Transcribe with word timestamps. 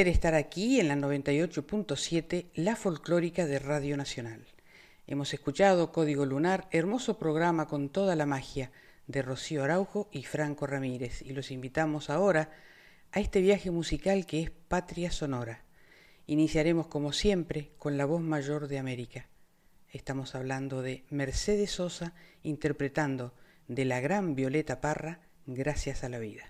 Placer 0.00 0.14
estar 0.14 0.34
aquí 0.34 0.80
en 0.80 0.88
la 0.88 0.96
98.7, 0.96 2.46
la 2.54 2.74
folclórica 2.74 3.44
de 3.44 3.58
Radio 3.58 3.98
Nacional. 3.98 4.46
Hemos 5.06 5.34
escuchado 5.34 5.92
Código 5.92 6.24
Lunar, 6.24 6.68
hermoso 6.70 7.18
programa 7.18 7.68
con 7.68 7.90
toda 7.90 8.16
la 8.16 8.24
magia 8.24 8.72
de 9.08 9.20
Rocío 9.20 9.62
Araujo 9.62 10.08
y 10.10 10.22
Franco 10.22 10.66
Ramírez, 10.66 11.20
y 11.20 11.34
los 11.34 11.50
invitamos 11.50 12.08
ahora 12.08 12.50
a 13.12 13.20
este 13.20 13.42
viaje 13.42 13.70
musical 13.70 14.24
que 14.24 14.40
es 14.40 14.50
Patria 14.50 15.10
Sonora. 15.10 15.64
Iniciaremos 16.26 16.86
como 16.86 17.12
siempre 17.12 17.72
con 17.76 17.98
la 17.98 18.06
voz 18.06 18.22
mayor 18.22 18.68
de 18.68 18.78
América. 18.78 19.28
Estamos 19.90 20.34
hablando 20.34 20.80
de 20.80 21.04
Mercedes 21.10 21.72
Sosa 21.72 22.14
interpretando 22.42 23.34
de 23.68 23.84
la 23.84 24.00
gran 24.00 24.34
Violeta 24.34 24.80
Parra, 24.80 25.20
Gracias 25.44 26.04
a 26.04 26.08
la 26.08 26.18
vida. 26.20 26.49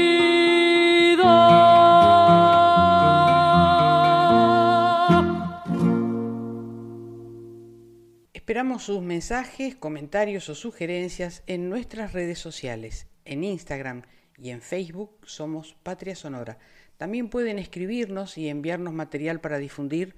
Esperamos 8.41 8.83
sus 8.85 9.03
mensajes, 9.03 9.75
comentarios 9.75 10.49
o 10.49 10.55
sugerencias 10.55 11.43
en 11.45 11.69
nuestras 11.69 12.13
redes 12.13 12.39
sociales. 12.39 13.05
En 13.23 13.43
Instagram 13.43 14.01
y 14.35 14.49
en 14.49 14.63
Facebook 14.63 15.11
somos 15.27 15.75
Patria 15.83 16.15
Sonora. 16.15 16.57
También 16.97 17.29
pueden 17.29 17.59
escribirnos 17.59 18.39
y 18.39 18.49
enviarnos 18.49 18.95
material 18.95 19.41
para 19.41 19.59
difundir 19.59 20.15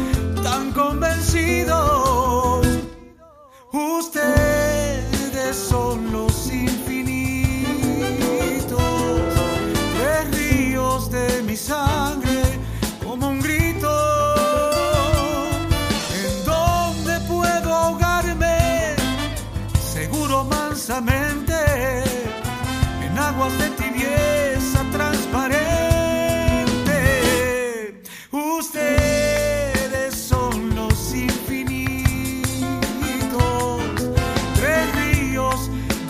tan 0.43 0.71
convencido, 0.71 2.61
ustedes 3.97 5.55
son 5.71 6.11
los 6.11 6.33
infinitos, 6.51 7.63
tres 9.97 10.23
ríos 10.37 11.09
de 11.09 11.41
mi 11.47 11.57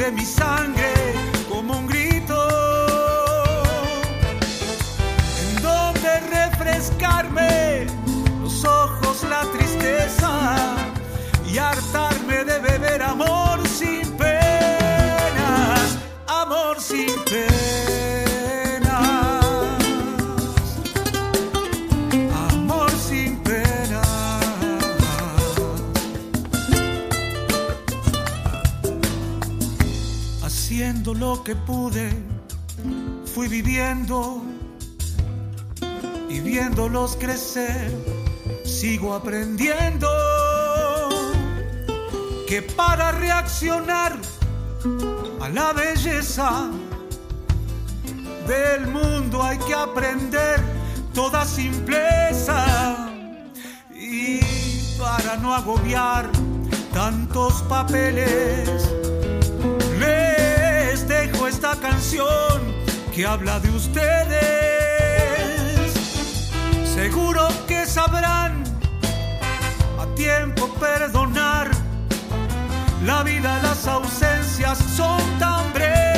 de 0.04 0.12
mi 0.12 0.26
sangre 0.26 0.92
como 1.48 1.80
un 1.80 1.88
grito. 1.88 2.38
En 5.44 5.62
donde 5.62 6.20
refrescarme 6.40 7.88
los 8.42 8.66
ojos, 8.66 9.24
la 9.30 9.44
tristeza 9.54 10.32
y 11.50 11.58
hartarme 11.58 12.44
de 12.44 12.60
beber 12.60 13.02
amor 13.02 13.66
Lo 31.20 31.44
que 31.44 31.56
pude, 31.56 32.12
fui 33.34 33.48
viviendo 33.48 34.42
y 36.28 36.40
viéndolos 36.40 37.16
crecer, 37.18 37.92
sigo 38.66 39.14
aprendiendo 39.14 40.10
que 42.48 42.64
para 42.64 43.12
reaccionar 43.12 44.18
a 45.40 45.50
la 45.50 45.72
belleza 45.74 46.70
del 48.48 48.88
mundo 48.88 49.44
hay 49.44 49.60
que 49.60 49.74
aprender 49.76 50.60
toda 51.14 51.46
simpleza. 51.46 53.08
Y 53.94 54.40
para 54.98 55.38
no 55.38 55.54
agobiar 55.54 56.30
tantos 56.92 57.62
papeles 57.64 59.03
que 63.16 63.26
habla 63.26 63.60
de 63.62 63.70
ustedes 63.70 64.34
seguro 66.84 67.48
que 67.66 67.86
sabrán 67.86 68.64
a 70.00 70.06
tiempo 70.14 70.68
perdonar 70.82 71.72
la 73.06 73.24
vida, 73.24 73.58
las 73.64 73.88
ausencias 73.88 74.78
son 74.98 75.22
tan 75.40 75.72
breves. 75.72 76.13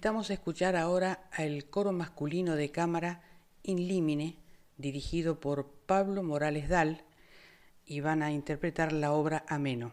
Invitamos 0.00 0.30
a 0.30 0.32
escuchar 0.32 0.76
ahora 0.76 1.28
al 1.30 1.66
coro 1.66 1.92
masculino 1.92 2.56
de 2.56 2.70
cámara 2.70 3.20
In 3.62 3.86
Limine, 3.86 4.38
dirigido 4.78 5.40
por 5.40 5.66
Pablo 5.84 6.22
Morales 6.22 6.70
Dal, 6.70 7.04
y 7.84 8.00
van 8.00 8.22
a 8.22 8.32
interpretar 8.32 8.94
la 8.94 9.12
obra 9.12 9.44
Ameno. 9.46 9.92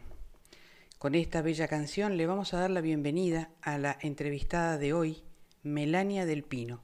Con 0.98 1.14
esta 1.14 1.42
bella 1.42 1.68
canción 1.68 2.16
le 2.16 2.26
vamos 2.26 2.54
a 2.54 2.60
dar 2.62 2.70
la 2.70 2.80
bienvenida 2.80 3.50
a 3.62 3.78
la 3.78 3.98
entrevistada 4.00 4.78
de 4.78 4.94
hoy, 4.94 5.24
Melania 5.64 6.26
del 6.26 6.44
Pino, 6.44 6.80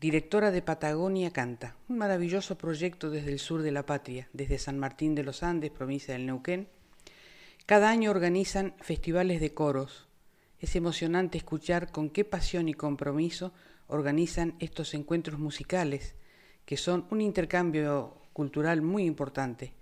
directora 0.00 0.52
de 0.52 0.62
Patagonia 0.62 1.32
Canta, 1.32 1.74
un 1.88 1.98
maravilloso 1.98 2.56
proyecto 2.56 3.10
desde 3.10 3.32
el 3.32 3.40
sur 3.40 3.62
de 3.62 3.72
la 3.72 3.84
patria, 3.84 4.28
desde 4.32 4.58
San 4.58 4.78
Martín 4.78 5.16
de 5.16 5.24
los 5.24 5.42
Andes, 5.42 5.72
provincia 5.72 6.14
del 6.14 6.26
Neuquén. 6.26 6.68
Cada 7.66 7.90
año 7.90 8.12
organizan 8.12 8.76
festivales 8.78 9.40
de 9.40 9.52
coros. 9.54 10.06
Es 10.64 10.76
emocionante 10.76 11.36
escuchar 11.36 11.92
con 11.92 12.08
qué 12.08 12.24
pasión 12.24 12.70
y 12.70 12.72
compromiso 12.72 13.52
organizan 13.86 14.54
estos 14.60 14.94
encuentros 14.94 15.38
musicales, 15.38 16.14
que 16.64 16.78
son 16.78 17.06
un 17.10 17.20
intercambio 17.20 18.16
cultural 18.32 18.80
muy 18.80 19.04
importante. 19.04 19.74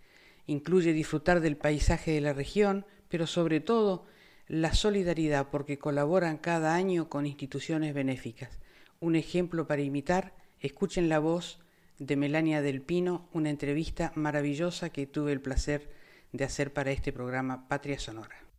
Incluye 0.48 0.92
disfrutar 0.92 1.40
del 1.40 1.56
paisaje 1.56 2.10
de 2.10 2.20
la 2.20 2.32
región, 2.32 2.84
pero 3.08 3.28
sobre 3.28 3.60
todo 3.60 4.06
la 4.48 4.74
solidaridad 4.74 5.50
porque 5.50 5.78
colaboran 5.78 6.36
cada 6.36 6.74
año 6.74 7.08
con 7.08 7.26
instituciones 7.26 7.94
benéficas. 7.94 8.58
Un 8.98 9.14
ejemplo 9.14 9.68
para 9.68 9.82
imitar, 9.82 10.34
escuchen 10.58 11.08
la 11.08 11.20
voz 11.20 11.60
de 12.00 12.16
Melania 12.16 12.60
del 12.60 12.82
Pino, 12.82 13.28
una 13.32 13.50
entrevista 13.50 14.10
maravillosa 14.16 14.90
que 14.90 15.06
tuve 15.06 15.30
el 15.30 15.40
placer 15.40 15.92
de 16.32 16.42
hacer 16.42 16.72
para 16.72 16.90
este 16.90 17.12
programa 17.12 17.68
Patria 17.68 18.00
Sonora. 18.00 18.51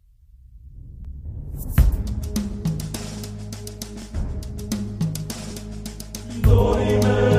Glory, 6.54 7.33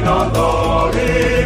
reino 0.00 0.30
glory. 0.30 1.39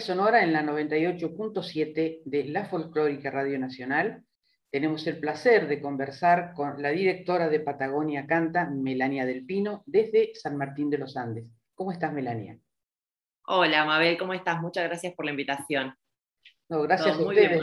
Sonora 0.00 0.42
en 0.42 0.52
la 0.52 0.62
98.7 0.62 2.20
de 2.26 2.44
la 2.44 2.66
Folclórica 2.66 3.30
Radio 3.30 3.58
Nacional. 3.58 4.22
Tenemos 4.70 5.06
el 5.06 5.18
placer 5.18 5.66
de 5.66 5.80
conversar 5.80 6.52
con 6.54 6.82
la 6.82 6.90
directora 6.90 7.48
de 7.48 7.60
Patagonia 7.60 8.26
Canta, 8.26 8.68
Melania 8.68 9.24
del 9.24 9.46
Pino, 9.46 9.82
desde 9.86 10.34
San 10.34 10.58
Martín 10.58 10.90
de 10.90 10.98
los 10.98 11.16
Andes. 11.16 11.50
¿Cómo 11.74 11.90
estás, 11.90 12.12
Melania? 12.12 12.58
Hola, 13.46 13.86
Mabel, 13.86 14.18
¿cómo 14.18 14.34
estás? 14.34 14.60
Muchas 14.60 14.84
gracias 14.84 15.14
por 15.14 15.24
la 15.24 15.30
invitación. 15.30 15.94
No, 16.68 16.82
gracias 16.82 17.16
a 17.16 17.22
ustedes. 17.22 17.62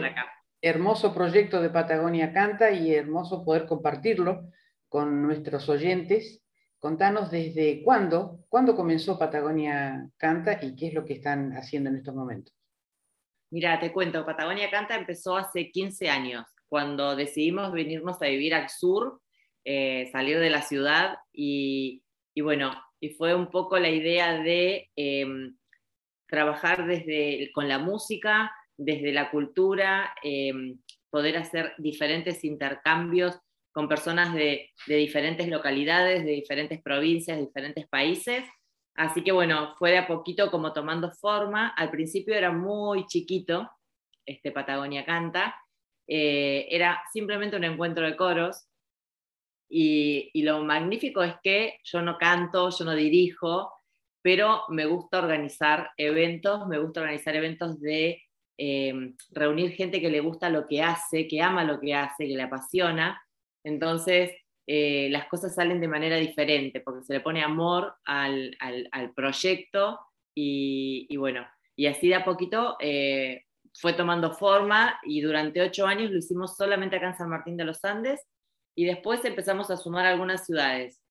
Hermoso 0.62 1.13
proyecto 1.13 1.62
de 1.62 1.70
Patagonia 1.70 2.34
Canta 2.34 2.72
y 2.72 2.92
hermoso 2.92 3.46
poder 3.46 3.68
compartirlo 3.68 4.50
con 4.88 5.22
nuestros 5.22 5.70
oyentes 5.70 6.42
Contanos 6.80 7.30
desde 7.30 7.84
cuándo, 7.84 8.46
cuándo 8.48 8.74
comenzó 8.74 9.20
Patagonia 9.20 10.10
Canta 10.16 10.60
y 10.62 10.76
qué 10.78 10.88
es 10.88 10.94
lo 10.94 11.04
que 11.04 11.14
están 11.14 11.52
haciendo 11.52 11.90
en 11.90 11.98
estos 11.98 12.16
momentos. 12.16 12.56
Mira, 13.52 13.80
te 13.80 13.92
cuento, 13.92 14.26
Patagonia 14.26 14.70
Canta 14.70 14.96
empezó 14.96 15.36
hace 15.36 15.72
15 15.72 16.10
años, 16.10 16.46
cuando 16.70 17.18
decidimos 17.18 17.74
venirnos 17.74 18.22
a 18.22 18.28
vivir 18.28 18.54
al 18.54 18.70
sur, 18.70 19.20
eh, 19.66 20.08
salir 20.12 20.40
de 20.40 20.50
la 20.50 20.62
ciudad 20.62 21.18
y, 21.34 22.04
bueno, 22.42 22.72
y 23.02 23.10
fue 23.10 23.36
un 23.36 23.50
poco 23.50 23.78
la 23.78 23.90
idea 23.90 24.42
de 24.42 24.90
em, 24.96 25.58
trabajar 26.28 26.86
desde, 26.86 27.52
con 27.54 27.68
la 27.68 27.80
música, 27.80 28.52
desde 28.78 29.12
la 29.12 29.32
cultura, 29.32 30.14
em, 30.24 30.80
poder 31.10 31.38
hacer 31.38 31.74
diferentes 31.78 32.46
intercambios 32.46 33.38
con 33.72 33.88
personas 33.88 34.34
de, 34.34 34.70
diferentes 34.88 35.48
localidades, 35.48 36.26
de 36.26 36.32
diferentes 36.32 36.82
provincias, 36.82 37.38
de 37.38 37.46
diferentes 37.46 37.88
países. 37.88 38.44
Así 38.96 39.24
que 39.24 39.32
bueno, 39.32 39.76
fue 39.78 39.92
de 39.92 40.00
a 40.00 40.08
poquito 40.08 40.52
como 40.52 40.74
tomando 40.74 41.12
forma. 41.12 41.70
Al 41.70 41.90
principio 41.90 42.36
era 42.36 42.52
muy 42.52 43.06
chiquito, 43.06 43.70
este 44.26 44.52
Patagonia 44.52 45.06
Canta. 45.06 45.56
Eh, 46.08 46.68
era 46.70 47.02
simplemente 47.14 47.56
un 47.56 47.64
encuentro 47.64 48.06
de 48.06 48.16
coros. 48.16 48.68
Y, 49.70 50.32
lo 50.42 50.64
magnífico 50.64 51.22
es 51.22 51.36
que 51.44 51.80
yo 51.84 52.02
no 52.02 52.18
canto, 52.18 52.72
yo 52.72 52.86
no 52.86 52.96
dirijo, 52.96 53.72
pero 54.22 54.64
me 54.70 54.86
gusta 54.88 55.20
organizar 55.20 55.92
eventos, 55.96 56.68
me 56.68 56.80
gusta 56.80 57.02
organizar 57.02 57.36
eventos 57.36 57.80
de 57.80 58.24
eh, 58.58 59.14
reunir 59.30 59.72
gente 59.74 60.02
que 60.02 60.10
le 60.10 60.22
gusta 60.22 60.50
lo 60.50 60.66
que 60.66 60.82
hace, 60.82 61.28
que 61.28 61.42
ama 61.42 61.64
lo 61.64 61.80
que 61.80 61.94
hace, 61.94 62.28
que 62.28 62.36
le 62.36 62.44
apasiona. 62.44 63.22
Entonces, 63.63 64.32
eh, 64.72 65.10
las 65.10 65.28
cosas 65.28 65.56
salen 65.56 65.82
de 65.82 65.88
manera 65.88 66.18
diferente, 66.18 66.80
porque 66.80 67.04
se 67.04 67.13
le 67.13 67.22
pone 67.22 67.42
amor 67.42 67.96
al, 68.06 68.56
proyecto 69.16 70.00
y, 70.36 71.18
bueno, 71.18 71.44
y 71.75 71.88
así 71.88 72.10
de 72.10 72.13
a 72.13 72.24
poquito 72.24 72.78
eh, 72.80 73.46
fue 73.74 73.94
tomando 73.94 74.32
forma 74.32 75.00
y 75.04 75.22
durante 75.22 75.62
ocho 75.62 75.88
años 75.88 76.12
lo 76.12 76.20
hicimos 76.20 76.56
solamente 76.56 76.98
acá 76.98 77.08
en 77.08 77.18
San 77.18 77.30
Martín 77.30 77.58
de 77.58 77.66
los 77.66 77.84
Andes 77.84 78.22
y 78.75 78.86
después 78.86 79.25
empezamos 79.25 79.72
a 79.72 79.78
sumar 79.78 80.06
algunas 80.06 80.46
ciudades. 80.46 81.01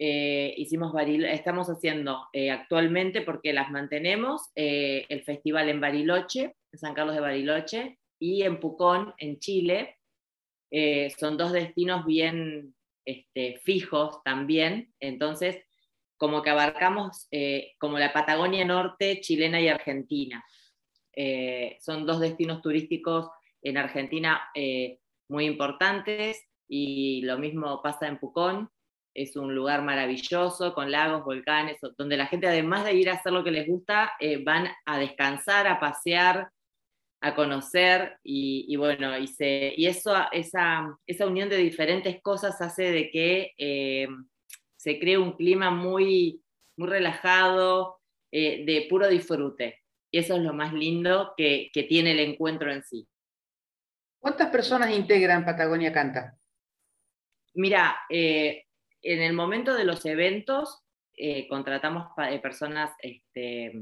Eh, 0.00 0.52
hicimos 0.56 0.92
estamos 1.30 1.68
haciendo 1.68 2.26
actualmente, 2.50 3.22
porque 3.22 3.52
las 3.52 3.70
mantenemos, 3.70 4.50
el 4.56 5.22
festival 5.22 5.68
en 5.68 5.80
Bariloche, 5.80 6.56
en 6.72 6.78
San 6.80 6.92
Carlos 6.92 7.14
de 7.14 7.20
Bariloche, 7.20 8.00
y 8.18 8.42
en 8.42 8.58
Pucón, 8.58 9.14
en 9.18 9.38
Chile, 9.38 9.98
eh, 10.76 11.14
son 11.20 11.36
dos 11.36 11.52
destinos 11.52 12.04
bien 12.04 12.74
este, 13.04 13.60
fijos 13.62 14.20
también, 14.24 14.92
entonces 14.98 15.62
como 16.16 16.42
que 16.42 16.50
abarcamos 16.50 17.28
eh, 17.30 17.74
como 17.78 17.96
la 17.96 18.12
Patagonia 18.12 18.64
Norte, 18.64 19.20
chilena 19.20 19.60
y 19.60 19.68
argentina. 19.68 20.44
Eh, 21.14 21.76
son 21.80 22.04
dos 22.04 22.18
destinos 22.18 22.60
turísticos 22.60 23.28
en 23.62 23.76
Argentina 23.76 24.50
muy 25.28 25.44
importantes 25.44 26.44
y 26.66 27.22
lo 27.22 27.38
mismo 27.38 27.80
pasa 27.80 28.08
en 28.08 28.18
Pucón. 28.18 28.68
Es 29.14 29.36
un 29.36 29.54
lugar 29.54 29.82
maravilloso 29.82 30.74
con 30.74 30.90
lagos, 30.90 31.24
volcanes, 31.24 31.78
donde 31.96 32.16
la 32.16 32.26
gente 32.26 32.48
además 32.48 32.84
de 32.84 32.94
ir 32.94 33.10
a 33.10 33.14
hacer 33.14 33.32
lo 33.32 33.44
que 33.44 33.52
les 33.52 33.68
gusta, 33.68 34.10
van 34.44 34.66
a 34.86 34.98
descansar, 34.98 35.68
a 35.68 35.78
pasear, 35.78 36.48
a 37.24 37.34
conocer 37.34 38.18
y, 38.22 38.76
bueno, 38.76 39.16
y, 39.18 39.24
y 39.38 39.86
eso, 39.86 40.14
esa, 40.30 40.98
esa, 41.06 41.26
unión 41.26 41.48
de 41.48 41.56
diferentes 41.56 42.20
cosas 42.20 42.60
hace 42.60 42.92
de 42.92 43.10
que 43.10 43.54
eh, 43.56 44.06
se 44.76 44.98
cree 44.98 45.16
un 45.16 45.32
clima 45.32 45.70
muy, 45.70 46.42
muy 46.76 46.86
relajado, 46.86 47.98
eh, 48.30 48.66
de 48.66 48.86
puro 48.90 49.08
disfrute. 49.08 49.80
Y 50.10 50.18
eso 50.18 50.36
es 50.36 50.42
lo 50.42 50.52
más 50.52 50.74
lindo 50.74 51.32
que, 51.34 51.70
tiene 51.88 52.12
el 52.12 52.20
encuentro 52.20 52.70
en 52.70 52.84
sí. 52.84 53.08
¿Cuántas 54.18 54.50
personas 54.50 54.90
integran 54.94 55.46
Patagonia 55.46 55.94
Canta? 55.94 56.36
Mira, 57.54 57.96
eh, 58.10 58.66
en 59.00 59.22
el 59.22 59.32
momento 59.32 59.74
de 59.74 59.84
los 59.86 60.04
eventos 60.04 60.82
contratamos 61.48 62.08
personas 62.42 62.90
este, 62.98 63.72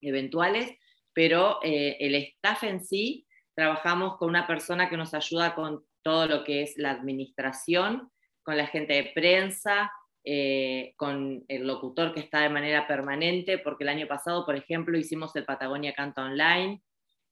eventuales 0.00 0.78
pero 1.18 1.58
eh, 1.64 1.96
el 1.98 2.14
staff 2.14 2.62
en 2.62 2.80
sí, 2.80 3.26
trabajamos 3.52 4.18
con 4.18 4.28
una 4.28 4.46
persona 4.46 4.88
que 4.88 4.96
nos 4.96 5.14
ayuda 5.14 5.56
con 5.56 5.84
todo 6.04 6.28
lo 6.28 6.44
que 6.44 6.62
es 6.62 6.74
la 6.76 6.92
administración, 6.92 8.08
con 8.44 8.56
la 8.56 8.68
gente 8.68 8.92
de 8.92 9.10
prensa, 9.12 9.90
eh, 10.22 10.94
con 10.96 11.44
el 11.48 11.66
locutor 11.66 12.14
que 12.14 12.20
está 12.20 12.42
de 12.42 12.50
manera 12.50 12.86
permanente, 12.86 13.58
porque 13.58 13.82
el 13.82 13.88
año 13.88 14.06
pasado, 14.06 14.46
por 14.46 14.54
ejemplo, 14.54 14.96
hicimos 14.96 15.34
el 15.34 15.44
Patagonia 15.44 15.92
Canta 15.92 16.22
Online, 16.22 16.80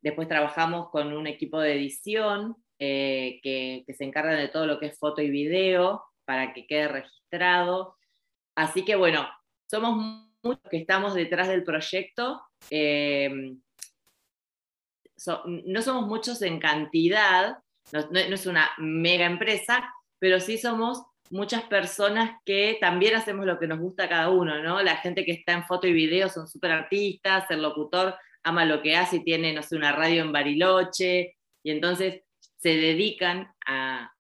después 0.03 0.27
trabajamos 0.27 0.90
con 0.90 1.12
un 1.12 1.29
equipo 1.29 1.61
de 1.61 1.75
edición 1.75 2.57
eh, 2.81 3.38
que, 3.40 3.85
se 3.96 4.03
encarga 4.03 4.35
de 4.35 4.49
todo 4.49 4.66
lo 4.66 4.81
que 4.81 4.87
es 4.87 4.99
foto 4.99 5.22
y 5.22 5.31
video 5.31 6.03
para 6.25 6.53
que 6.55 6.66
quede 6.66 6.88
registrado. 6.88 7.96
Así 8.57 8.85
que 8.85 8.96
bueno, 8.96 9.29
somos 9.70 10.27
muchos 10.42 10.68
que 10.68 10.79
estamos 10.79 11.14
detrás 11.14 11.46
del 11.46 11.62
proyecto 11.62 12.42
no 15.47 15.83
somos 15.83 16.07
muchos 16.07 16.43
en 16.43 16.59
cantidad, 16.59 17.59
no, 17.93 18.19
es 18.19 18.47
una 18.47 18.71
mega 18.79 19.27
empresa, 19.27 19.93
pero 20.19 20.41
sí 20.41 20.59
somos 20.59 21.03
muchas 21.31 21.62
personas 21.65 22.41
que 22.45 22.79
también 22.81 23.17
hacemos 23.17 23.47
lo 23.47 23.59
que 23.59 23.67
nos 23.67 23.79
gusta 23.79 24.05
a 24.05 24.09
cada 24.09 24.31
uno, 24.31 24.62
¿no? 24.62 24.83
La 24.83 24.97
gente 24.97 25.25
que 25.25 25.33
está 25.33 25.53
en 25.53 25.65
foto 25.65 25.87
y 25.87 25.93
video 25.93 26.29
son 26.29 26.49
súper 26.49 26.71
artistas, 26.71 27.51
el 27.51 27.62
locutor 27.62 28.15
ama 28.43 28.65
lo 28.65 28.81
que 28.81 28.97
hace 28.97 29.17
y 29.17 29.25
tiene, 29.25 29.53
no 29.53 29.62
sé, 29.62 29.77
una 29.77 29.93
radio 29.93 30.23
en 30.23 30.33
Bariloche, 30.33 31.37
y 31.65 31.71
entonces 31.73 32.23
se 32.59 32.77
dedican 32.77 33.53
a, 33.67 34.12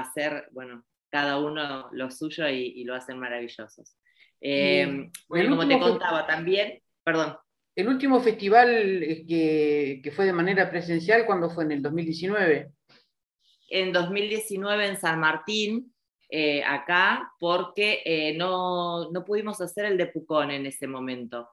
hacer, 0.00 0.48
bueno, 0.52 0.84
cada 1.10 1.38
uno 1.38 1.88
lo 1.92 2.10
suyo 2.10 2.48
y, 2.48 2.82
lo 2.84 2.94
hacen 2.94 3.18
maravillosos. 3.18 3.96
Eh, 4.40 5.10
bueno, 5.28 5.50
como 5.50 5.68
te 5.68 5.78
contaba 5.78 6.26
también, 6.26 6.82
perdón. 7.04 7.36
El 7.76 7.88
último 7.88 8.20
festival 8.20 9.02
eh, 9.02 10.00
que, 10.02 10.12
fue 10.12 10.26
de 10.26 10.32
manera 10.32 10.70
presencial, 10.70 11.26
¿cuándo 11.26 11.50
fue? 11.50 11.64
¿En 11.64 11.72
el 11.72 11.82
2019? 11.82 12.70
En 13.70 13.92
2019 13.92 14.86
en 14.86 14.96
San 14.96 15.18
Martín, 15.18 15.92
eh, 16.30 16.62
acá, 16.62 17.32
porque 17.40 18.00
eh, 18.04 18.36
no, 18.36 19.10
pudimos 19.26 19.60
hacer 19.60 19.86
el 19.86 19.98
de 19.98 20.06
Pucón 20.06 20.52
en 20.52 20.66
ese 20.66 20.86
momento. 20.86 21.48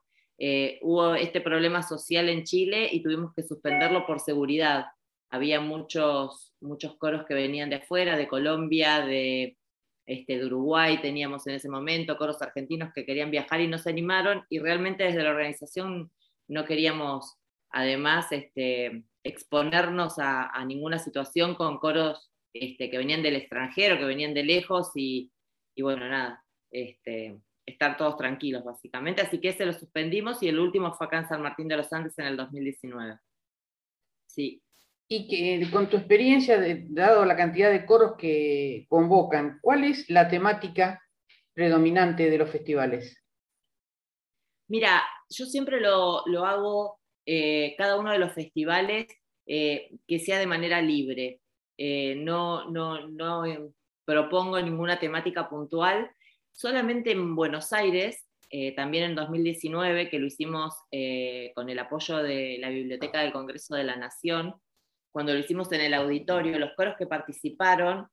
hubo 0.82 1.14
este 1.14 1.40
problema 1.40 1.82
social 1.82 2.28
en 2.28 2.44
Chile 2.44 2.88
y 2.90 3.02
tuvimos 3.02 3.32
que 3.34 3.42
suspenderlo 3.42 4.06
por 4.06 4.20
seguridad. 4.20 4.86
Había 5.30 5.60
muchos, 5.60 6.54
muchos 6.60 6.96
coros 6.98 7.24
que 7.26 7.34
venían 7.34 7.70
de 7.70 7.76
afuera, 7.76 8.16
de 8.16 8.28
Colombia, 8.28 9.04
de, 9.04 9.56
este, 10.06 10.38
de 10.38 10.46
Uruguay 10.46 11.00
teníamos 11.00 11.46
en 11.46 11.54
ese 11.54 11.68
momento, 11.68 12.16
coros 12.16 12.42
argentinos 12.42 12.92
que 12.92 13.06
querían 13.06 13.30
viajar 13.30 13.60
y 13.60 13.68
no 13.68 13.78
se 13.78 13.90
animaron 13.90 14.44
y 14.48 14.58
realmente 14.58 15.04
desde 15.04 15.22
la 15.22 15.30
organización 15.30 16.10
no 16.48 16.64
queríamos 16.64 17.38
además 17.70 18.30
este, 18.32 19.04
exponernos 19.24 20.14
a, 20.18 20.62
ninguna 20.66 20.98
situación 20.98 21.54
con 21.54 21.78
coros 21.78 22.30
este, 22.52 22.90
que 22.90 22.98
venían 22.98 23.22
del 23.22 23.36
extranjero, 23.36 23.96
que 23.96 24.04
venían 24.04 24.34
de 24.34 24.44
lejos 24.44 24.90
y, 24.94 25.32
bueno, 25.80 26.08
nada, 26.08 26.44
estar 26.70 27.96
todos 27.96 28.16
tranquilos 28.18 28.64
básicamente. 28.64 29.22
Así 29.22 29.40
que 29.40 29.50
ese 29.50 29.64
lo 29.64 29.72
suspendimos 29.72 30.42
y 30.42 30.48
el 30.48 30.58
último 30.58 30.92
fue 30.92 31.06
acá 31.06 31.18
en 31.18 31.28
San 31.28 31.42
Martín 31.42 31.68
de 31.68 31.76
los 31.76 31.92
Andes 31.92 32.18
en 32.18 32.26
el 32.26 32.36
2019. 32.36 33.18
Sí 34.26 34.62
y 35.14 35.28
que 35.28 35.70
con 35.70 35.90
tu 35.90 35.98
experiencia, 35.98 36.58
dado 36.88 37.26
la 37.26 37.36
cantidad 37.36 37.70
de 37.70 37.84
coros 37.84 38.14
que 38.16 38.86
convocan, 38.88 39.58
¿cuál 39.60 39.84
es 39.84 40.08
la 40.08 40.26
temática 40.28 41.02
predominante 41.52 42.30
de 42.30 42.38
los 42.38 42.48
festivales? 42.48 43.22
Mira, 44.68 45.02
yo 45.28 45.44
siempre 45.44 45.80
lo, 45.80 46.24
hago, 46.46 46.98
eh, 47.26 47.74
cada 47.76 47.98
uno 47.98 48.10
de 48.10 48.18
los 48.18 48.32
festivales, 48.32 49.06
eh, 49.44 49.90
que 50.06 50.18
sea 50.18 50.38
de 50.38 50.46
manera 50.46 50.80
libre. 50.80 51.40
Eh, 51.76 52.14
no, 52.16 52.70
no, 52.70 53.06
no 53.08 53.44
propongo 54.06 54.58
ninguna 54.62 54.98
temática 54.98 55.46
puntual. 55.46 56.10
Solamente 56.52 57.12
en 57.12 57.36
Buenos 57.36 57.74
Aires, 57.74 58.24
también 58.76 59.04
en 59.04 59.14
2019, 59.14 60.10
que 60.10 60.18
lo 60.18 60.26
hicimos 60.26 60.74
con 61.54 61.70
el 61.70 61.78
apoyo 61.78 62.18
de 62.18 62.58
la 62.60 62.68
Biblioteca 62.68 63.20
del 63.20 63.32
Congreso 63.32 63.74
de 63.74 63.84
la 63.84 63.96
Nación, 63.96 64.54
cuando 65.12 65.32
lo 65.32 65.38
hicimos 65.38 65.70
en 65.72 65.82
el 65.82 65.94
auditorio, 65.94 66.58
los 66.58 66.72
coros 66.74 66.96
que 66.98 67.06
participaron, 67.06 68.08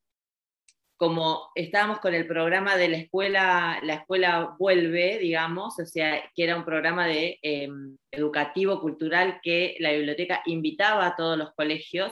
como 0.98 1.50
estábamos 1.56 2.00
con 2.00 2.14
el 2.14 2.28
programa 2.28 2.76
de 2.76 2.90
la 2.90 2.98
escuela, 2.98 3.80
la 3.84 3.94
escuela 3.96 4.56
vuelve, 4.60 5.18
digamos, 5.18 5.80
o 5.80 5.86
sea, 5.86 6.22
que 6.36 6.44
era 6.44 6.58
un 6.58 6.66
programa 6.66 7.08
de 7.08 7.40
em, 7.42 7.98
educativo, 8.12 8.82
cultural, 8.82 9.40
que 9.42 9.78
la 9.80 9.94
biblioteca 9.94 10.42
invitaba 10.46 11.08
a 11.08 11.16
todos 11.16 11.38
los 11.38 11.54
colegios, 11.54 12.12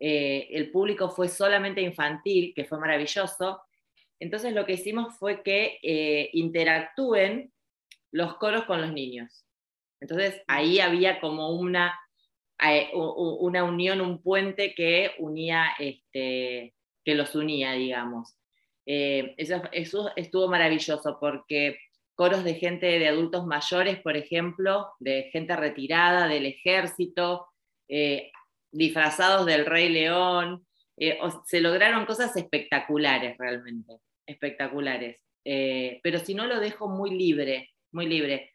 eh, 0.00 0.48
el 0.52 0.70
público 0.70 1.10
fue 1.10 1.28
solamente 1.28 1.82
infantil, 1.82 2.54
que 2.56 2.64
fue 2.64 2.80
maravilloso, 2.80 3.60
entonces 4.18 4.54
lo 4.54 4.64
que 4.64 4.72
hicimos 4.72 5.18
fue 5.18 5.42
que 5.42 5.78
eh, 5.82 6.30
interactúen 6.32 7.52
los 8.10 8.38
coros 8.38 8.64
con 8.64 8.80
los 8.80 8.92
niños. 8.92 9.44
Entonces 10.00 10.42
ahí 10.46 10.80
había 10.80 11.20
como 11.20 11.50
una 11.50 11.98
una 12.92 13.64
unión, 13.64 14.00
un 14.00 14.22
puente 14.22 14.74
que 14.74 15.12
unía, 15.18 15.74
este, 15.78 16.74
que 17.04 17.14
los 17.14 17.34
unía, 17.34 17.72
digamos. 17.72 18.36
Eh, 18.86 19.34
eso, 19.38 20.10
estuvo 20.16 20.48
maravilloso 20.48 21.18
porque 21.20 21.78
coros 22.14 22.44
de 22.44 22.54
gente, 22.54 22.86
de 22.98 23.08
adultos 23.08 23.46
mayores, 23.46 24.00
por 24.00 24.16
ejemplo, 24.16 24.92
de 24.98 25.30
gente 25.32 25.56
retirada 25.56 26.28
del 26.28 26.46
ejército, 26.46 27.46
eh, 27.88 28.30
disfrazados 28.70 29.46
del 29.46 29.66
Rey 29.66 29.88
León, 29.88 30.66
se 31.44 31.60
lograron 31.60 32.06
cosas 32.06 32.36
espectaculares 32.36 33.36
realmente, 33.36 33.94
espectaculares. 34.26 35.20
pero 35.44 36.18
si 36.20 36.34
no 36.34 36.46
lo 36.46 36.60
dejo 36.60 36.88
muy 36.88 37.10
libre, 37.10 37.72
muy 37.90 38.06
libre. 38.06 38.52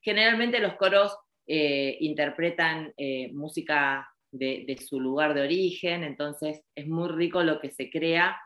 Generalmente 0.00 0.58
los 0.58 0.74
coros 0.74 1.16
eh, 1.46 1.96
interpretan 2.00 2.92
eh, 2.96 3.30
música 3.32 4.08
de, 4.30 4.76
su 4.86 5.00
lugar 5.00 5.34
de 5.34 5.42
origen, 5.42 6.04
entonces 6.04 6.62
es 6.74 6.88
muy 6.88 7.08
rico 7.08 7.42
lo 7.42 7.60
que 7.60 7.70
se 7.70 7.90
crea 7.90 8.40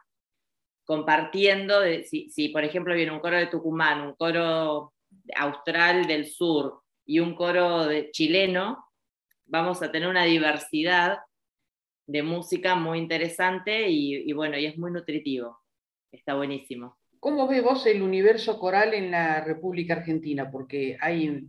compartiendo, 0.84 1.80
si, 2.04 2.48
por 2.50 2.64
ejemplo 2.64 2.94
viene 2.94 3.12
un 3.12 3.20
coro 3.20 3.36
de 3.36 3.48
Tucumán, 3.48 4.02
un 4.02 4.14
coro 4.14 4.94
austral 5.36 6.06
del 6.06 6.26
sur 6.26 6.80
y 7.04 7.18
un 7.18 7.34
coro 7.34 7.86
de, 7.86 8.10
chileno, 8.10 8.86
vamos 9.46 9.82
a 9.82 9.90
tener 9.90 10.08
una 10.08 10.24
diversidad 10.24 11.18
de 12.06 12.22
música 12.22 12.74
muy 12.74 12.98
interesante 12.98 13.88
y, 13.88 14.32
bueno, 14.32 14.58
y 14.58 14.66
es 14.66 14.78
muy 14.78 14.92
nutritivo. 14.92 15.58
Está 16.12 16.34
buenísimo. 16.34 16.98
¿Cómo 17.18 17.48
ves 17.48 17.62
vos 17.62 17.86
el 17.86 18.02
universo 18.02 18.58
coral 18.58 18.94
en 18.94 19.10
la 19.10 19.42
República 19.42 19.94
Argentina? 19.94 20.50
Porque 20.50 20.96
hay, 21.00 21.44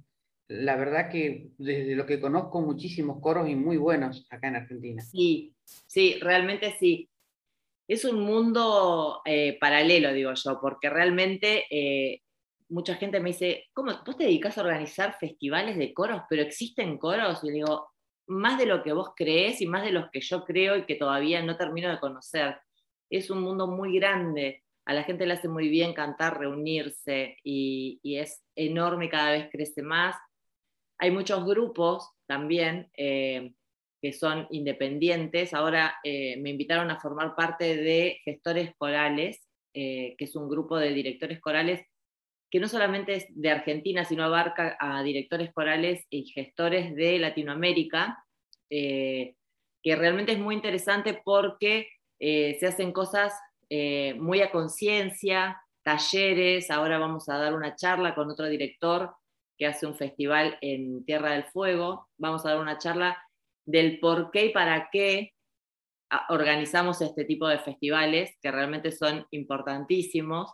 la 0.48 0.76
verdad 0.76 1.10
que 1.10 1.50
desde 1.58 1.96
lo 1.96 2.06
que 2.06 2.20
conozco, 2.20 2.62
muchísimos 2.62 3.20
coros 3.22 3.50
y 3.50 3.56
muy 3.56 3.78
buenos 3.78 4.26
acá 4.30 4.48
en 4.48 4.56
Argentina. 4.56 5.02
Sí, 5.02 5.54
sí, 5.66 6.18
realmente 6.22 6.76
sí. 6.80 7.10
Es 7.88 8.06
un 8.06 8.20
mundo 8.20 9.22
eh, 9.26 9.58
paralelo, 9.60 10.14
digo 10.14 10.34
yo, 10.34 10.60
porque 10.60 10.90
realmente 10.90 11.66
eh, 11.70 12.22
mucha 12.70 12.96
gente 12.96 13.20
me 13.20 13.30
dice, 13.30 13.66
¿cómo 13.74 13.92
vos 14.06 14.18
te 14.18 14.26
dedicas 14.26 14.58
a 14.58 14.62
organizar 14.62 15.18
festivales 15.20 15.78
de 15.78 15.94
coros, 15.94 16.22
pero 16.30 16.42
existen 16.42 16.98
coros? 16.98 17.44
Y 17.44 17.52
digo, 17.52 17.90
más 18.28 18.58
de 18.58 18.66
lo 18.66 18.84
que 18.84 18.94
vos 18.94 19.12
crees 19.16 19.62
y 19.62 19.68
más 19.68 19.84
de 19.84 19.92
los 19.92 20.10
que 20.12 20.22
yo 20.22 20.44
creo 20.44 20.76
y 20.76 20.86
que 20.86 20.96
todavía 20.96 21.42
no 21.42 21.58
termino 21.58 21.90
de 21.90 22.00
conocer. 22.00 22.58
Es 23.10 23.30
un 23.30 23.42
mundo 23.42 23.68
muy 23.68 23.98
grande, 23.98 24.64
a 24.88 24.94
la 24.94 25.04
gente 25.04 25.26
le 25.26 25.34
hace 25.34 25.50
muy 25.50 25.68
bien 25.68 25.94
cantar, 25.94 26.40
reunirse 26.40 27.38
y, 27.44 28.00
es 28.04 28.44
enorme, 28.56 29.10
cada 29.10 29.32
vez 29.32 29.50
crece 29.52 29.82
más. 29.82 30.16
Hay 31.00 31.12
muchos 31.12 31.46
grupos 31.46 32.10
también 32.26 32.90
eh, 32.96 33.54
que 34.02 34.14
son 34.14 34.48
independientes. 34.52 35.54
Ahora 35.54 35.96
eh, 36.04 36.38
me 36.38 36.50
invitaron 36.50 36.90
a 36.92 37.00
formar 37.00 37.36
parte 37.36 37.76
de 37.78 38.20
Gestores 38.24 38.74
Corales, 38.78 39.48
eh, 39.74 40.16
que 40.18 40.26
es 40.26 40.36
un 40.36 40.50
grupo 40.50 40.78
de 40.78 40.94
directores 40.94 41.40
corales 41.40 41.82
que 42.50 42.60
no 42.60 42.68
solamente 42.70 43.16
es 43.16 43.26
de 43.30 43.50
Argentina, 43.50 44.06
sino 44.06 44.24
abarca 44.24 44.78
a 44.80 45.04
directores 45.04 45.52
corales 45.54 46.06
y 46.10 46.26
gestores 46.32 46.96
de 46.96 47.20
Latinoamérica, 47.20 48.24
que 48.70 49.36
realmente 49.84 50.32
es 50.32 50.40
muy 50.40 50.56
interesante 50.56 51.20
porque 51.26 51.90
se 52.18 52.66
hacen 52.66 52.94
cosas 52.94 53.34
muy 54.16 54.40
a 54.40 54.50
conciencia, 54.50 55.62
talleres, 55.84 56.72
ahora 56.72 57.00
vamos 57.00 57.28
a 57.28 57.38
dar 57.38 57.54
una 57.54 57.76
charla 57.76 58.16
con 58.16 58.32
otro 58.32 58.46
director 58.46 59.14
que 59.58 59.66
hace 59.66 59.86
un 59.86 59.96
festival 59.96 60.58
en 60.62 61.04
Tierra 61.06 61.32
del 61.32 61.46
Fuego, 61.46 62.10
vamos 62.18 62.46
a 62.46 62.50
dar 62.50 62.60
una 62.60 62.78
charla 62.78 63.18
del 63.66 64.00
por 64.00 64.32
qué 64.32 64.46
y 64.46 64.50
para 64.50 64.90
qué 64.92 65.34
organizamos 66.30 67.02
este 67.02 67.26
tipo 67.26 67.48
de 67.48 67.60
festivales, 67.60 68.38
que 68.42 68.52
realmente 68.52 68.92
son 68.92 69.26
importantísimos 69.32 70.52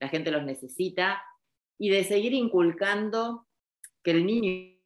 la 0.00 0.08
gente 0.08 0.30
los 0.30 0.44
necesita, 0.44 1.22
y 1.78 1.90
de 1.90 2.04
seguir 2.04 2.32
inculcando 2.32 3.46
que 4.02 4.12
el 4.12 4.26
niño, 4.26 4.76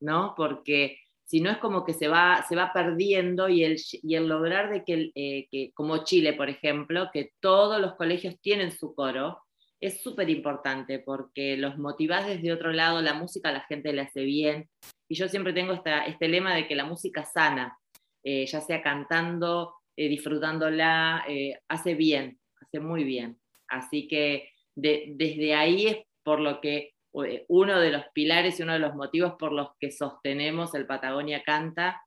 ¿no? 0.00 0.34
Porque 0.36 0.98
si 1.24 1.40
no 1.40 1.50
es 1.50 1.58
como 1.58 1.84
que 1.84 1.92
se 1.92 2.08
va, 2.08 2.44
se 2.48 2.56
va 2.56 2.72
perdiendo 2.72 3.48
y 3.48 3.64
el, 3.64 3.76
y 3.90 4.14
el 4.14 4.28
lograr 4.28 4.70
de 4.70 4.84
que, 4.84 5.10
eh, 5.14 5.48
que, 5.50 5.72
como 5.74 6.04
Chile, 6.04 6.32
por 6.34 6.48
ejemplo, 6.48 7.10
que 7.12 7.32
todos 7.40 7.80
los 7.80 7.94
colegios 7.94 8.40
tienen 8.40 8.70
su 8.70 8.94
coro, 8.94 9.42
es 9.80 10.02
súper 10.02 10.30
importante 10.30 10.98
porque 10.98 11.56
los 11.56 11.78
motivás 11.78 12.26
desde 12.26 12.52
otro 12.52 12.72
lado, 12.72 13.02
la 13.02 13.14
música 13.14 13.50
a 13.50 13.52
la 13.52 13.64
gente 13.66 13.92
le 13.92 14.02
hace 14.02 14.22
bien. 14.22 14.68
Y 15.08 15.16
yo 15.16 15.28
siempre 15.28 15.52
tengo 15.52 15.72
este 16.06 16.28
lema 16.28 16.54
de 16.54 16.66
que 16.66 16.74
la 16.74 16.84
música 16.84 17.24
sana, 17.24 17.78
eh, 18.24 18.46
ya 18.46 18.60
sea 18.60 18.82
cantando, 18.82 19.74
eh, 19.96 20.08
disfrutándola, 20.08 21.24
hace 21.68 21.94
bien, 21.94 22.38
hace 22.60 22.80
muy 22.80 23.04
bien. 23.04 23.38
Así 23.68 24.08
que 24.08 24.50
desde 24.74 25.54
ahí 25.54 25.86
es 25.86 25.98
por 26.22 26.40
lo 26.40 26.60
que 26.60 26.94
eh, 27.24 27.46
uno 27.48 27.80
de 27.80 27.90
los 27.90 28.04
pilares 28.12 28.58
y 28.58 28.62
uno 28.62 28.74
de 28.74 28.78
los 28.78 28.94
motivos 28.94 29.34
por 29.38 29.52
los 29.52 29.70
que 29.80 29.90
sostenemos 29.90 30.74
el 30.74 30.86
Patagonia 30.86 31.42
Canta 31.42 32.02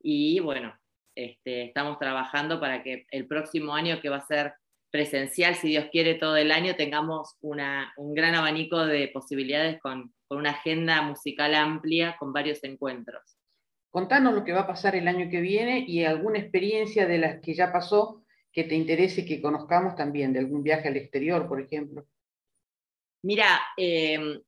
y 0.00 0.40
bueno, 0.40 0.74
este, 1.14 1.64
estamos 1.64 1.98
trabajando 1.98 2.60
para 2.60 2.82
que 2.82 3.06
el 3.10 3.26
próximo 3.26 3.74
año 3.74 4.00
que 4.00 4.08
va 4.08 4.18
a 4.18 4.26
ser 4.26 4.54
presencial, 4.94 5.56
si 5.56 5.70
Dios 5.70 5.86
quiere, 5.90 6.14
todo 6.14 6.36
el 6.36 6.52
año, 6.52 6.76
tengamos 6.76 7.36
un 7.40 8.14
gran 8.14 8.36
abanico 8.36 8.86
de 8.86 9.08
posibilidades 9.08 9.80
con, 9.80 10.14
con 10.28 10.38
una 10.38 10.50
agenda 10.50 11.02
musical 11.02 11.52
amplia, 11.56 12.14
con 12.16 12.32
varios 12.32 12.62
encuentros. 12.62 13.36
Contanos 13.90 14.34
lo 14.34 14.44
que 14.44 14.52
va 14.52 14.60
a 14.60 14.66
pasar 14.68 14.94
el 14.94 15.08
año 15.08 15.28
que 15.28 15.40
viene 15.40 15.84
y 15.84 16.04
alguna 16.04 16.38
experiencia 16.38 17.08
de 17.08 17.18
las 17.18 17.40
que 17.40 17.54
ya 17.54 17.72
pasó 17.72 18.24
que 18.52 18.62
te 18.62 18.76
interese 18.76 19.26
que 19.26 19.42
conozcamos 19.42 19.96
también, 19.96 20.32
de 20.32 20.38
algún 20.38 20.62
viaje 20.62 20.86
al 20.86 20.96
exterior, 20.96 21.48
por 21.48 21.60
ejemplo? 21.60 22.06
Mira, 23.24 23.48
em, 23.76 24.40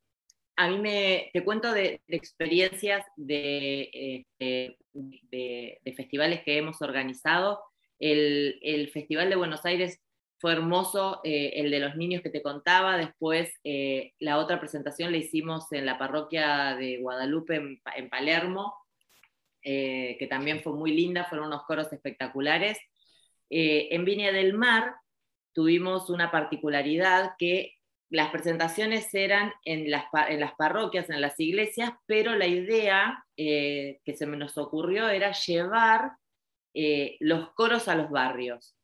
a 0.54 0.68
mí 0.68 0.78
me, 0.78 1.28
te 1.32 1.42
cuento 1.42 1.72
de, 1.72 2.00
experiencias 2.06 3.04
de, 3.16 3.90
este, 4.38 4.78
de, 4.92 5.94
festivales 5.96 6.42
que 6.44 6.56
hemos 6.56 6.80
organizado. 6.82 7.64
El, 7.98 8.90
Festival 8.92 9.28
de 9.28 9.34
Buenos 9.34 9.64
Aires 9.64 10.00
fue 10.38 10.52
hermoso, 10.52 11.20
eh, 11.24 11.52
el 11.56 11.70
de 11.70 11.80
los 11.80 11.96
niños 11.96 12.22
que 12.22 12.30
te 12.30 12.42
contaba. 12.42 12.96
Después, 12.96 13.52
eh, 13.64 14.12
la 14.18 14.38
otra 14.38 14.60
presentación 14.60 15.12
la 15.12 15.18
hicimos 15.18 15.72
en 15.72 15.86
la 15.86 15.98
parroquia 15.98 16.76
de 16.76 16.98
Guadalupe, 16.98 17.56
en, 17.96 18.10
Palermo, 18.10 18.74
eh, 19.62 20.16
que 20.18 20.26
también 20.26 20.62
fue 20.62 20.74
muy 20.74 20.92
linda, 20.92 21.24
fueron 21.24 21.48
unos 21.48 21.64
coros 21.64 21.92
espectaculares. 21.92 22.78
En 23.48 24.04
Viña 24.04 24.32
del 24.32 24.54
Mar 24.54 24.96
tuvimos 25.52 26.10
una 26.10 26.30
particularidad 26.30 27.32
que 27.38 27.74
las 28.10 28.30
presentaciones 28.30 29.12
eran 29.14 29.52
en 29.64 29.90
las, 29.90 30.04
parroquias, 30.58 31.08
en 31.10 31.20
las 31.20 31.38
iglesias, 31.38 31.92
pero 32.06 32.34
la 32.34 32.46
idea 32.46 33.24
que 33.36 34.14
se 34.16 34.26
nos 34.26 34.58
ocurrió 34.58 35.08
era 35.08 35.32
llevar 35.32 36.12
los 37.20 37.52
coros 37.52 37.86
a 37.86 37.94
los 37.94 38.10
barrios, 38.10 38.75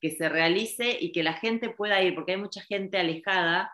que 0.00 0.10
se 0.10 0.28
realice 0.28 0.96
y 1.00 1.12
que 1.12 1.22
la 1.22 1.34
gente 1.34 1.70
pueda 1.70 2.02
ir, 2.02 2.14
porque 2.14 2.32
hay 2.32 2.38
mucha 2.38 2.62
gente 2.62 2.98
alejada 2.98 3.72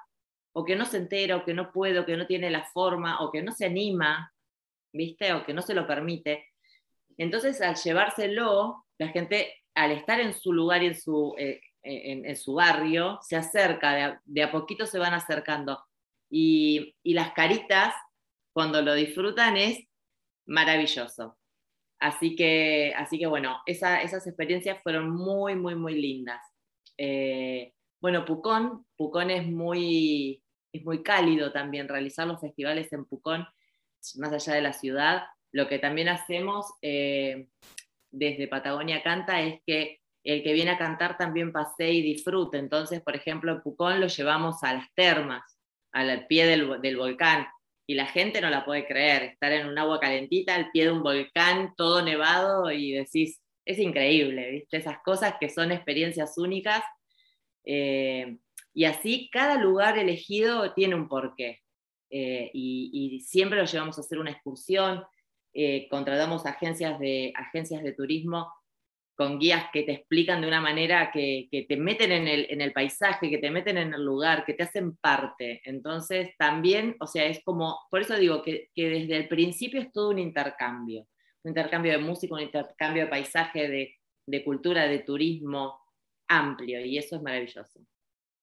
o 0.53 0.65
que 0.65 0.77
no 0.77 0.85
se 0.85 0.99
entera, 0.99 1.37
o 1.37 1.45
que 1.45 1.55
no 1.55 1.73
puede, 1.73 1.99
o 1.99 2.07
que 2.07 2.17
no 2.17 2.27
tiene 2.27 2.51
la 2.51 2.65
forma, 2.65 3.21
o 3.21 3.33
que 3.33 3.43
no 3.43 3.53
se 3.53 3.67
anima, 3.67 4.33
¿viste? 4.93 5.33
O 5.33 5.45
que 5.45 5.53
no 5.53 5.63
se 5.63 5.75
lo 5.75 5.87
permite. 5.87 6.53
Entonces, 7.17 7.61
al 7.61 7.75
llevárselo, 7.77 8.87
la 8.99 9.09
gente 9.09 9.53
al 9.75 9.91
estar 9.91 10.21
en 10.21 10.35
su 10.35 10.53
lugar 10.53 10.83
y 10.83 10.87
en 10.87 11.01
su, 11.01 11.35
eh, 11.37 11.61
en, 11.83 12.37
su 12.37 12.55
barrio, 12.55 13.19
se 13.23 13.37
acerca, 13.37 14.21
de 14.25 14.43
a, 14.43 14.53
poquito 14.53 14.87
se 14.87 14.99
van 14.99 15.13
acercando. 15.13 15.85
Y, 16.31 16.95
las 17.03 17.33
caritas, 17.33 17.95
cuando 18.53 18.81
lo 18.81 18.95
disfrutan, 18.95 19.57
es 19.57 19.81
maravilloso. 20.47 21.37
Así 22.01 22.37
que, 22.37 22.93
así 22.97 23.19
que 23.19 23.27
bueno, 23.27 23.61
esas 23.67 24.27
experiencias 24.27 24.83
fueron 24.83 25.11
muy, 25.11 25.55
muy, 25.55 25.75
muy 25.75 25.95
lindas. 25.95 26.41
Eh, 26.99 27.73
bueno, 28.01 28.25
Pucón, 28.25 28.87
Pucón 28.97 29.31
es 29.31 29.47
muy, 29.47 30.43
es 30.73 30.85
muy 30.85 31.03
cálido 31.03 31.53
también, 31.53 31.89
realizar 31.89 32.27
los 32.27 32.41
festivales 32.41 32.93
en 32.93 33.07
Pucón, 33.07 33.47
más 34.17 34.33
allá 34.33 34.55
de 34.55 34.63
la 34.63 34.73
ciudad. 34.73 35.25
Lo 35.53 35.69
que 35.69 35.79
también 35.79 36.09
hacemos 36.09 36.67
eh, 36.83 37.49
desde 38.11 38.49
Patagonia 38.49 39.03
Canta 39.03 39.41
es 39.41 39.61
que 39.67 40.01
el 40.25 40.43
que 40.43 40.53
viene 40.53 40.73
a 40.73 40.79
cantar 40.79 41.17
también 41.17 41.53
pase 41.53 41.93
y 41.93 42.03
disfrute. 42.03 42.59
Entonces, 42.59 43.01
por 43.03 43.15
ejemplo, 43.15 43.53
en 43.53 43.63
Pucón 43.63 44.01
lo 44.01 44.07
llevamos 44.07 44.63
a 44.63 44.75
las 44.75 44.93
termas, 44.95 45.59
al 45.93 46.27
pie 46.27 46.47
del, 46.47 46.97
volcán, 46.97 47.47
y 47.87 47.95
la 47.95 48.07
gente 48.07 48.41
no 48.41 48.51
la 48.51 48.65
puede 48.65 48.87
creer, 48.87 49.23
estar 49.25 49.53
en 49.53 49.67
un 49.67 49.79
agua 49.79 50.01
calentita 50.01 50.55
al 50.55 50.71
pie 50.71 50.85
de 50.85 50.93
un 50.93 51.03
volcán, 51.03 51.75
todo 51.77 52.03
nevado, 52.03 52.71
y 52.71 52.93
decís, 52.93 53.43
es 53.65 53.79
increíble, 53.79 54.51
¿viste? 54.51 54.79
Esas 54.79 54.99
cosas 55.05 55.35
que 55.41 55.49
son 55.49 55.73
experiencias 55.73 56.39
únicas. 56.39 56.83
Eh, 57.65 58.39
y 58.73 58.85
así 58.85 59.29
cada 59.33 59.59
lugar 59.59 59.99
elegido 59.99 60.73
tiene 60.75 60.95
un 60.95 61.09
porqué. 61.09 61.61
Eh, 62.11 62.51
y, 62.53 63.21
siempre 63.21 63.59
lo 63.59 63.65
llevamos 63.65 63.99
a 63.99 64.03
hacer 64.03 64.19
una 64.19 64.31
excursión, 64.31 65.05
eh, 65.53 65.89
contratamos 65.89 66.47
agencias 66.47 66.99
de, 66.99 67.33
agencias 67.35 67.83
de 67.83 67.93
turismo 67.93 68.53
con 69.15 69.39
guías 69.39 69.67
que 69.73 69.85
te 69.85 69.93
explican 69.93 70.41
de 70.41 70.49
una 70.49 70.61
manera 70.61 71.11
que, 71.13 71.49
te 71.51 71.77
meten 71.77 72.11
en 72.13 72.61
el, 72.61 72.73
paisaje, 72.73 73.31
que 73.31 73.39
te 73.39 73.51
meten 73.51 73.79
en 73.79 73.95
el 73.95 74.05
lugar, 74.05 74.45
que 74.45 74.55
te 74.55 74.65
hacen 74.65 74.97
parte. 74.97 75.61
Entonces, 75.65 76.31
también, 76.37 76.97
o 77.01 77.07
sea, 77.07 77.25
es 77.27 77.43
como, 77.45 77.79
por 77.91 78.01
eso 78.01 78.17
digo 78.17 78.43
que, 78.43 78.71
desde 78.75 79.17
el 79.17 79.29
principio 79.29 79.81
es 79.81 79.93
todo 79.93 80.11
un 80.11 80.19
intercambio, 80.19 81.07
un 81.45 81.51
intercambio 81.51 81.93
de 81.93 81.99
música, 81.99 82.35
un 82.35 82.41
intercambio 82.41 83.05
de 83.05 83.11
paisaje, 83.11 83.69
de, 83.69 83.95
de 84.27 84.45
cultura, 84.45 84.89
de 84.89 84.99
turismo 85.01 85.81
amplio, 86.29 86.85
y 86.85 86.99
eso 86.99 87.17
es 87.17 87.23
maravilloso. 87.23 87.81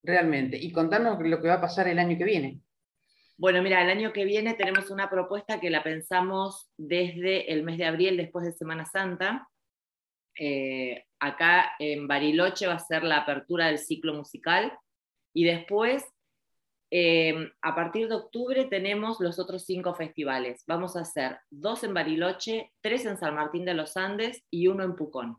realmente. 0.04 0.58
Y 0.58 0.72
contanos 0.72 1.20
lo 1.20 1.42
que 1.42 1.48
va 1.48 1.56
a 1.56 1.62
pasar 1.62 1.88
el 1.88 2.00
año 2.00 2.18
que 2.18 2.24
viene. 2.24 2.62
Bueno, 3.38 3.62
mira, 3.64 3.82
el 3.82 3.90
año 3.90 4.14
que 4.14 4.24
viene 4.24 4.54
tenemos 4.54 4.92
una 4.92 5.10
propuesta 5.10 5.60
que 5.60 5.72
la 5.72 5.84
pensamos 5.84 6.70
desde 6.78 7.52
el 7.52 7.64
mes 7.64 7.78
de 7.80 7.86
abril, 7.86 8.16
después 8.16 8.46
de 8.46 8.54
Semana 8.54 8.86
Santa. 8.86 9.50
Eh, 10.38 11.06
acá 11.20 11.74
en 11.80 12.08
Bariloche 12.08 12.68
va 12.68 12.74
a 12.74 12.80
ser 12.80 13.04
la 13.04 13.18
apertura 13.18 13.68
del 13.68 13.80
ciclo 13.80 14.14
musical 14.14 14.72
y 15.34 15.44
después, 15.44 16.04
eh, 16.92 17.52
a 17.62 17.76
partir 17.76 18.08
de 18.08 18.16
octubre, 18.16 18.66
tenemos 18.66 19.20
los 19.20 19.40
otros 19.40 19.66
cinco 19.66 19.94
festivales. 19.94 20.64
Vamos 20.68 20.96
a 20.96 21.02
hacer 21.02 21.38
dos 21.50 21.84
en 21.84 21.94
Bariloche, 21.94 22.72
tres 22.82 23.06
en 23.06 23.18
San 23.18 23.36
Martín 23.36 23.66
de 23.66 23.74
los 23.74 23.98
Andes 23.98 24.44
y 24.50 24.68
uno 24.68 24.84
en 24.84 24.96
Pucón. 24.96 25.38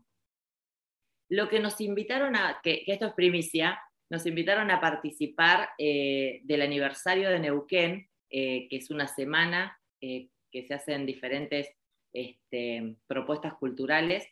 Lo 1.29 1.49
que 1.49 1.59
nos 1.59 1.81
invitaron 1.81 2.35
a, 2.35 2.59
que 2.63 2.83
esto 2.87 3.07
es 3.07 3.13
primicia, 3.13 3.79
nos 4.09 4.25
invitaron 4.25 4.69
a 4.71 4.79
participar 4.79 5.69
eh, 5.77 6.41
del 6.43 6.61
aniversario 6.61 7.29
de 7.29 7.39
Neuquén, 7.39 8.09
que 8.29 8.67
es 8.71 8.89
una 8.89 9.07
semana 9.07 9.79
que 9.99 10.63
se 10.67 10.73
hacen 10.73 11.05
diferentes 11.05 11.69
este, 12.13 12.95
propuestas 13.07 13.55
culturales. 13.55 14.25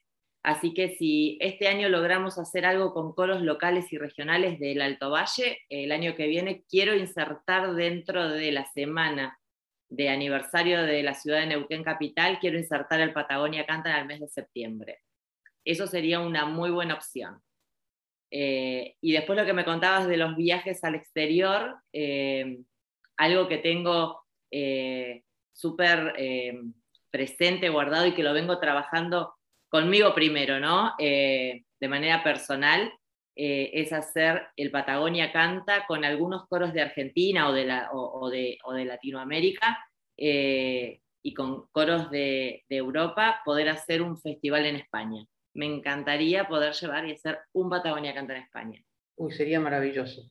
Así 0.44 0.74
que 0.74 0.90
si 0.90 1.38
este 1.40 1.68
año 1.68 1.88
logramos 1.88 2.40
hacer 2.40 2.66
algo 2.66 2.94
con 2.94 3.14
coros 3.14 3.42
locales 3.44 3.94
y 3.94 3.98
regionales 3.98 4.60
del 4.60 4.82
Alto 4.82 5.12
Valle, 5.12 5.60
el 5.70 5.92
año 5.92 6.16
que 6.16 6.28
viene 6.28 6.64
quiero 6.68 6.96
insertar 6.96 7.76
dentro 7.76 8.28
de 8.30 8.52
la 8.52 8.66
semana 8.66 9.40
de 9.90 10.10
aniversario 10.10 10.82
de 10.82 11.04
la 11.04 11.14
ciudad 11.14 11.42
de 11.42 11.48
Neuquén 11.48 11.84
Capital, 11.84 12.40
quiero 12.40 12.58
insertar 12.58 13.02
el 13.02 13.14
Patagonia 13.14 13.66
Canta 13.66 13.92
en 13.92 13.98
el 13.98 14.06
mes 14.08 14.20
de 14.22 14.30
septiembre. 14.30 15.00
Eso 15.64 15.86
sería 15.86 16.20
una 16.22 16.46
muy 16.46 16.72
buena 16.72 16.96
opción. 16.96 17.40
Eh, 18.32 18.96
y 19.02 19.12
después 19.12 19.38
lo 19.38 19.46
que 19.46 19.54
me 19.54 19.66
contabas 19.66 20.08
de 20.08 20.18
los 20.18 20.36
viajes 20.38 20.84
al 20.84 20.96
exterior, 20.96 21.76
eh, 21.92 22.60
algo 23.18 23.48
que 23.48 23.58
tengo 23.58 24.24
eh, 24.50 25.24
súper 25.52 26.16
presente, 27.12 27.70
guardado 27.70 28.08
y 28.08 28.14
que 28.14 28.24
lo 28.24 28.34
vengo 28.34 28.58
trabajando 28.60 29.36
conmigo 29.72 30.14
primero, 30.14 30.60
¿no? 30.60 30.94
de 31.00 31.88
manera 31.88 32.24
personal, 32.24 32.92
es 33.34 33.94
hacer 33.94 34.50
el 34.56 34.70
Patagonia 34.70 35.32
Canta 35.32 35.86
con 35.88 36.06
algunos 36.06 36.48
coros 36.48 36.74
de 36.74 36.82
Argentina 36.82 37.50
o 37.50 37.54
de, 37.54 37.66
de, 37.66 38.58
o 38.64 38.74
de 38.74 38.86
Latinoamérica 38.86 39.84
y 40.18 41.34
con 41.34 41.68
coros 41.72 42.12
de, 42.12 42.66
de 42.70 42.76
Europa, 42.76 43.42
poder 43.46 43.70
hacer 43.70 44.02
un 44.02 44.20
festival 44.20 44.66
en 44.66 44.76
España 44.76 45.26
me 45.54 45.66
encantaría 45.66 46.48
poder 46.48 46.74
llevar 46.74 47.06
y 47.06 47.14
hacer 47.14 47.40
un 47.54 47.70
Patagonia 47.70 48.14
Canta 48.14 48.36
en 48.36 48.44
España. 48.44 48.84
Uy, 49.16 49.32
sería 49.32 49.60
maravilloso. 49.60 50.30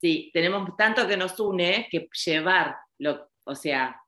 Sí, 0.00 0.30
tenemos 0.32 0.76
tanto 0.76 1.06
que 1.06 1.16
nos 1.16 1.38
une 1.40 1.88
que 1.90 2.08
llevar, 2.24 2.76
lo, 2.98 3.30
o 3.44 3.54
sea, 3.54 4.00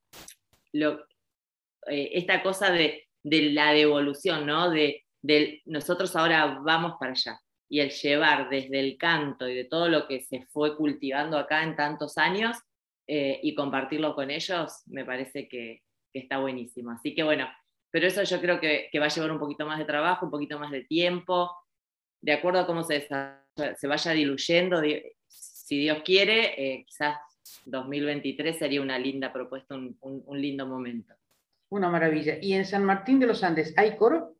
lo, 0.73 1.01
eh, 1.87 2.11
esta 2.15 2.43
cosa 2.43 2.71
de, 2.71 3.09
la 3.25 3.73
devolución, 3.73 4.47
¿no? 4.47 4.71
De, 4.71 5.05
nosotros 5.67 6.15
ahora 6.17 6.59
vamos 6.65 6.95
para 6.99 7.13
allá. 7.13 7.39
Y 7.69 7.81
el 7.81 7.91
llevar 7.91 8.51
desde 8.51 8.81
el 8.81 8.99
canto 8.99 9.49
y 9.49 9.55
de 9.55 9.65
todo 9.65 9.89
lo 9.89 10.07
que 10.07 10.21
se 10.21 10.47
fue 10.47 10.77
cultivando 10.77 11.39
acá 11.39 11.63
en 11.63 11.77
tantos 11.77 12.19
años 12.19 12.57
eh, 13.07 13.41
y 13.43 13.55
compartirlo 13.55 14.15
con 14.15 14.31
ellos, 14.31 14.83
me 14.87 15.05
parece 15.05 15.49
que, 15.49 15.83
que 16.13 16.19
está 16.19 16.39
buenísimo. 16.39 16.91
Así 16.91 17.15
que 17.15 17.23
bueno, 17.23 17.49
pero 17.93 18.07
eso 18.07 18.23
yo 18.23 18.41
creo 18.41 18.59
que, 18.59 18.91
va 18.99 19.05
a 19.05 19.09
llevar 19.09 19.31
un 19.31 19.39
poquito 19.39 19.67
más 19.67 19.79
de 19.79 19.85
trabajo, 19.85 20.25
un 20.25 20.33
poquito 20.33 20.59
más 20.59 20.71
de 20.71 20.83
tiempo, 20.85 21.51
de 22.21 22.33
acuerdo 22.33 22.61
a 22.61 22.67
cómo 22.67 22.83
se, 22.83 23.07
se 23.77 23.87
vaya 23.87 24.13
diluyendo, 24.13 24.83
si 25.29 25.79
Dios 25.79 25.99
quiere, 26.03 26.55
eh, 26.57 26.85
quizás 26.87 27.19
2023 27.67 28.59
sería 28.59 28.81
una 28.81 28.99
linda 28.99 29.31
propuesta, 29.31 29.75
un, 29.75 30.25
lindo 30.41 30.67
momento. 30.67 31.15
Una 31.73 31.89
maravilla. 31.89 32.37
¿Y 32.39 32.53
en 32.53 32.67
San 32.67 32.85
Martín 32.85 33.19
de 33.19 33.27
los 33.27 33.43
Andes 33.43 33.73
hay 33.79 33.97
coro? 33.97 34.37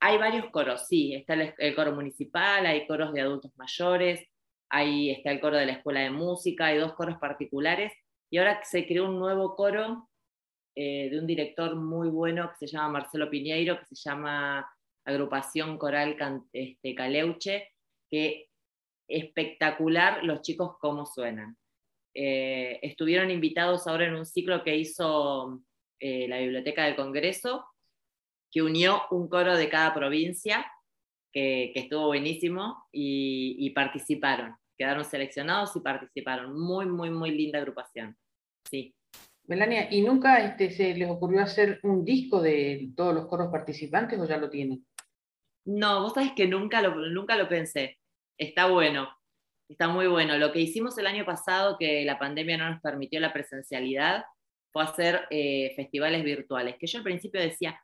Hay 0.00 0.16
varios 0.16 0.46
coros, 0.46 0.88
sí. 0.88 1.14
Está 1.14 1.34
el, 1.34 1.74
coro 1.74 1.92
municipal, 1.92 2.64
hay 2.64 2.86
coros 2.86 3.12
de 3.12 3.20
adultos 3.20 3.52
mayores, 3.56 4.26
ahí 4.70 5.10
está 5.10 5.32
el 5.32 5.38
coro 5.38 5.58
de 5.58 5.66
la 5.66 5.72
escuela 5.72 6.00
de 6.00 6.08
música, 6.08 6.66
hay 6.66 6.78
dos 6.78 6.94
coros 6.94 7.18
particulares. 7.18 7.92
Y 8.30 8.38
ahora 8.38 8.58
se 8.64 8.86
creó 8.86 9.04
un 9.04 9.18
nuevo 9.18 9.54
coro 9.54 10.08
eh, 10.74 11.10
de 11.10 11.18
un 11.18 11.26
director 11.26 11.76
muy 11.76 12.08
bueno 12.08 12.48
que 12.48 12.56
se 12.56 12.72
llama 12.72 13.00
Marcelo 13.00 13.28
Piñeiro, 13.28 13.78
que 13.78 13.84
se 13.84 13.94
llama 13.94 14.66
Agrupación 15.04 15.76
Coral 15.76 16.16
este, 16.54 16.94
Caleuche, 16.94 17.68
que 18.10 18.48
espectacular 19.06 20.24
los 20.24 20.40
chicos 20.40 20.78
cómo 20.80 21.04
suenan. 21.04 21.54
Eh, 22.14 22.78
estuvieron 22.80 23.30
invitados 23.30 23.86
ahora 23.86 24.06
en 24.06 24.14
un 24.14 24.24
ciclo 24.24 24.64
que 24.64 24.74
hizo 24.74 25.60
eh, 26.00 26.28
la 26.28 26.38
Biblioteca 26.38 26.84
del 26.84 26.96
Congreso, 26.96 27.64
que 28.50 28.62
unió 28.62 29.02
un 29.10 29.28
coro 29.28 29.56
de 29.56 29.68
cada 29.68 29.92
provincia, 29.94 30.66
que, 31.32 31.72
estuvo 31.74 32.06
buenísimo, 32.06 32.86
y, 32.92 33.56
y, 33.58 33.70
participaron. 33.70 34.56
Quedaron 34.78 35.04
seleccionados 35.04 35.74
y 35.76 35.80
participaron. 35.80 36.58
Muy, 36.58 36.86
muy, 36.86 37.10
muy 37.10 37.30
linda 37.30 37.58
agrupación. 37.58 38.16
Sí. 38.70 38.94
Melania, 39.46 39.88
¿y 39.90 40.00
nunca 40.00 40.38
este, 40.38 40.70
se 40.70 40.94
les 40.94 41.10
ocurrió 41.10 41.42
hacer 41.42 41.78
un 41.82 42.04
disco 42.04 42.40
de 42.40 42.90
todos 42.96 43.14
los 43.14 43.26
coros 43.26 43.50
participantes 43.50 44.18
o 44.18 44.26
ya 44.26 44.38
lo 44.38 44.48
tienen? 44.48 44.86
No, 45.66 46.02
vos 46.02 46.14
sabés 46.14 46.32
que 46.32 46.46
nunca 46.46 46.80
lo, 46.80 46.94
nunca 46.94 47.36
lo 47.36 47.48
pensé. 47.48 47.98
Está 48.38 48.66
bueno, 48.66 49.08
está 49.68 49.88
muy 49.88 50.06
bueno. 50.06 50.38
Lo 50.38 50.50
que 50.52 50.60
hicimos 50.60 50.96
el 50.96 51.06
año 51.06 51.26
pasado, 51.26 51.76
que 51.78 52.04
la 52.04 52.18
pandemia 52.18 52.56
no 52.56 52.70
nos 52.70 52.80
permitió 52.80 53.20
la 53.20 53.32
presencialidad, 53.32 54.24
fue 54.74 54.82
hacer 54.82 55.22
eh, 55.30 55.72
festivales 55.74 56.22
virtuales, 56.22 56.76
que 56.78 56.86
yo 56.86 56.98
al 56.98 57.04
principio 57.04 57.40
decía, 57.40 57.80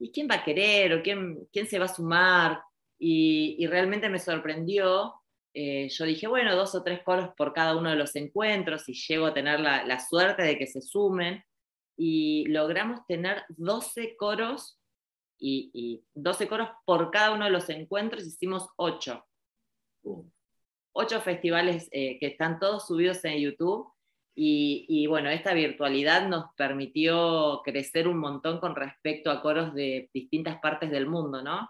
¿y 0.00 0.10
quién 0.10 0.26
va 0.28 0.36
a 0.36 0.44
querer? 0.44 0.94
¿O 0.94 1.02
quién, 1.02 1.46
quién 1.52 1.68
se 1.68 1.78
va 1.78 1.84
a 1.84 1.94
sumar? 1.94 2.60
Y, 2.98 3.54
y 3.60 3.68
realmente 3.68 4.08
me 4.08 4.18
sorprendió 4.18 5.20
eh, 5.52 5.88
yo 5.88 6.04
dije, 6.04 6.28
bueno, 6.28 6.54
dos 6.54 6.74
o 6.74 6.82
tres 6.82 7.02
coros 7.02 7.30
por 7.36 7.52
cada 7.52 7.76
uno 7.76 7.90
de 7.90 7.96
los 7.96 8.14
encuentros 8.14 8.88
y 8.88 8.94
llego 8.94 9.26
a 9.26 9.34
tener 9.34 9.58
la, 9.60 9.98
suerte 10.00 10.42
de 10.42 10.58
que 10.58 10.66
se 10.66 10.80
sumen. 10.80 11.42
Y 11.96 12.46
logramos 12.48 13.04
tener 13.06 13.44
12 13.50 14.16
coros 14.16 14.78
y, 15.38 16.02
12 16.14 16.48
coros 16.48 16.68
por 16.86 17.10
cada 17.10 17.32
uno 17.32 17.44
de 17.44 17.50
los 17.50 17.68
encuentros, 17.68 18.26
hicimos 18.26 18.68
8. 18.76 19.26
8 20.92 21.20
festivales 21.20 21.88
eh, 21.92 22.18
que 22.18 22.28
están 22.28 22.58
todos 22.58 22.86
subidos 22.86 23.24
en 23.24 23.38
YouTube. 23.38 23.92
Y, 24.34 25.06
bueno, 25.06 25.28
esta 25.28 25.52
virtualidad 25.52 26.26
nos 26.26 26.54
permitió 26.56 27.60
crecer 27.62 28.08
un 28.08 28.18
montón 28.18 28.58
con 28.58 28.74
respecto 28.74 29.30
a 29.30 29.42
coros 29.42 29.74
de 29.74 30.08
distintas 30.14 30.58
partes 30.60 30.90
del 30.90 31.06
mundo, 31.06 31.42
¿no? 31.42 31.68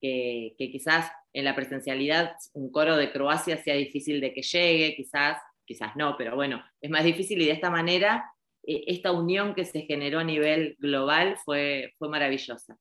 que, 0.00 0.68
quizás 0.70 1.10
en 1.32 1.44
la 1.44 1.54
presencialidad 1.54 2.36
un 2.52 2.70
coro 2.70 2.96
de 2.96 3.10
Croacia 3.10 3.56
sea 3.62 3.74
difícil 3.74 4.20
de 4.20 4.32
que 4.34 4.42
llegue, 4.42 4.94
quizás, 4.94 5.38
quizás 5.64 5.96
no, 5.96 6.16
pero 6.18 6.36
bueno, 6.36 6.62
es 6.80 6.90
más 6.90 7.04
difícil 7.04 7.40
y 7.40 7.46
de 7.46 7.52
esta 7.52 7.70
manera 7.70 8.30
eh, 8.66 8.84
esta 8.86 9.12
unión 9.12 9.54
que 9.54 9.64
se 9.64 9.82
generó 9.82 10.20
a 10.20 10.24
nivel 10.24 10.76
global 10.78 11.38
fue, 11.44 11.94
fue 11.98 12.08
maravillosa. 12.08 12.76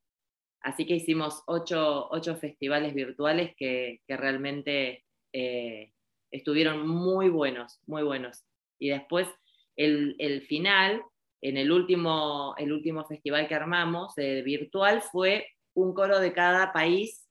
Así 0.61 0.85
que 0.85 0.95
hicimos 0.95 1.43
ocho, 1.45 2.09
festivales 2.39 2.93
virtuales 2.93 3.53
que, 3.55 3.99
realmente 4.07 5.03
eh, 5.33 5.91
estuvieron 6.31 6.87
muy 6.87 7.29
buenos, 7.29 7.79
muy 7.85 8.03
buenos. 8.03 8.43
Y 8.83 8.89
después 8.89 9.29
el, 9.77 10.41
final, 10.41 11.01
en 11.39 11.55
el 11.55 11.71
último, 11.71 12.53
el 12.57 12.73
último 12.73 13.05
festival 13.05 13.47
que 13.47 13.55
armamos 13.55 14.11
eh, 14.17 14.41
virtual, 14.41 15.01
fue 15.01 15.47
un 15.73 15.93
coro 15.93 16.19
de 16.19 16.33
cada 16.33 16.73
país 16.73 17.25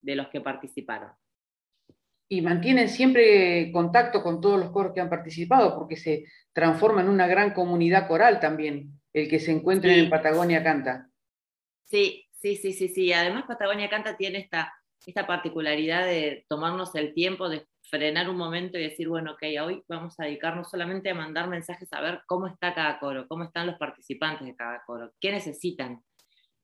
de 0.00 0.14
los 0.14 0.28
que 0.28 0.40
participaron. 0.40 1.10
Y 2.28 2.40
mantienen 2.40 2.88
siempre 2.88 3.72
contacto 3.72 4.22
con 4.22 4.40
todos 4.40 4.60
los 4.60 4.70
coros 4.70 4.92
que 4.94 5.00
han 5.00 5.10
participado, 5.10 5.76
porque 5.76 5.96
se 5.96 6.24
transforma 6.52 7.00
en 7.00 7.08
una 7.08 7.26
gran 7.26 7.52
comunidad 7.52 8.06
coral 8.06 8.38
también, 8.38 9.00
el 9.12 9.28
que 9.28 9.40
se 9.40 9.50
encuentre 9.50 9.98
en 9.98 10.08
Patagonia 10.08 10.62
Canta. 10.62 11.10
Sí, 11.86 12.28
sí, 12.30 12.54
sí, 12.54 12.72
sí, 12.72 12.88
sí. 12.88 13.12
Además, 13.12 13.46
Patagonia 13.48 13.90
Canta 13.90 14.16
tiene 14.16 14.38
esta, 14.38 14.72
esta 15.04 15.26
particularidad 15.26 16.06
de 16.06 16.46
tomarnos 16.48 16.94
el 16.94 17.12
tiempo 17.12 17.48
de 17.48 17.66
frenar 17.92 18.30
un 18.30 18.38
momento 18.38 18.78
y 18.78 18.82
decir, 18.84 19.06
bueno, 19.06 19.32
ok, 19.32 19.42
hoy 19.62 19.84
vamos 19.86 20.18
a 20.18 20.24
dedicarnos 20.24 20.70
solamente 20.70 21.10
a 21.10 21.14
mandar 21.14 21.46
mensajes 21.48 21.92
a 21.92 22.00
ver 22.00 22.22
cómo 22.26 22.46
está 22.46 22.72
cada 22.74 22.98
coro, 22.98 23.28
cómo 23.28 23.44
están 23.44 23.66
los 23.66 23.76
participantes 23.76 24.46
de 24.46 24.56
cada 24.56 24.82
coro, 24.86 25.12
qué 25.20 25.30
necesitan. 25.30 26.02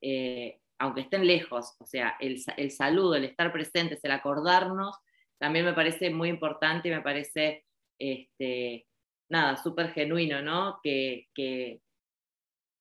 Eh, 0.00 0.58
aunque 0.78 1.02
estén 1.02 1.26
lejos, 1.26 1.76
o 1.80 1.84
sea, 1.84 2.16
el, 2.18 2.40
saludo, 2.70 3.14
el 3.14 3.26
estar 3.26 3.52
presentes, 3.52 4.02
el 4.04 4.12
acordarnos, 4.12 4.96
también 5.36 5.66
me 5.66 5.74
parece 5.74 6.08
muy 6.08 6.30
importante 6.30 6.88
y 6.88 6.92
me 6.92 7.02
parece, 7.02 7.66
este, 7.98 8.86
nada, 9.28 9.58
súper 9.58 9.92
genuino, 9.92 10.40
¿no? 10.40 10.80
Que, 10.82 11.26
que, 11.34 11.82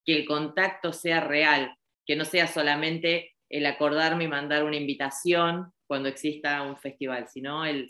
el 0.05 0.25
contacto 0.25 0.93
sea 0.93 1.19
real, 1.19 1.75
que 2.05 2.15
no 2.15 2.23
sea 2.23 2.47
solamente 2.47 3.33
el 3.49 3.65
acordarme 3.65 4.23
y 4.23 4.29
mandar 4.29 4.63
una 4.63 4.77
invitación 4.77 5.73
cuando 5.87 6.09
exista 6.09 6.61
un 6.63 6.77
festival, 6.77 7.27
sino 7.29 7.65
el, 7.65 7.89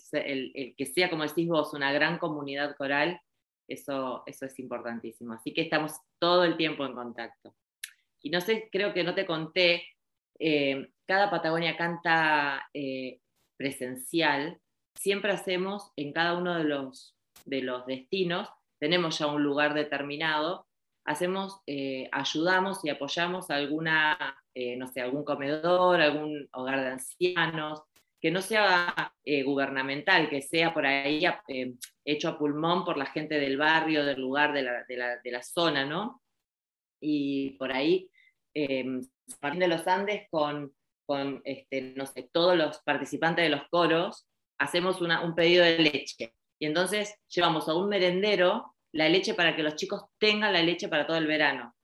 que 0.77 0.85
sea, 0.85 1.09
como 1.09 1.23
decís 1.23 1.47
vos, 1.47 1.73
una 1.73 1.91
gran 1.91 2.19
comunidad 2.19 2.75
coral, 2.77 3.19
eso, 3.67 4.23
eso 4.25 4.45
es 4.45 4.59
importantísimo. 4.59 5.33
Así 5.33 5.53
que 5.53 5.61
estamos 5.61 5.93
todo 6.19 6.43
el 6.43 6.55
tiempo 6.55 6.85
en 6.85 6.93
contacto. 6.93 7.55
Y 8.21 8.29
no 8.29 8.39
sé, 8.39 8.69
creo 8.71 8.93
que 8.93 9.03
no 9.03 9.15
te 9.15 9.25
conté, 9.25 9.85
eh, 10.39 10.89
cada 11.07 11.29
Patagonia 11.29 11.75
canta 11.75 12.69
eh, 12.73 13.19
presencial, 13.57 14.59
siempre 14.95 15.31
hacemos 15.31 15.91
en 15.95 16.13
cada 16.13 16.37
uno 16.37 16.55
de 16.55 16.63
los, 16.63 17.15
de 17.45 17.61
los 17.61 17.85
destinos, 17.85 18.49
tenemos 18.79 19.17
ya 19.19 19.27
un 19.27 19.43
lugar 19.43 19.73
determinado, 19.73 20.67
hacemos, 21.05 21.61
eh, 21.65 22.09
ayudamos 22.11 22.83
y 22.83 22.89
apoyamos 22.89 23.49
alguna, 23.49 24.37
no 24.77 24.87
sé, 24.87 25.01
algún 25.01 25.23
comedor, 25.23 26.01
algún 26.01 26.47
hogar 26.53 26.81
de 26.81 26.87
ancianos, 26.87 27.83
que 28.19 28.31
no 28.31 28.41
sea 28.41 29.13
gubernamental, 29.45 30.29
que 30.29 30.41
sea 30.41 30.73
por 30.73 30.85
ahí 30.85 31.23
hecho 32.03 32.29
a 32.29 32.37
pulmón 32.39 32.83
por 32.83 32.97
la 32.97 33.05
gente 33.05 33.39
del 33.39 33.57
barrio, 33.57 34.03
del 34.03 34.19
lugar, 34.19 34.53
de 34.53 34.63
la, 34.63 34.83
de 35.23 35.31
la, 35.31 35.43
zona, 35.43 35.85
¿no? 35.85 36.21
Y 36.99 37.51
por 37.59 37.71
ahí 37.71 38.09
eh, 38.55 38.83
de 38.83 39.67
los 39.67 39.87
Andes 39.87 40.27
con, 40.31 40.73
con 41.05 41.41
este, 41.43 41.93
no 41.95 42.05
sé, 42.05 42.29
todos 42.31 42.57
los 42.57 42.79
participantes 42.79 43.43
de 43.43 43.49
los 43.49 43.67
coros, 43.69 44.27
hacemos 44.59 44.99
un 45.01 45.35
pedido 45.35 45.63
de 45.63 45.79
leche. 45.79 46.33
Y 46.59 46.65
entonces 46.65 47.15
llevamos 47.27 47.69
a 47.69 47.75
un 47.75 47.87
merendero 47.89 48.75
la 48.93 49.09
leche 49.09 49.33
para 49.33 49.55
que 49.55 49.63
los 49.63 49.75
chicos 49.75 50.05
tengan 50.17 50.53
la 50.53 50.63
leche 50.63 50.87
para 50.89 51.05
todo 51.05 51.17
el 51.17 51.27
verano. 51.27 51.75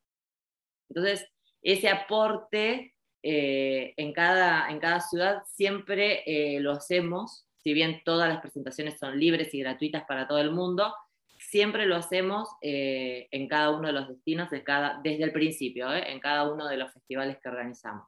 Entonces, 0.89 1.31
ese 1.63 1.89
aporte 1.89 2.93
eh, 3.23 3.93
en, 3.97 4.13
cada, 4.13 4.69
en 4.69 4.79
cada 4.79 4.99
ciudad 4.99 5.43
siempre 5.47 6.23
eh, 6.25 6.59
lo 6.59 6.73
hacemos, 6.73 7.47
si 7.57 7.73
bien 7.73 8.01
todas 8.03 8.27
las 8.29 8.41
presentaciones 8.41 8.99
son 8.99 9.17
libres 9.17 9.53
y 9.53 9.59
gratuitas 9.59 10.03
para 10.03 10.27
todo 10.27 10.39
el 10.39 10.51
mundo, 10.51 10.93
siempre 11.37 11.85
lo 11.85 11.95
hacemos 11.95 12.49
eh, 12.61 13.27
en 13.31 13.47
cada 13.47 13.71
uno 13.71 13.87
de 13.87 13.93
los 13.93 14.07
destinos, 14.07 14.49
cada, 14.65 14.99
desde 15.03 15.23
el 15.23 15.31
principio, 15.31 15.93
eh, 15.93 16.11
en 16.11 16.19
cada 16.19 16.51
uno 16.51 16.67
de 16.67 16.77
los 16.77 16.91
festivales 16.91 17.37
que 17.41 17.49
organizamos. 17.49 18.07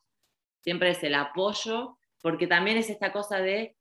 Siempre 0.61 0.89
es 0.89 1.03
el 1.03 1.15
apoyo, 1.15 1.97
porque 2.21 2.47
también 2.47 2.77
es 2.77 2.89
esta 2.89 3.11
cosa 3.11 3.39
de 3.39 3.75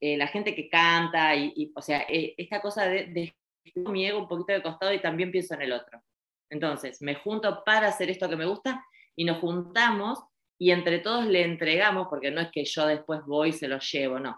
eh, 0.00 0.16
la 0.16 0.26
gente 0.28 0.54
que 0.54 0.68
canta, 0.68 1.36
y, 1.36 1.72
o 1.74 1.82
sea, 1.82 2.06
esta 2.08 2.60
cosa 2.62 2.86
de, 2.86 3.06
de 3.06 3.34
mi 3.74 4.06
ego 4.06 4.18
un 4.18 4.28
poquito 4.28 4.52
de 4.52 4.62
costado 4.62 4.92
y 4.92 5.00
también 5.00 5.30
pienso 5.30 5.54
en 5.54 5.62
el 5.62 5.72
otro. 5.72 6.02
Entonces, 6.50 7.00
me 7.00 7.14
junto 7.14 7.62
para 7.64 7.88
hacer 7.88 8.10
esto 8.10 8.28
que 8.28 8.36
me 8.36 8.46
gusta 8.46 8.84
y 9.16 9.24
nos 9.24 9.38
juntamos 9.38 10.18
y 10.58 10.72
entre 10.72 10.98
todos 10.98 11.26
le 11.26 11.42
entregamos, 11.42 12.08
porque 12.08 12.30
no 12.30 12.40
es 12.40 12.50
que 12.50 12.64
yo 12.64 12.86
después 12.86 13.22
voy 13.24 13.48
y 13.48 13.52
se 13.52 13.68
lo 13.68 13.78
llevo, 13.78 14.18
no 14.18 14.36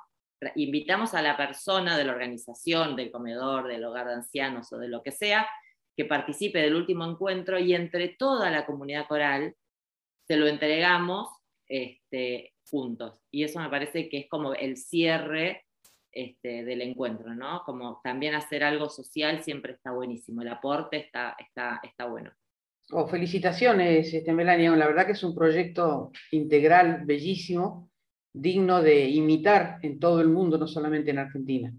invitamos 0.57 1.15
a 1.15 1.23
la 1.23 1.37
persona 1.37 1.97
de 1.97 2.05
la 2.05 2.13
organización, 2.13 2.97
del 2.97 3.11
comedor, 3.11 3.69
del 3.69 3.85
hogar 3.85 4.07
de 4.09 4.15
ancianos 4.15 4.73
o 4.73 4.79
de 4.79 4.89
lo 4.89 5.03
que 5.03 5.13
sea, 5.13 5.49
que 5.97 6.05
participe 6.05 6.61
del 6.61 6.75
último 6.75 7.05
encuentro 7.05 7.59
y 7.59 7.75
entre 7.75 8.09
toda 8.09 8.51
la 8.51 8.67
comunidad 8.67 9.07
coral 9.07 9.55
se 10.27 10.37
lo 10.37 10.47
entregamos 10.47 11.29
este, 11.69 12.55
juntos. 12.71 13.21
Y 13.31 13.45
eso 13.45 13.61
me 13.61 13.69
parece 13.69 14.09
que 14.09 14.19
es 14.19 14.29
como 14.29 14.55
el 14.55 14.77
cierre 14.77 15.65
este, 16.13 16.65
del 16.65 16.83
encuentro, 16.83 17.35
¿no? 17.35 17.63
Como 17.65 18.01
también 18.05 18.35
hacer 18.35 18.63
algo 18.63 18.89
social 18.89 19.43
siempre 19.43 19.73
está 19.73 19.93
buenísimo, 19.93 20.43
el 20.43 20.49
aporte 20.49 20.99
está, 20.99 21.35
está, 21.39 21.81
está 21.83 22.07
bueno. 22.07 22.31
Oh, 22.91 23.07
felicitaciones, 23.07 24.13
este, 24.13 24.33
Melania, 24.33 24.75
la 24.77 24.87
verdad 24.87 25.07
que 25.07 25.13
es 25.13 25.25
un 25.25 25.35
proyecto 25.35 26.11
integral, 26.33 27.05
bellísimo, 27.05 27.91
digno 28.33 28.83
de 28.83 29.09
imitar 29.09 29.79
en 29.83 29.99
todo 29.99 30.21
el 30.21 30.29
mundo, 30.29 30.59
no 30.59 30.67
solamente 30.67 31.11
en 31.11 31.19
Argentina. 31.19 31.73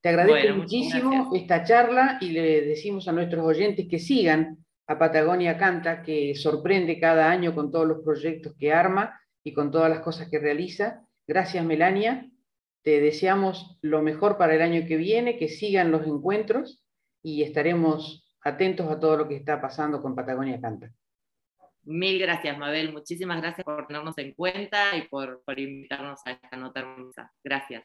Te 0.00 0.10
agradezco 0.10 0.56
muchísimo 0.56 1.30
esta 1.34 1.64
charla 1.64 2.18
y 2.20 2.30
le 2.30 2.62
decimos 2.62 3.08
a 3.08 3.12
nuestros 3.12 3.44
oyentes 3.44 3.86
que 3.88 3.98
sigan 3.98 4.58
a 4.86 4.98
Patagonia 4.98 5.58
Canta, 5.58 6.02
que 6.02 6.34
sorprende 6.34 6.98
cada 6.98 7.30
año 7.30 7.54
con 7.54 7.70
todos 7.70 7.86
los 7.86 8.02
proyectos 8.02 8.54
que 8.58 8.72
arma 8.72 9.20
y 9.44 9.52
con 9.52 9.70
todas 9.70 9.90
las 9.90 10.00
cosas 10.00 10.28
que 10.30 10.38
realiza. 10.38 11.02
Gracias, 11.26 11.64
Melania. 11.64 12.28
Te 12.82 13.00
deseamos 13.00 13.78
lo 13.82 14.02
mejor 14.02 14.38
para 14.38 14.54
el 14.54 14.62
año 14.62 14.86
que 14.86 14.96
viene, 14.96 15.36
que 15.36 15.48
sigan 15.48 15.90
los 15.90 16.06
encuentros 16.06 16.84
y 17.22 17.42
estaremos 17.42 18.28
atentos 18.42 18.90
a 18.90 18.98
todo 18.98 19.16
lo 19.16 19.28
que 19.28 19.36
está 19.36 19.60
pasando 19.60 20.00
con 20.00 20.14
Patagonia 20.14 20.60
Canta. 20.60 20.90
Mil 21.82 22.18
gracias, 22.18 22.58
Mabel. 22.58 22.92
Muchísimas 22.92 23.40
gracias 23.40 23.64
por 23.64 23.86
tenernos 23.86 24.16
en 24.18 24.34
cuenta 24.34 24.96
y 24.96 25.08
por, 25.08 25.42
por 25.44 25.58
invitarnos 25.58 26.20
a 26.26 26.32
esta 26.32 26.56
nota 26.56 26.80
hermosa. 26.80 27.32
Gracias. 27.42 27.84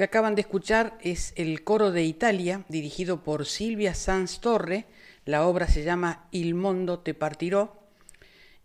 Que 0.00 0.04
acaban 0.04 0.34
de 0.34 0.40
escuchar 0.40 0.96
es 1.02 1.34
el 1.36 1.62
coro 1.62 1.92
de 1.92 2.04
Italia, 2.04 2.64
dirigido 2.70 3.22
por 3.22 3.44
Silvia 3.44 3.92
Sanz 3.92 4.40
Torre. 4.40 4.86
La 5.26 5.46
obra 5.46 5.68
se 5.68 5.84
llama 5.84 6.26
Il 6.30 6.54
mondo 6.54 7.00
te 7.00 7.12
partiró. 7.12 7.82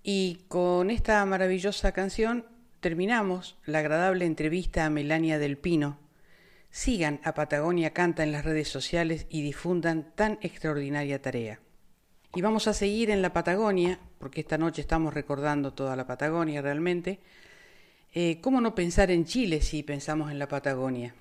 Y 0.01 0.45
con 0.47 0.89
esta 0.89 1.25
maravillosa 1.25 1.91
canción 1.91 2.45
terminamos 2.79 3.57
la 3.65 3.79
agradable 3.79 4.23
entrevista 4.23 4.85
a 4.85 4.89
Melania 4.89 5.37
del 5.37 5.57
Pino. 5.57 5.99
Sigan 6.69 7.19
a 7.25 7.33
Patagonia 7.33 7.89
Canta 7.91 8.23
en 8.23 8.31
las 8.31 8.45
redes 8.45 8.69
sociales 8.69 9.27
y 9.29 9.41
difundan 9.41 10.13
tan 10.15 10.39
extraordinaria 10.41 11.21
tarea. 11.21 11.59
Y 12.33 12.41
vamos 12.43 12.69
a 12.69 12.73
seguir 12.73 13.09
en 13.09 13.21
la 13.21 13.33
Patagonia, 13.33 13.99
porque 14.19 14.39
esta 14.39 14.57
noche 14.57 14.79
estamos 14.79 15.13
recordando 15.13 15.73
toda 15.73 15.97
la 15.97 16.07
Patagonia 16.07 16.61
realmente. 16.61 17.19
Eh, 18.13 18.39
¿Cómo 18.39 18.61
no 18.61 18.73
pensar 18.73 19.11
en 19.11 19.25
Chile 19.25 19.59
si 19.59 19.83
pensamos 19.83 20.31
en 20.31 20.39
la 20.39 20.47
Patagonia? 20.47 21.13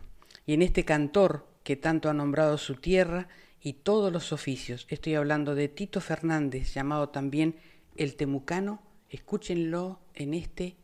Y 0.46 0.54
en 0.54 0.62
este 0.62 0.84
cantor 0.84 1.46
que 1.62 1.76
tanto 1.76 2.10
ha 2.10 2.14
nombrado 2.14 2.58
su 2.58 2.76
tierra 2.76 3.28
y 3.60 3.72
todos 3.72 4.12
los 4.12 4.32
oficios. 4.32 4.86
Estoy 4.90 5.14
hablando 5.14 5.54
de 5.54 5.68
Tito 5.68 6.00
Fernández, 6.00 6.74
llamado 6.74 7.08
también 7.08 7.56
el 7.96 8.14
Temucano. 8.14 8.82
Escúchenlo 9.08 10.00
en 10.14 10.34
este 10.34 10.76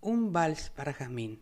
Un 0.00 0.32
Vals 0.32 0.70
para 0.70 0.92
Jazmín. 0.92 1.40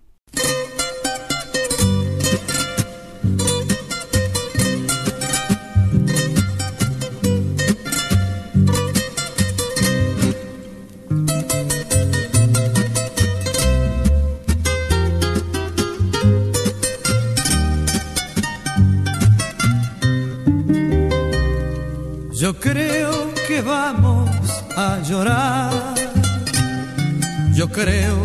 Creo 27.77 28.17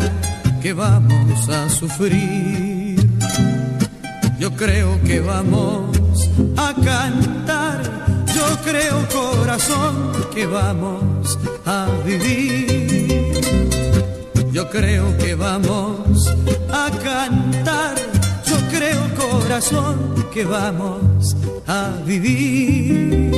que 0.62 0.72
vamos 0.72 1.48
a 1.50 1.68
sufrir. 1.68 2.96
Yo 4.38 4.50
creo 4.56 4.98
que 5.02 5.20
vamos 5.20 5.94
a 6.56 6.74
cantar. 6.82 7.80
Yo 8.34 8.46
creo 8.64 8.96
corazón 9.12 9.94
que 10.34 10.46
vamos 10.46 11.38
a 11.66 11.86
vivir. 12.06 13.30
Yo 14.50 14.70
creo 14.70 15.16
que 15.18 15.34
vamos 15.34 16.34
a 16.72 16.90
cantar. 17.02 17.94
Yo 18.46 18.56
creo 18.70 19.02
corazón 19.14 20.28
que 20.32 20.46
vamos 20.46 21.36
a 21.66 21.90
vivir. 22.06 23.30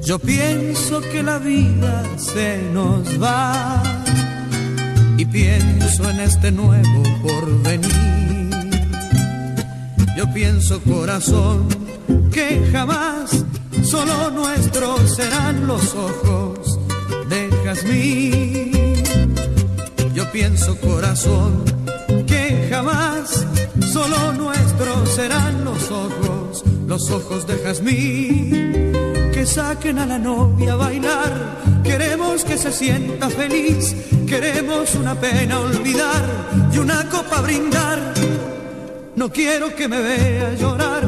Yo 0.00 0.18
pienso 0.20 1.00
que 1.00 1.24
la 1.24 1.38
vida 1.38 2.04
se 2.16 2.62
nos 2.72 3.20
va 3.20 4.01
pienso 5.32 6.08
en 6.10 6.20
este 6.20 6.52
nuevo 6.52 7.02
porvenir. 7.22 7.90
Yo 10.16 10.32
pienso 10.32 10.80
corazón 10.82 11.66
que 12.30 12.68
jamás 12.70 13.44
solo 13.82 14.30
nuestros 14.30 15.16
serán 15.16 15.66
los 15.66 15.94
ojos 15.94 16.78
de 17.30 17.48
jazmín. 17.64 18.72
Yo 20.14 20.30
pienso 20.30 20.78
corazón 20.78 21.64
que 22.26 22.68
jamás 22.70 23.46
solo 23.90 24.34
nuestros 24.34 25.08
serán 25.08 25.64
los 25.64 25.90
ojos, 25.90 26.62
los 26.86 27.10
ojos 27.10 27.46
de 27.46 27.56
jazmín 27.58 28.71
saquen 29.46 29.98
a 29.98 30.06
la 30.06 30.18
novia 30.18 30.74
a 30.74 30.76
bailar. 30.76 31.32
Queremos 31.82 32.44
que 32.44 32.56
se 32.56 32.72
sienta 32.72 33.28
feliz, 33.28 33.94
queremos 34.26 34.94
una 34.94 35.14
pena 35.14 35.60
olvidar 35.60 36.22
y 36.72 36.78
una 36.78 37.08
copa 37.08 37.40
brindar. 37.40 38.14
No 39.16 39.30
quiero 39.30 39.74
que 39.74 39.88
me 39.88 40.00
vea 40.00 40.54
llorar, 40.54 41.02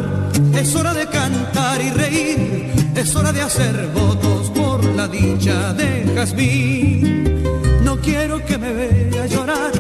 es 0.54 0.74
hora 0.74 0.94
de 0.94 1.06
cantar 1.06 1.80
y 1.80 1.90
reír, 1.90 2.72
es 2.94 3.14
hora 3.16 3.32
de 3.32 3.42
hacer 3.42 3.88
votos 3.94 4.50
por 4.50 4.84
la 4.84 5.08
dicha 5.08 5.72
de 5.72 6.04
Jazmín. 6.14 7.42
No 7.82 7.96
quiero 8.00 8.44
que 8.44 8.58
me 8.58 8.72
vea 8.72 9.26
llorar, 9.26 9.72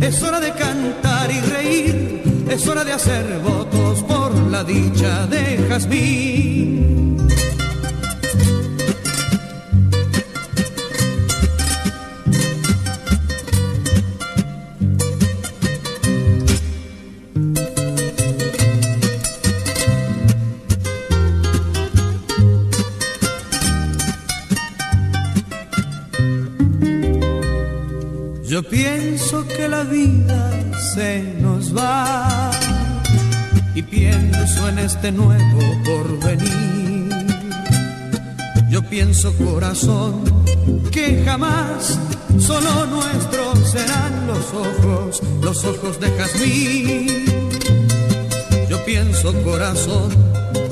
es 0.00 0.22
hora 0.22 0.40
de 0.40 0.52
cantar 0.52 1.30
y 1.30 1.40
reír, 1.40 2.22
es 2.48 2.66
hora 2.66 2.84
de 2.84 2.92
hacer 2.92 3.40
votos 3.42 4.02
por 4.02 4.34
la 4.50 4.62
dicha 4.64 5.26
de 5.26 5.66
Jazmín. 5.68 7.01
Este 34.82 35.12
nuevo 35.12 35.60
porvenir. 35.84 37.08
Yo 38.68 38.82
pienso 38.82 39.32
corazón 39.36 40.24
que 40.90 41.22
jamás 41.24 41.98
solo 42.38 42.86
nuestros 42.86 43.70
serán 43.70 44.26
los 44.26 44.52
ojos, 44.52 45.22
los 45.40 45.64
ojos 45.64 46.00
de 46.00 46.10
jazmín. 46.10 47.24
Yo 48.68 48.84
pienso 48.84 49.32
corazón 49.44 50.10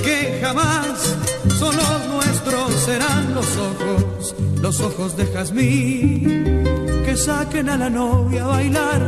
que 0.02 0.40
jamás 0.42 1.16
solo 1.58 1.82
nuestros 2.12 2.72
serán 2.84 3.34
los 3.34 3.46
ojos, 3.56 4.34
los 4.60 4.80
ojos 4.80 5.16
de 5.16 5.26
jazmín 5.26 6.62
que 7.04 7.16
saquen 7.16 7.68
a 7.68 7.76
la 7.76 7.90
novia 7.90 8.44
a 8.44 8.48
bailar. 8.48 9.00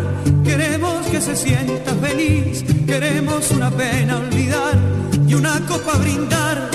Queremos 0.44 1.01
que 1.12 1.20
se 1.20 1.36
sienta 1.36 1.94
feliz, 1.96 2.64
queremos 2.86 3.50
una 3.50 3.70
pena 3.70 4.16
olvidar 4.16 4.78
y 5.28 5.34
una 5.34 5.60
copa 5.66 5.98
brindar. 5.98 6.70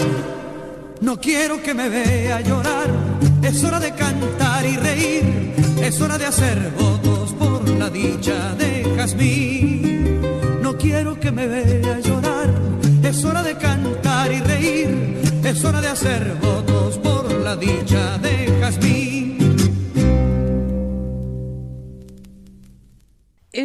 No 1.01 1.19
quiero 1.19 1.59
que 1.63 1.73
me 1.73 1.89
vea 1.89 2.41
llorar, 2.41 2.87
es 3.41 3.63
hora 3.63 3.79
de 3.79 3.95
cantar 3.95 4.63
y 4.63 4.77
reír, 4.77 5.53
es 5.81 5.99
hora 6.01 6.19
de 6.19 6.27
hacer 6.27 6.71
votos 6.77 7.33
por 7.33 7.67
la 7.67 7.89
dicha 7.89 8.53
de 8.53 8.85
Jazmín. 8.95 10.21
No 10.61 10.77
quiero 10.77 11.19
que 11.19 11.31
me 11.31 11.47
vea 11.47 11.99
llorar, 11.99 12.53
es 13.01 13.25
hora 13.25 13.41
de 13.41 13.57
cantar 13.57 14.31
y 14.31 14.39
reír, 14.39 15.17
es 15.43 15.65
hora 15.65 15.81
de 15.81 15.87
hacer 15.87 16.37
votos 16.39 16.99
por 16.99 17.31
la 17.39 17.55
dicha 17.55 18.19
de 18.19 18.55
Jazmín. 18.61 19.26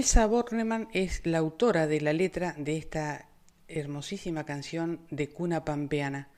Elsa 0.03 0.27
Bornemann 0.27 0.89
es 0.93 1.25
la 1.27 1.39
autora 1.39 1.87
de 1.87 2.01
la 2.01 2.13
letra 2.13 2.57
de 2.59 2.77
esta 2.77 3.29
hermosísima 3.69 4.43
canción 4.43 4.99
de 5.13 5.29
cuna 5.29 5.65
pampeana 5.65 6.29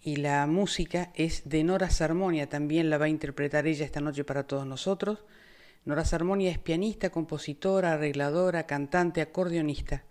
y 0.00 0.14
la 0.14 0.46
música 0.46 1.10
es 1.16 1.42
de 1.44 1.64
Nora 1.64 1.90
Sarmonia, 1.90 2.48
también 2.48 2.90
la 2.90 2.98
va 2.98 3.06
a 3.06 3.08
interpretar 3.08 3.66
ella 3.66 3.84
esta 3.84 4.00
noche 4.00 4.22
para 4.22 4.46
todos 4.46 4.68
nosotros. 4.68 5.24
Nora 5.84 6.04
Sarmonia 6.04 6.52
es 6.52 6.60
pianista, 6.60 7.10
compositora, 7.10 7.94
arregladora, 7.94 8.68
cantante, 8.68 9.20
acordeonista. 9.20 10.04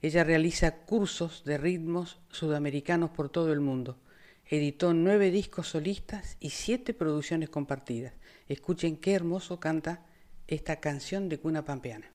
Ella 0.00 0.24
realiza 0.24 0.76
cursos 0.76 1.44
de 1.44 1.58
ritmos 1.58 2.20
sudamericanos 2.30 3.10
por 3.10 3.28
todo 3.28 3.52
el 3.52 3.60
mundo. 3.60 3.98
Editó 4.46 4.94
nueve 4.94 5.30
discos 5.30 5.68
solistas 5.68 6.38
y 6.40 6.48
siete 6.48 6.94
producciones 6.94 7.50
compartidas. 7.50 8.14
Escuchen 8.48 8.96
qué 8.96 9.12
hermoso 9.12 9.60
canta 9.60 10.06
esta 10.50 10.76
canción 10.76 11.28
de 11.28 11.38
cuna 11.38 11.64
pampeana. 11.64 12.06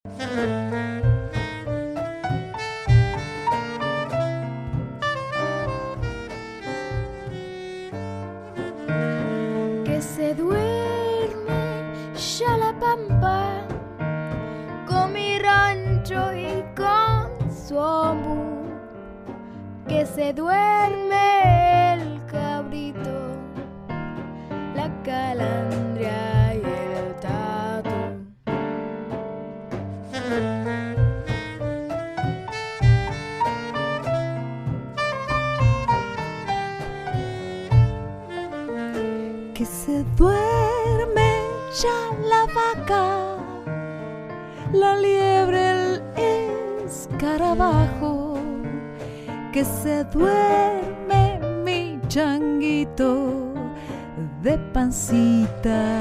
Que 9.86 10.02
se 10.02 10.36
duerme 10.36 11.94
ya 12.38 12.58
la 12.58 12.78
pampa 12.78 13.66
con 14.86 15.14
mi 15.14 15.40
rancho 15.40 16.34
y 16.34 16.62
con 16.76 17.32
su 17.52 17.80
amor. 17.80 18.66
Que 19.88 20.06
se 20.06 20.34
duerme 20.34 21.05
duerme 50.04 51.40
mi 51.64 52.00
changuito 52.08 53.54
de 54.42 54.58
pancita 54.74 55.95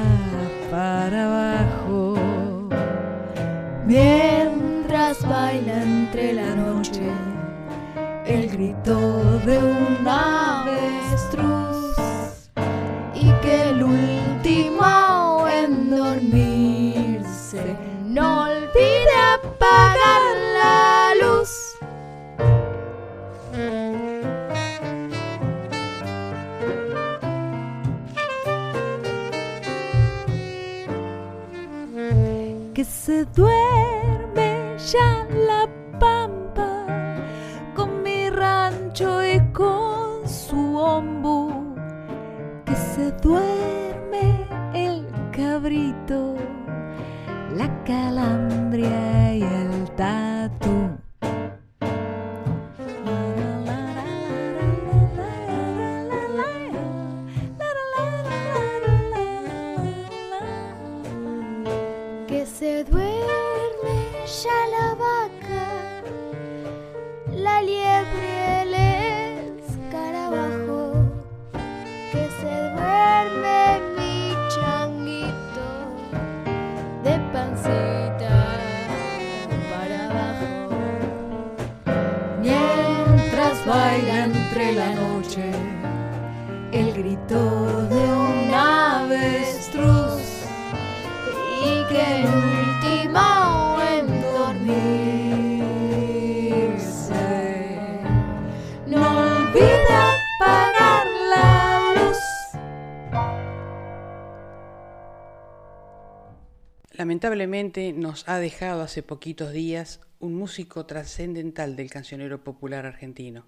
Lamentablemente 107.24 107.94
nos 107.94 108.28
ha 108.28 108.38
dejado 108.38 108.82
hace 108.82 109.02
poquitos 109.02 109.50
días 109.50 110.02
un 110.18 110.34
músico 110.34 110.84
trascendental 110.84 111.74
del 111.74 111.88
cancionero 111.88 112.44
popular 112.44 112.84
argentino. 112.84 113.46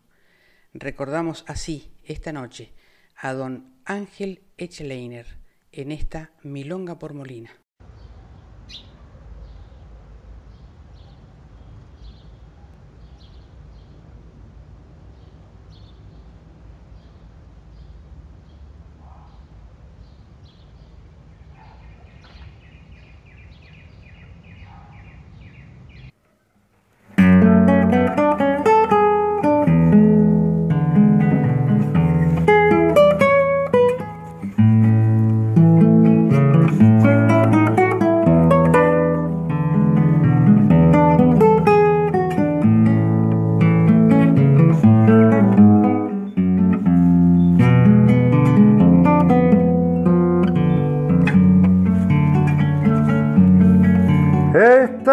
Recordamos 0.72 1.44
así 1.46 1.92
esta 2.02 2.32
noche 2.32 2.72
a 3.16 3.34
don 3.34 3.74
Ángel 3.84 4.40
Echleiner 4.56 5.26
en 5.72 5.92
esta 5.92 6.30
Milonga 6.42 6.98
por 6.98 7.12
Molina. 7.12 7.50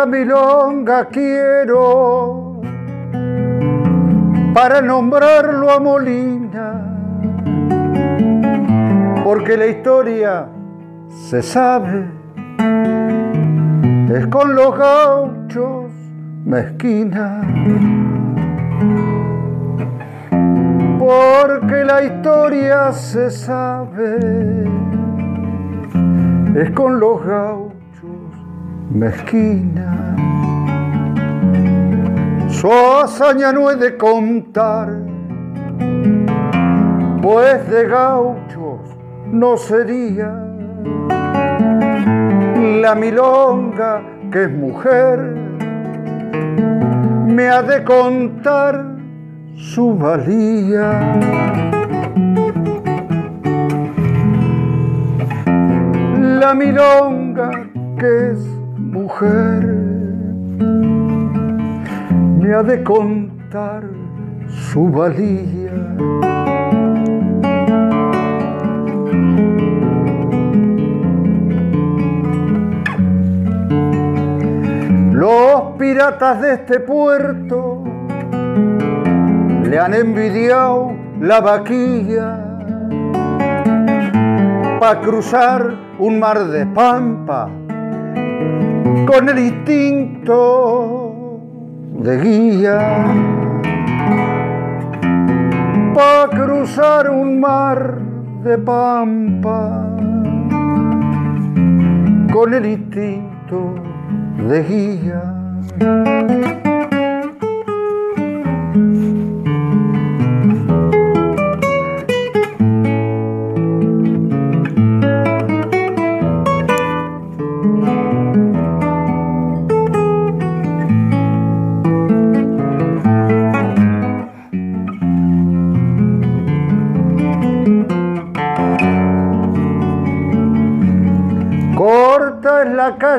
Milonga 0.06 1.06
quiero 1.06 2.62
para 4.54 4.82
nombrarlo 4.82 5.72
a 5.72 5.80
Molina, 5.80 6.82
porque 9.24 9.58
la 9.58 9.68
historia 9.68 10.48
se 11.08 11.42
sabe, 11.42 12.06
es 14.14 14.28
con 14.28 14.56
los 14.56 14.78
gauchos 14.78 15.92
mezquina. 16.46 17.42
Porque 21.00 21.84
la 21.84 22.04
historia 22.04 22.92
se 22.92 23.30
sabe, 23.32 24.66
es 26.56 26.72
con 26.72 27.00
los 27.00 27.26
gauchos 27.26 27.63
mezquina. 28.94 30.16
Su 32.50 32.72
hazaña 32.72 33.52
no 33.52 33.70
he 33.72 33.76
de 33.76 33.98
contar, 33.98 34.90
pues 37.22 37.70
de 37.70 37.88
gauchos 37.88 38.80
no 39.32 39.58
sería 39.58 40.32
la 42.82 42.96
milonga 42.96 44.02
que 44.32 44.44
es 44.44 44.52
mujer, 44.52 45.20
me 47.28 47.50
ha 47.50 47.62
de 47.64 47.84
contar 47.84 48.96
su 49.56 49.96
valía. 49.98 51.20
La 56.40 56.54
milonga 56.54 57.52
que 57.98 58.32
es 58.32 58.53
mujer 59.04 59.66
me 62.40 62.54
ha 62.54 62.64
de 62.64 62.82
contar 62.84 63.84
su 64.48 64.88
valía. 64.88 65.74
Los 75.12 75.78
piratas 75.78 76.40
de 76.40 76.54
este 76.54 76.80
puerto 76.80 77.84
le 79.66 79.80
han 79.80 79.94
envidiado 79.94 80.94
la 81.20 81.42
vaquilla 81.42 82.40
para 84.80 85.02
cruzar 85.02 85.74
un 86.00 86.20
mar 86.20 86.46
de 86.46 86.66
pampa 86.68 87.50
con 89.08 89.30
el 89.30 89.40
instinto 89.40 91.40
de 92.00 92.22
guía 92.22 93.06
para 95.94 96.30
cruzar 96.30 97.10
un 97.10 97.40
mar 97.40 98.00
de 98.44 98.58
pampa 98.58 99.96
con 102.32 102.54
el 102.54 102.66
instinto 102.66 103.76
de 104.48 104.64
guía. 104.64 105.34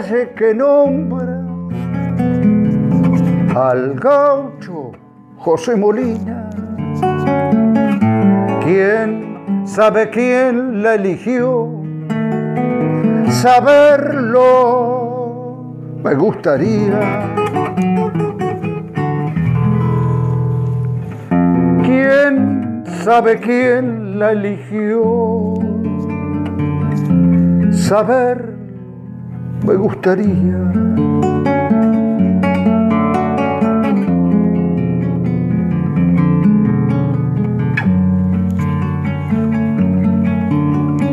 Calle 0.04 0.30
que 0.36 0.52
nombra 0.54 1.40
al 3.54 3.94
gaucho 3.94 4.92
José 5.38 5.76
Molina. 5.76 6.50
¿Quién 8.62 9.64
sabe 9.66 10.10
quién 10.10 10.82
la 10.82 10.94
eligió? 10.94 11.70
Saberlo 13.30 14.42
me 16.02 16.14
gustaría. 16.14 17.00
¿Quién 21.82 22.84
sabe 23.02 23.40
quién 23.40 24.18
la 24.18 24.32
eligió? 24.32 25.54
Saber 27.70 28.53
me 29.64 29.74
gustaría. 29.76 30.58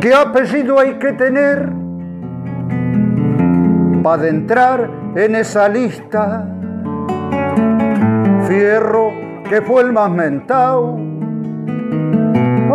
¿Qué 0.01 0.13
apellido 0.13 0.79
hay 0.79 0.95
que 0.95 1.13
tener 1.13 1.71
para 4.03 4.27
entrar 4.27 4.89
en 5.15 5.35
esa 5.35 5.69
lista? 5.69 6.47
Fierro, 8.47 9.11
que 9.47 9.61
fue 9.61 9.83
el 9.83 9.93
más 9.93 10.09
mentado, 10.11 10.97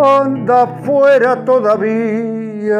anda 0.02 0.66
fuera 0.84 1.44
todavía. 1.44 2.76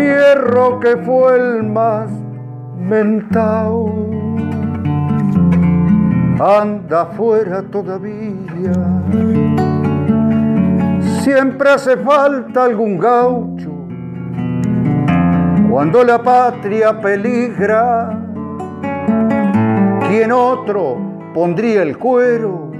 Fierro, 0.00 0.80
que 0.80 0.96
fue 0.96 1.36
el 1.36 1.62
más 1.62 2.10
mentado, 2.78 3.92
anda 6.40 7.04
fuera 7.04 7.60
todavía. 7.64 8.72
Siempre 11.20 11.68
hace 11.68 11.98
falta 11.98 12.64
algún 12.64 12.98
gaucho 12.98 13.70
cuando 15.70 16.02
la 16.02 16.22
patria 16.22 16.98
peligra. 16.98 18.18
¿Quién 20.08 20.32
otro 20.32 20.96
pondría 21.34 21.82
el 21.82 21.98
cuero? 21.98 22.72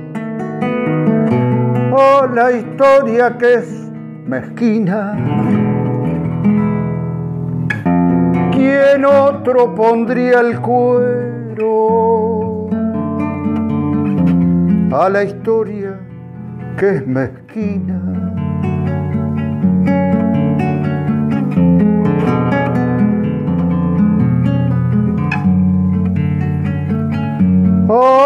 Oh, 1.93 2.27
la 2.35 2.51
historia 2.53 3.37
que 3.37 3.55
es 3.57 3.93
mezquina. 4.25 5.70
¿Quién 8.61 9.07
otro 9.07 9.75
pondría 9.75 10.41
el 10.41 10.61
cuero? 10.61 11.67
A 14.93 15.09
la 15.09 15.25
historia 15.25 15.99
que 16.77 16.97
es 16.97 17.07
mezquina. 17.07 18.03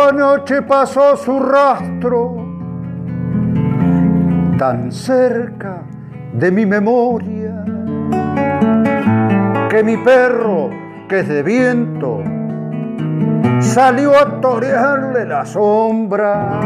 Anoche 0.09 0.63
pasó 0.63 1.17
su 1.17 1.39
rastro 1.39 2.35
tan 4.59 4.91
cerca 4.91 5.83
de 6.33 6.51
mi 6.51 6.67
memoria 6.67 7.44
que 9.75 9.83
mi 9.83 9.97
perro, 9.97 10.71
que 11.09 11.19
es 11.19 11.29
de 11.29 11.43
viento, 11.43 12.23
salió 13.59 14.17
a 14.17 14.41
torearle 14.41 15.27
la 15.27 15.45
sombra. 15.45 16.61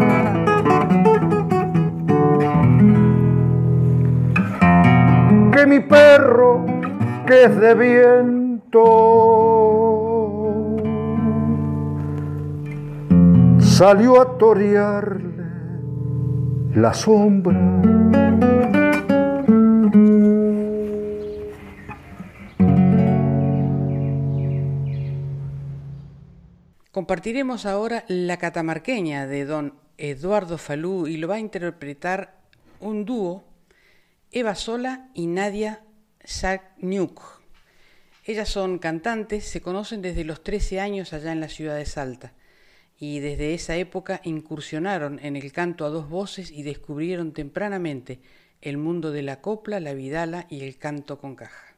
Que 5.51 5.67
mi 5.67 5.81
perro, 5.81 6.67
que 7.27 7.45
es 7.45 7.59
de 7.59 7.75
viento, 7.75 8.77
salió 13.59 14.21
a 14.21 14.37
torearle 14.37 15.47
la 16.75 16.93
sombra. 16.93 17.59
Compartiremos 26.99 27.65
ahora 27.65 28.05
La 28.09 28.39
Catamarqueña 28.39 29.29
de 29.29 29.45
don 29.45 29.75
Eduardo 29.99 30.59
Falú 30.59 31.07
y 31.07 31.17
lo 31.17 31.29
va 31.29 31.37
a 31.37 31.39
interpretar 31.39 32.41
un 32.81 33.05
dúo, 33.05 33.45
Eva 34.33 34.57
Sola 34.57 35.09
y 35.15 35.29
Nadia 35.29 35.85
Sagniuk. 36.25 37.23
Ellas 38.25 38.49
son 38.49 38.81
cantantes, 38.81 39.45
se 39.45 39.61
conocen 39.61 40.03
desde 40.03 40.25
los 40.25 40.43
13 40.43 40.81
años 40.81 41.13
allá 41.13 41.31
en 41.31 41.39
la 41.39 41.49
ciudad 41.49 41.77
de 41.77 41.87
Salta 41.87 42.33
y 42.99 43.21
desde 43.21 43.55
esa 43.55 43.77
época 43.77 44.21
incursionaron 44.25 45.21
en 45.23 45.37
el 45.37 45.53
canto 45.53 45.87
a 45.87 45.91
dos 45.91 46.09
voces 46.09 46.51
y 46.51 46.65
descubrieron 46.65 47.33
tempranamente 47.33 48.19
el 48.61 48.77
mundo 48.77 49.13
de 49.13 49.23
la 49.23 49.41
copla, 49.41 49.79
la 49.79 49.95
vidala 49.95 50.49
y 50.51 50.65
el 50.65 50.79
canto 50.79 51.21
con 51.21 51.37
caja. 51.37 51.77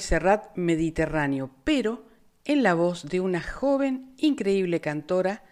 Serrat 0.00 0.56
Mediterráneo, 0.56 1.50
pero 1.64 2.06
en 2.44 2.62
la 2.62 2.74
voz 2.74 3.08
de 3.08 3.20
una 3.20 3.42
joven, 3.42 4.12
increíble 4.18 4.80
cantora, 4.80 5.44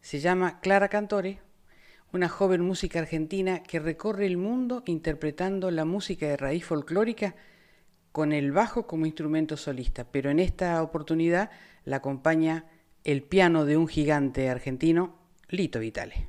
se 0.00 0.20
llama 0.20 0.60
Clara 0.60 0.88
Cantore, 0.88 1.40
una 2.12 2.28
joven 2.28 2.62
música 2.62 2.98
argentina 2.98 3.62
que 3.62 3.78
recorre 3.78 4.26
el 4.26 4.36
mundo 4.36 4.82
interpretando 4.86 5.70
la 5.70 5.84
música 5.84 6.26
de 6.26 6.36
raíz 6.36 6.64
folclórica 6.64 7.36
con 8.12 8.32
el 8.32 8.50
bajo 8.50 8.86
como 8.86 9.06
instrumento 9.06 9.56
solista, 9.56 10.04
pero 10.10 10.30
en 10.30 10.40
esta 10.40 10.82
oportunidad 10.82 11.50
la 11.84 11.96
acompaña 11.96 12.66
el 13.04 13.22
piano 13.22 13.64
de 13.64 13.76
un 13.76 13.86
gigante 13.86 14.48
argentino, 14.48 15.18
Lito 15.48 15.78
Vitale. 15.78 16.28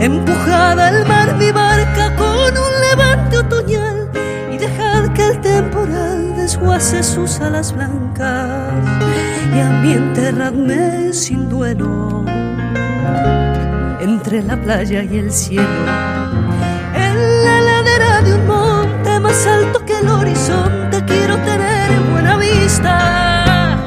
empujada 0.00 0.88
al 0.88 1.06
mar 1.06 1.36
mi 1.36 1.50
barca 1.50 2.14
con 2.16 2.52
un 2.56 2.72
levante 2.88 3.38
otoñal 3.38 4.10
y 4.52 4.58
dejar 4.58 5.12
que 5.12 5.26
el 5.26 5.40
temporal 5.40 6.36
desguace 6.36 7.02
sus 7.02 7.40
alas 7.40 7.72
blancas 7.72 8.72
y 9.54 9.60
a 9.60 9.70
mí 9.80 9.92
enterradme 9.92 11.12
sin 11.12 11.48
duelo 11.48 12.24
entre 14.00 14.42
la 14.42 14.56
playa 14.56 15.02
y 15.02 15.18
el 15.18 15.32
cielo. 15.32 15.84
En 16.94 17.44
la 17.44 17.60
ladera 17.60 18.22
de 18.22 18.34
un 18.34 18.46
monte 18.46 19.20
más 19.20 19.46
alto 19.46 19.84
que 19.84 19.98
el 19.98 20.08
horizonte 20.08 21.04
quiero 21.06 21.36
tener 21.38 21.90
buena 22.12 22.36
vista. 22.36 23.78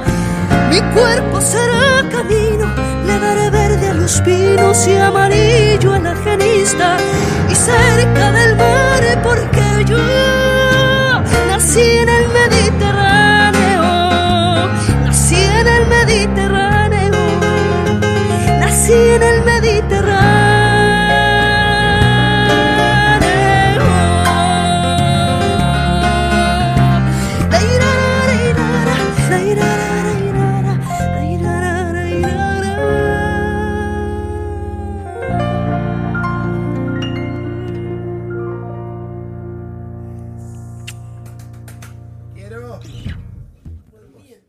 Mi 0.69 0.79
cuerpo 0.93 1.39
será 1.41 1.86
los 4.07 4.21
pinos 4.21 4.87
y 4.87 4.95
amarillo 4.95 5.91
a 5.91 5.99
la 5.99 6.15
genista. 6.15 6.95
Y 7.49 7.55
cerca 7.55 8.31
del 8.31 8.55
mar, 8.55 9.21
porque 9.21 9.83
yo 9.85 9.97
nací 11.49 11.81
en 11.81 12.07
el 12.07 12.29
Mediterráneo, 12.29 13.83
nací 15.03 15.35
en 15.35 15.67
el 15.67 15.87
Mediterráneo, 15.87 17.11
nací 18.61 18.93
en 18.93 19.23
el 19.23 19.43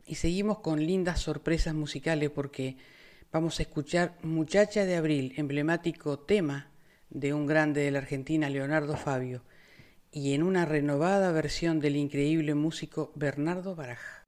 Y 0.05 0.15
seguimos 0.15 0.59
con 0.59 0.85
lindas 0.85 1.19
sorpresas 1.19 1.73
musicales 1.73 2.29
porque 2.31 2.77
vamos 3.31 3.59
a 3.59 3.63
escuchar 3.63 4.17
Muchacha 4.23 4.85
de 4.85 4.95
Abril, 4.95 5.33
emblemático 5.37 6.17
tema 6.19 6.71
de 7.09 7.33
un 7.33 7.45
grande 7.45 7.81
de 7.81 7.91
la 7.91 7.99
Argentina, 7.99 8.49
Leonardo 8.49 8.97
Fabio, 8.97 9.43
y 10.11 10.33
en 10.33 10.43
una 10.43 10.65
renovada 10.65 11.31
versión 11.31 11.79
del 11.79 11.95
increíble 11.95 12.55
músico 12.55 13.11
Bernardo 13.15 13.75
Baraja. 13.75 14.25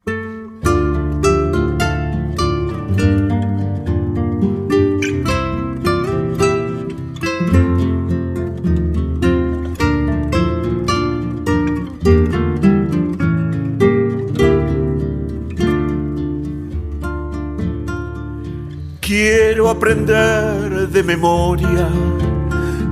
Aprender 19.72 20.89
de 20.89 21.03
memoria. 21.03 21.89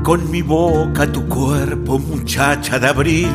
Con 0.03 0.31
mi 0.31 0.41
boca 0.41 1.11
tu 1.11 1.27
cuerpo, 1.27 1.99
muchacha 1.99 2.79
de 2.79 2.87
abril, 2.87 3.29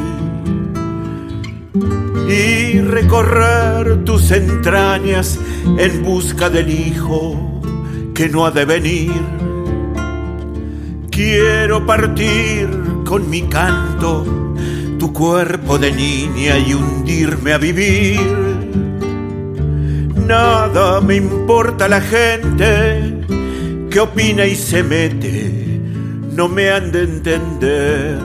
y 2.29 2.81
recorrer 2.81 4.05
tus 4.05 4.31
entrañas 4.31 5.39
en 5.79 6.03
busca 6.03 6.51
del 6.51 6.71
hijo 6.71 7.61
que 8.15 8.29
no 8.29 8.47
ha 8.47 8.51
de 8.51 8.65
venir. 8.65 9.13
Quiero 11.11 11.87
partir 11.87 12.69
con 13.05 13.29
mi 13.31 13.43
canto 13.43 14.25
tu 14.99 15.13
cuerpo 15.13 15.79
de 15.79 15.93
niña 15.93 16.59
y 16.59 16.75
hundirme 16.75 17.53
a 17.53 17.59
vivir. 17.59 18.21
Nada 20.27 21.01
me 21.01 21.17
importa 21.17 21.87
la 21.87 22.01
gente 22.01 23.14
que 23.95 24.01
opina 24.01 24.45
y 24.45 24.57
se 24.57 24.83
mete, 24.83 25.81
no 26.33 26.49
me 26.49 26.69
han 26.69 26.91
de 26.91 27.05
entender. 27.05 28.19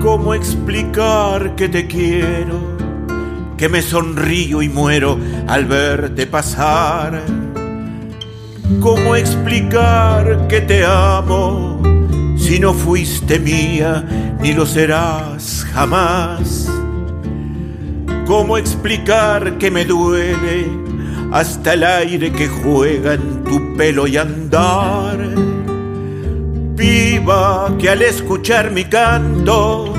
¿Cómo 0.00 0.32
explicar 0.32 1.54
que 1.54 1.68
te 1.68 1.86
quiero, 1.86 2.58
que 3.58 3.68
me 3.68 3.82
sonrío 3.82 4.62
y 4.62 4.70
muero 4.70 5.18
al 5.46 5.66
verte 5.66 6.26
pasar? 6.26 7.20
¿Cómo 8.80 9.14
explicar 9.14 10.48
que 10.48 10.62
te 10.62 10.86
amo 10.86 11.82
si 12.38 12.58
no 12.58 12.72
fuiste 12.72 13.38
mía 13.38 14.02
ni 14.40 14.54
lo 14.54 14.64
serás 14.64 15.66
jamás? 15.74 16.72
¿Cómo 18.24 18.56
explicar 18.56 19.58
que 19.58 19.70
me 19.70 19.84
duele 19.84 20.82
hasta 21.32 21.72
el 21.72 21.82
aire 21.82 22.30
que 22.30 22.46
juega 22.46 23.14
en 23.14 23.42
tu 23.44 23.76
pelo 23.76 24.06
y 24.06 24.16
andar? 24.16 25.18
Viva 26.76 27.74
que 27.78 27.88
al 27.88 28.02
escuchar 28.02 28.70
mi 28.70 28.84
canto 28.84 29.94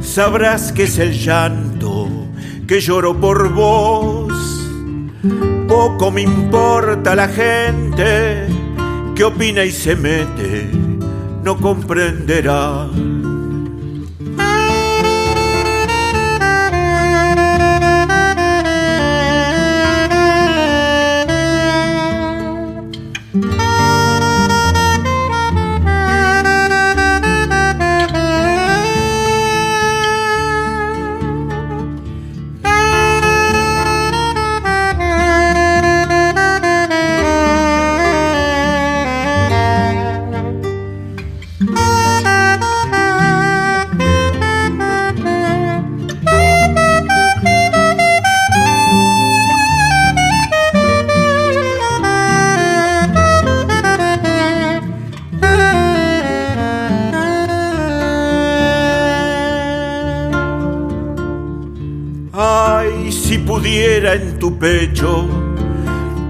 sabrás 0.00 0.72
que 0.72 0.84
es 0.84 0.98
el 0.98 1.12
llanto 1.12 2.08
que 2.66 2.80
lloro 2.80 3.18
por 3.18 3.52
vos. 3.52 4.32
Poco 5.66 6.10
me 6.10 6.22
importa 6.22 7.14
la 7.14 7.28
gente 7.28 8.46
que 9.16 9.24
opina 9.24 9.64
y 9.64 9.72
se 9.72 9.96
mete, 9.96 10.70
no 11.42 11.56
comprenderá 11.56 12.86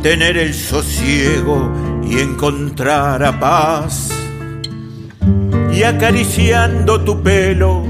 tener 0.03 0.37
el 0.37 0.55
sosiego 0.55 1.73
y 2.03 2.19
encontrar 2.19 3.23
a 3.23 3.39
paz. 3.39 4.11
Y 5.73 5.83
acariciando 5.83 7.01
tu 7.03 7.23
pelo, 7.23 7.85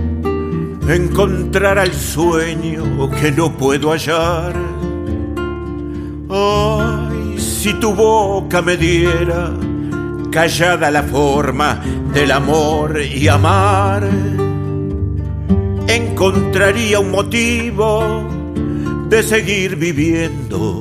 encontrar 0.88 1.78
al 1.78 1.92
sueño 1.92 3.10
que 3.10 3.32
no 3.32 3.56
puedo 3.56 3.92
hallar. 3.92 4.54
Ay, 6.30 7.38
si 7.38 7.74
tu 7.74 7.94
boca 7.94 8.60
me 8.62 8.76
diera 8.76 9.50
callada 10.30 10.90
la 10.90 11.02
forma 11.02 11.80
del 12.12 12.32
amor 12.32 13.00
y 13.00 13.28
amar, 13.28 14.08
encontraría 15.86 17.00
un 17.00 17.10
motivo 17.10 18.28
de 19.08 19.22
seguir 19.22 19.76
viviendo, 19.76 20.80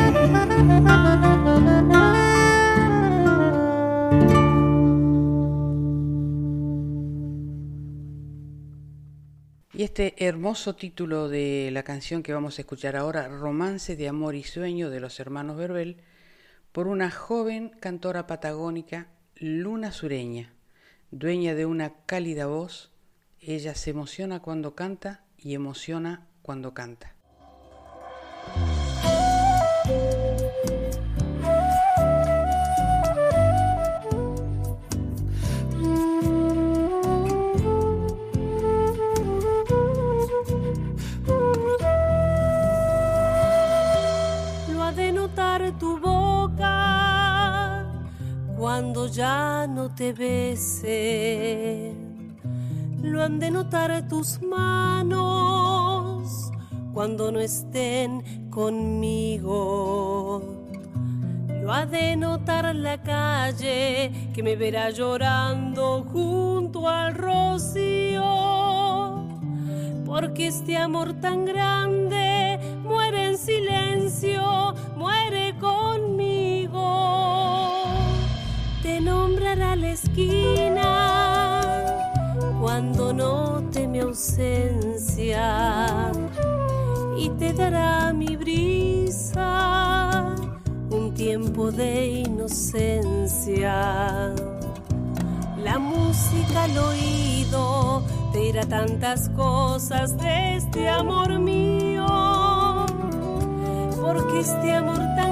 Este 9.91 10.25
hermoso 10.25 10.73
título 10.73 11.27
de 11.27 11.69
la 11.73 11.83
canción 11.83 12.23
que 12.23 12.31
vamos 12.31 12.57
a 12.57 12.61
escuchar 12.61 12.95
ahora, 12.95 13.27
Romance 13.27 13.97
de 13.97 14.07
Amor 14.07 14.35
y 14.35 14.43
Sueño 14.43 14.89
de 14.89 15.01
los 15.01 15.19
hermanos 15.19 15.57
Verbel, 15.57 15.97
por 16.71 16.87
una 16.87 17.11
joven 17.11 17.73
cantora 17.81 18.25
patagónica, 18.25 19.07
Luna 19.35 19.91
Sureña, 19.91 20.53
dueña 21.11 21.55
de 21.55 21.65
una 21.65 21.91
cálida 22.05 22.45
voz, 22.45 22.89
ella 23.41 23.75
se 23.75 23.89
emociona 23.89 24.39
cuando 24.39 24.75
canta 24.75 25.25
y 25.37 25.55
emociona 25.55 26.25
cuando 26.41 26.73
canta. 26.73 27.13
Cuando 48.73 49.07
ya 49.07 49.67
no 49.67 49.93
te 49.93 50.13
bese. 50.13 51.93
Lo 53.01 53.21
han 53.21 53.37
de 53.37 53.51
notar 53.51 54.07
tus 54.07 54.41
manos 54.41 56.23
cuando 56.93 57.33
no 57.33 57.41
estén 57.41 58.49
conmigo. 58.49 60.41
Lo 61.61 61.73
ha 61.73 61.85
de 61.85 62.15
notar 62.15 62.73
la 62.73 63.01
calle 63.03 64.29
que 64.33 64.41
me 64.41 64.55
verá 64.55 64.89
llorando 64.89 66.05
junto 66.09 66.87
al 66.87 67.13
rocío. 67.13 68.23
Porque 70.05 70.47
este 70.47 70.77
amor 70.77 71.15
tan 71.19 71.43
grande 71.43 72.57
muere 72.83 73.31
en 73.31 73.37
silencio, 73.37 74.73
muere 74.95 75.57
conmigo 75.59 77.40
nombrará 79.03 79.75
la 79.75 79.89
esquina 79.89 81.71
cuando 82.59 83.13
note 83.13 83.87
mi 83.87 83.99
ausencia 83.99 86.11
y 87.17 87.29
te 87.29 87.53
dará 87.53 88.11
mi 88.13 88.35
brisa 88.35 90.35
un 90.89 91.13
tiempo 91.13 91.71
de 91.71 92.23
inocencia. 92.25 94.33
La 95.63 95.79
música 95.79 96.63
al 96.63 96.77
oído 96.77 98.03
te 98.33 98.39
dirá 98.39 98.65
tantas 98.65 99.29
cosas 99.29 100.17
de 100.17 100.57
este 100.57 100.89
amor 100.89 101.39
mío, 101.39 102.05
porque 104.01 104.39
este 104.39 104.73
amor 104.73 104.97
tan 105.15 105.30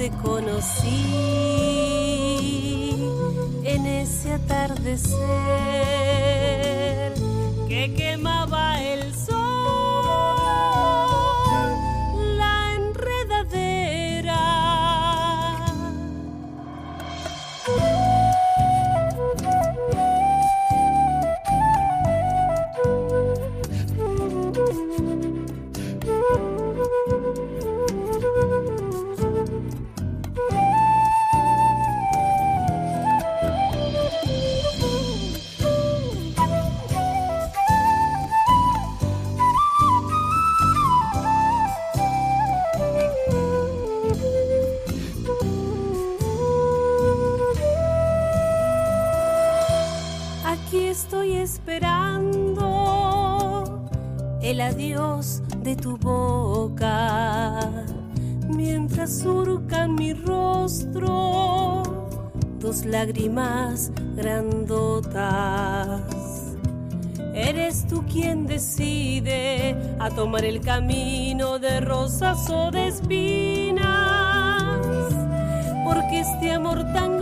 te 0.00 0.10
conocí 0.22 0.96
en 3.64 3.84
ese 3.84 4.32
atardecer 4.32 5.12
que 7.68 7.92
quemaba 7.94 8.80
el. 8.80 9.19
Adiós 54.60 55.42
de 55.62 55.76
tu 55.76 55.96
boca, 55.96 57.60
mientras 58.48 59.18
surcan 59.18 59.94
mi 59.94 60.12
rostro 60.12 61.82
dos 62.58 62.84
lágrimas 62.84 63.90
grandotas. 64.16 66.02
Eres 67.34 67.86
tú 67.86 68.04
quien 68.06 68.46
decide 68.46 69.76
a 69.98 70.10
tomar 70.10 70.44
el 70.44 70.60
camino 70.60 71.58
de 71.58 71.80
rosas 71.80 72.50
o 72.50 72.70
de 72.70 72.88
espinas, 72.88 73.86
porque 75.84 76.20
este 76.20 76.52
amor 76.52 76.84
tan 76.92 77.19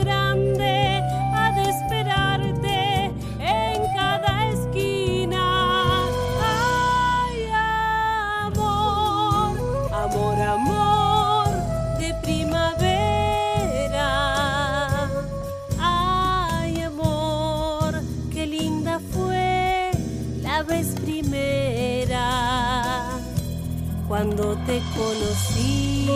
te 24.68 24.82
conocí 24.94 26.06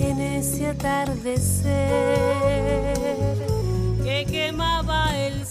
en 0.00 0.20
ese 0.20 0.66
atardecer 0.66 1.64
que 4.02 4.26
quemaba 4.28 5.16
el 5.16 5.46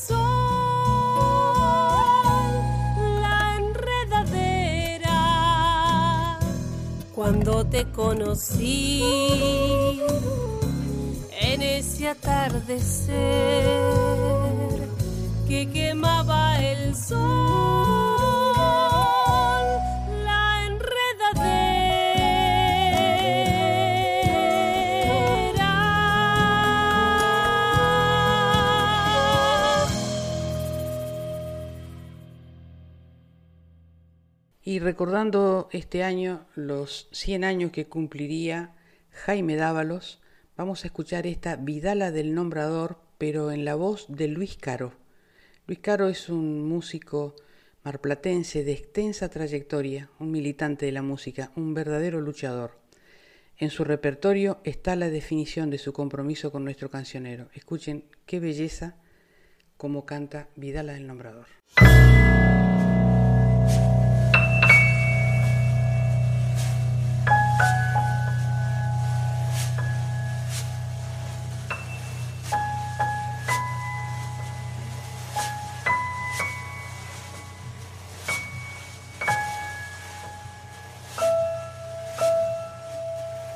cuando 7.15 7.65
te 7.65 7.85
conocí 7.91 9.01
en 11.39 11.61
ese 11.61 12.09
atardecer 12.09 13.15
que 15.47 15.69
quemaba 15.71 16.59
el 16.61 16.93
sol. 16.93 18.44
Y 34.67 34.79
recordando 34.79 35.69
este 35.71 36.03
año 36.03 36.47
los 36.55 37.07
100 37.11 37.43
años 37.43 37.71
que 37.71 37.85
cumpliría 37.85 38.73
Jaime 39.11 39.57
Dávalos, 39.57 40.23
vamos 40.57 40.83
a 40.83 40.87
escuchar 40.87 41.27
esta 41.27 41.55
Vidala 41.55 42.09
del 42.09 42.33
Nombrador, 42.33 42.97
pero 43.19 43.51
en 43.51 43.63
la 43.63 43.75
voz 43.75 44.07
de 44.09 44.27
Luis 44.27 44.57
Caro. 44.57 44.93
Luis 45.67 45.77
Caro 45.77 46.09
es 46.09 46.29
un 46.29 46.67
músico 46.67 47.35
marplatense 47.83 48.63
de 48.63 48.71
extensa 48.71 49.29
trayectoria, 49.29 50.09
un 50.17 50.31
militante 50.31 50.87
de 50.87 50.93
la 50.93 51.03
música, 51.03 51.51
un 51.55 51.75
verdadero 51.75 52.19
luchador. 52.19 52.79
En 53.57 53.69
su 53.69 53.83
repertorio 53.83 54.61
está 54.63 54.95
la 54.95 55.11
definición 55.11 55.69
de 55.69 55.77
su 55.77 55.93
compromiso 55.93 56.51
con 56.51 56.63
nuestro 56.63 56.89
cancionero. 56.89 57.49
Escuchen 57.53 58.05
qué 58.25 58.39
belleza 58.39 58.95
como 59.77 60.07
canta 60.07 60.49
Vidala 60.55 60.93
del 60.93 61.05
Nombrador. 61.05 61.45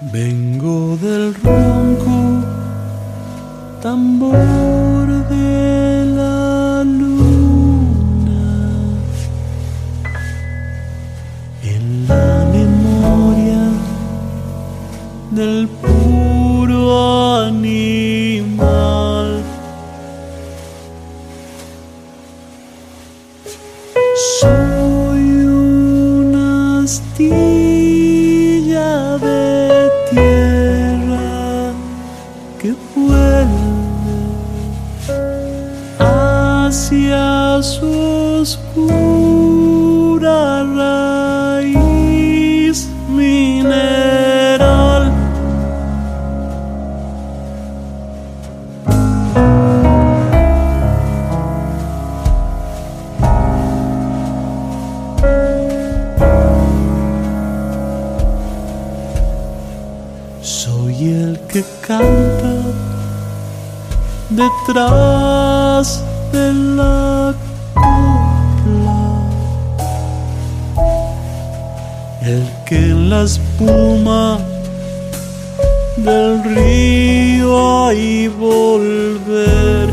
Vengo 0.01 0.95
del 0.95 1.33
ronco 1.43 2.45
tambor 3.81 4.78
detrás 64.69 66.03
de 66.31 66.53
la 66.53 67.33
copla, 67.73 69.01
el 72.21 72.43
que 72.67 72.77
en 72.77 73.09
la 73.09 73.23
espuma 73.23 74.37
del 75.97 76.43
río 76.43 77.87
hay 77.87 78.27
volver. 78.27 79.89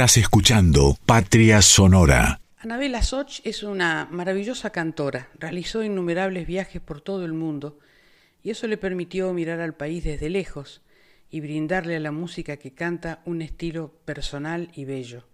Estás 0.00 0.16
escuchando 0.16 0.96
Patria 1.04 1.60
Sonora. 1.60 2.40
Anabela 2.56 3.02
Soch 3.02 3.40
es 3.44 3.62
una 3.62 4.08
maravillosa 4.10 4.70
cantora. 4.70 5.28
Realizó 5.38 5.84
innumerables 5.84 6.46
viajes 6.46 6.80
por 6.80 7.02
todo 7.02 7.26
el 7.26 7.34
mundo 7.34 7.78
y 8.42 8.48
eso 8.48 8.66
le 8.66 8.78
permitió 8.78 9.30
mirar 9.34 9.60
al 9.60 9.74
país 9.74 10.02
desde 10.02 10.30
lejos 10.30 10.80
y 11.28 11.40
brindarle 11.40 11.96
a 11.96 12.00
la 12.00 12.12
música 12.12 12.56
que 12.56 12.72
canta 12.72 13.20
un 13.26 13.42
estilo 13.42 13.92
personal 14.06 14.70
y 14.74 14.86
bello. 14.86 15.28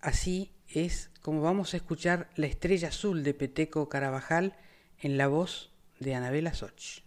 Así 0.00 0.52
es 0.68 1.10
como 1.20 1.42
vamos 1.42 1.74
a 1.74 1.76
escuchar 1.76 2.30
La 2.34 2.46
Estrella 2.46 2.88
Azul 2.88 3.22
de 3.24 3.34
Peteco 3.34 3.90
Carabajal 3.90 4.56
en 5.00 5.18
la 5.18 5.28
voz 5.28 5.70
de 6.00 6.14
Anabela 6.14 6.54
Soch. 6.54 7.05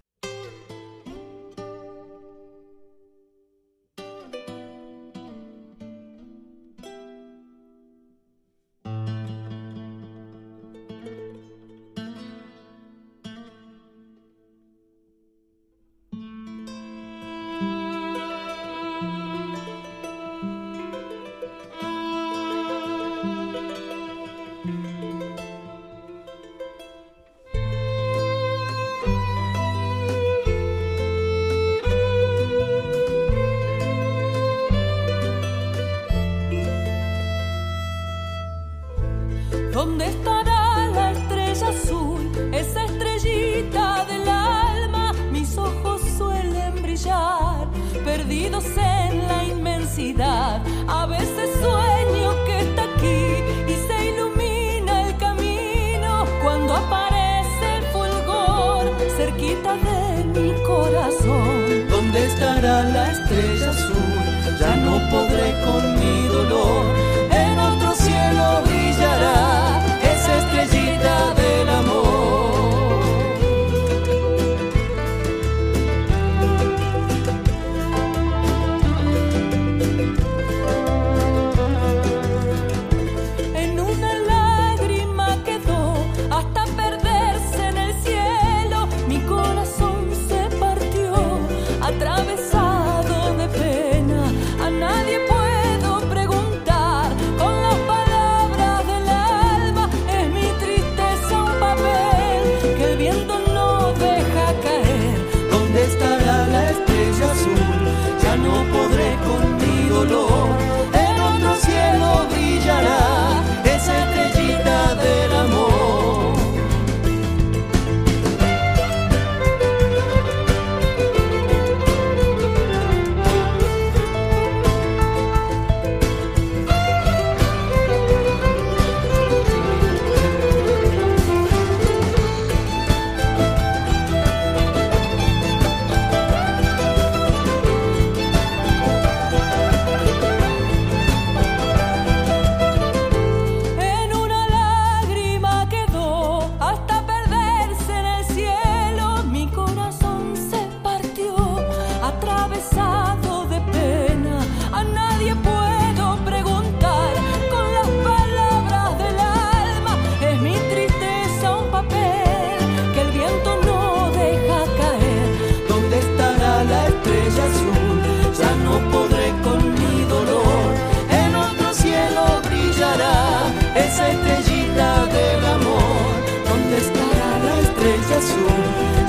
esa 173.89 174.07
estrellita 174.11 175.05
del 175.07 175.45
amor? 175.45 176.13
¿Dónde 176.47 176.77
estará 176.77 177.29
la 177.47 177.55
estrella 177.65 178.17
azul? 178.23 178.61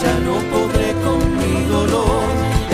Ya 0.03 0.15
no 0.27 0.37
podré 0.55 0.89
con 1.05 1.21
mi 1.41 1.55
dolor. 1.67 2.25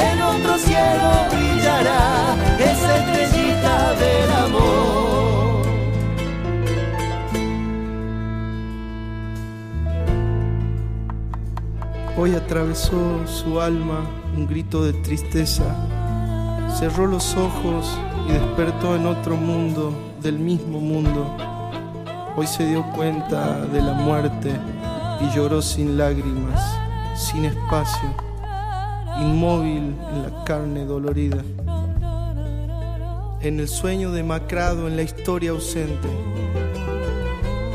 En 0.09 0.23
otro 0.23 0.57
cielo 0.59 1.09
brillará 1.33 2.37
esa 2.71 2.91
estrellita 3.01 3.75
del 4.03 4.31
amor. 4.47 5.67
Hoy 12.19 12.35
atravesó 12.35 13.27
su 13.27 13.61
alma 13.61 14.01
un 14.37 14.47
grito 14.47 14.85
de 14.85 14.93
tristeza. 14.93 15.65
Cerró 16.79 17.07
los 17.07 17.37
ojos 17.37 17.99
y 18.29 18.33
despertó 18.33 18.95
en 18.95 19.07
otro 19.07 19.37
mundo, 19.37 19.93
del 20.21 20.39
mismo 20.39 20.79
mundo 20.81 21.46
Hoy 22.39 22.47
se 22.47 22.67
dio 22.67 22.85
cuenta 22.95 23.65
de 23.65 23.81
la 23.81 23.95
muerte 23.95 24.51
y 25.23 25.35
lloró 25.35 25.63
sin 25.63 25.97
lágrimas, 25.97 26.61
sin 27.17 27.47
espacio, 27.47 28.15
inmóvil 29.19 29.97
en 30.13 30.23
la 30.23 30.45
carne 30.45 30.85
dolorida. 30.85 31.43
En 33.41 33.59
el 33.59 33.69
sueño 33.69 34.11
demacrado, 34.13 34.87
en 34.87 34.97
la 34.97 35.03
historia 35.03 35.53
ausente. 35.53 36.09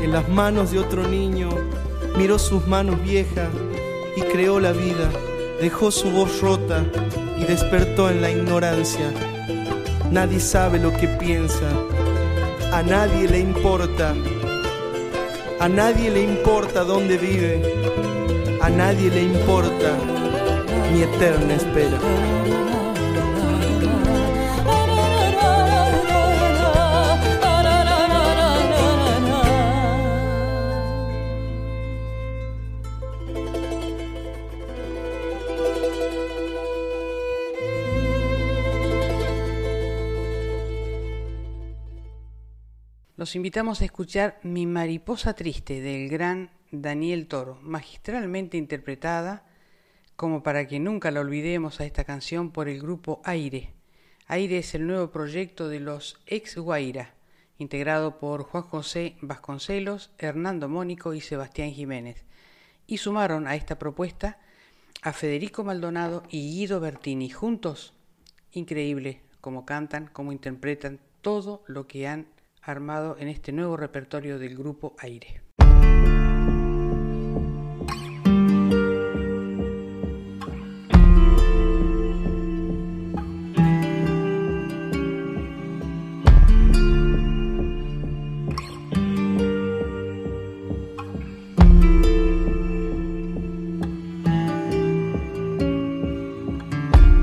En 0.00 0.12
las 0.12 0.28
manos 0.28 0.70
de 0.70 0.78
otro 0.78 1.08
niño, 1.08 1.48
miró 2.16 2.38
sus 2.38 2.64
manos 2.68 3.02
viejas 3.02 3.48
y 4.16 4.20
creó 4.20 4.60
la 4.60 4.70
vida, 4.70 5.10
dejó 5.60 5.90
su 5.90 6.08
voz 6.12 6.40
rota 6.40 6.84
y 7.36 7.42
despertó 7.46 8.08
en 8.10 8.22
la 8.22 8.30
ignorancia. 8.30 9.12
Nadie 10.12 10.38
sabe 10.38 10.78
lo 10.78 10.92
que 10.92 11.08
piensa, 11.08 11.68
a 12.72 12.80
nadie 12.84 13.28
le 13.28 13.40
importa 13.40 14.14
a 15.62 15.68
nadie 15.68 16.10
le 16.10 16.22
importa 16.22 16.82
dónde 16.82 17.16
vive, 17.16 17.62
a 18.60 18.68
nadie 18.68 19.08
le 19.10 19.22
importa 19.22 19.96
mi 20.92 21.02
eterna 21.02 21.54
espera. 21.54 22.41
Los 43.22 43.36
invitamos 43.36 43.80
a 43.80 43.84
escuchar 43.84 44.40
Mi 44.42 44.66
mariposa 44.66 45.34
triste 45.34 45.80
del 45.80 46.08
gran 46.08 46.50
Daniel 46.72 47.28
Toro, 47.28 47.56
magistralmente 47.62 48.56
interpretada, 48.56 49.46
como 50.16 50.42
para 50.42 50.66
que 50.66 50.80
nunca 50.80 51.12
la 51.12 51.20
olvidemos 51.20 51.80
a 51.80 51.84
esta 51.84 52.02
canción 52.02 52.50
por 52.50 52.68
el 52.68 52.82
grupo 52.82 53.22
Aire. 53.22 53.74
Aire 54.26 54.58
es 54.58 54.74
el 54.74 54.88
nuevo 54.88 55.12
proyecto 55.12 55.68
de 55.68 55.78
los 55.78 56.18
ex 56.26 56.56
Guaira, 56.56 57.14
integrado 57.58 58.18
por 58.18 58.42
Juan 58.42 58.64
José 58.64 59.14
Vasconcelos, 59.20 60.10
Hernando 60.18 60.68
Mónico 60.68 61.14
y 61.14 61.20
Sebastián 61.20 61.70
Jiménez, 61.70 62.24
y 62.88 62.96
sumaron 62.96 63.46
a 63.46 63.54
esta 63.54 63.78
propuesta 63.78 64.40
a 65.00 65.12
Federico 65.12 65.62
Maldonado 65.62 66.24
y 66.28 66.56
Guido 66.56 66.80
Bertini. 66.80 67.30
Juntos, 67.30 67.94
increíble 68.50 69.20
cómo 69.40 69.64
cantan, 69.64 70.10
cómo 70.12 70.32
interpretan 70.32 70.98
todo 71.20 71.62
lo 71.68 71.86
que 71.86 72.08
han 72.08 72.26
armado 72.62 73.16
en 73.18 73.28
este 73.28 73.52
nuevo 73.52 73.76
repertorio 73.76 74.38
del 74.38 74.56
grupo 74.56 74.94
Aire. 74.98 75.42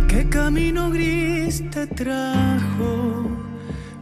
¿Qué 0.07 0.29
camino 0.29 0.91
gris 0.91 1.63
te 1.71 1.87
trajo? 1.87 3.09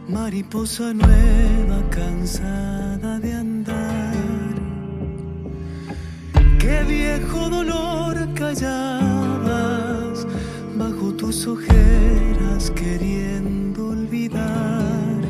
Mariposa 0.08 0.94
nueva, 0.94 1.82
cansada 1.90 3.18
de 3.18 3.34
andar. 3.34 4.14
Qué 6.58 6.82
viejo 6.88 7.50
dolor 7.50 8.16
callabas 8.32 10.26
bajo 10.76 11.12
tus 11.12 11.46
ojeras 11.46 12.70
queriendo 12.70 13.88
olvidar. 13.88 15.20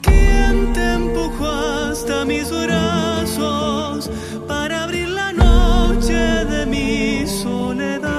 ¿Quién 0.00 0.72
te 0.72 0.94
empujó 0.94 1.50
hasta 1.90 2.24
mis 2.24 2.50
brazos 2.50 4.10
para 4.48 4.84
abrir 4.84 5.08
la 5.10 5.32
noche 5.34 6.14
de 6.14 6.64
mi 6.64 7.26
soledad? 7.26 8.12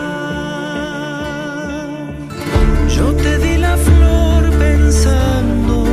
Yo 2.95 3.11
te 3.15 3.40
di 3.40 3.57
la 3.57 3.76
flor 3.76 4.32
pensando 4.59 5.84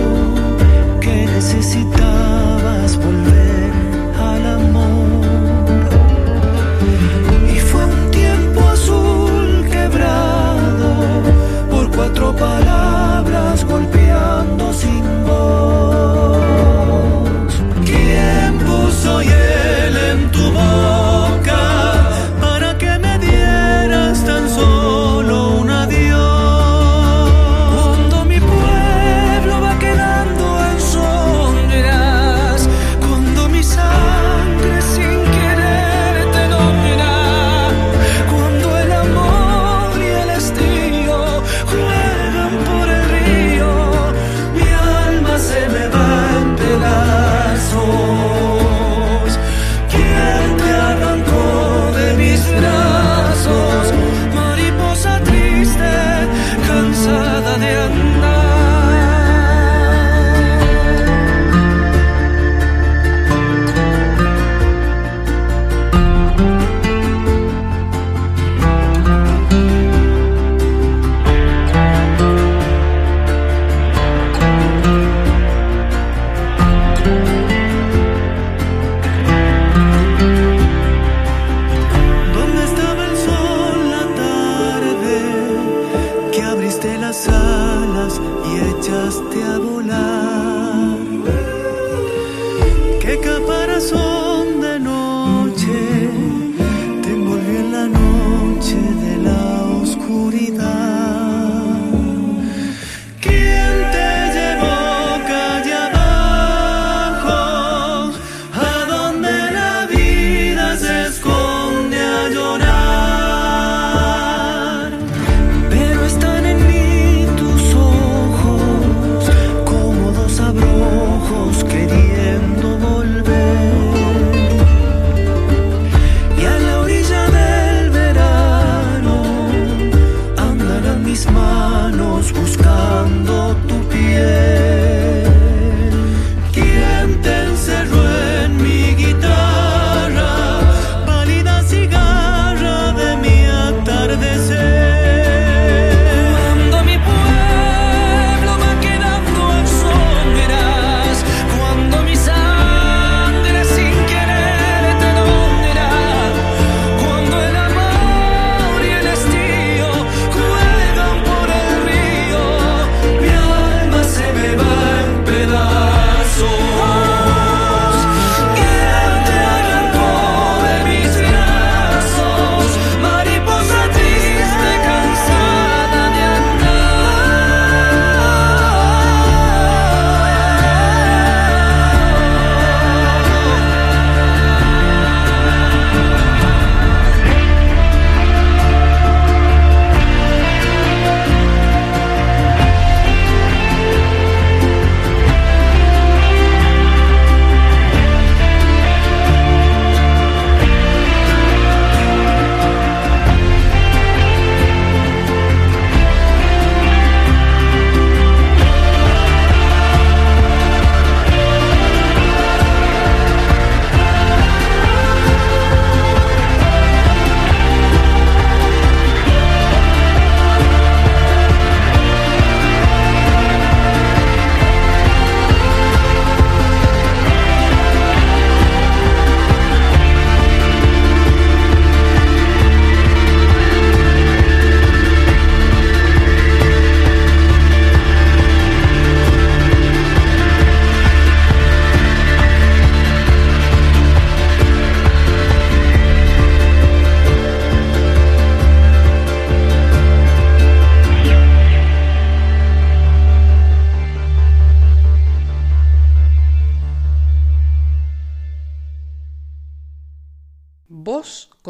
que 1.01 1.27
necesitabas 1.27 2.97
volver 2.97 3.73
al 4.19 4.47
amor. 4.47 5.25
Y 7.55 7.59
fue 7.59 7.85
un 7.85 8.11
tiempo 8.11 8.61
azul 8.69 9.69
quebrado 9.71 10.91
por 11.71 11.91
cuatro 11.91 12.35
palabras 12.35 13.65
golpeando 13.65 14.73
sin 14.73 15.05
voz. 15.25 16.40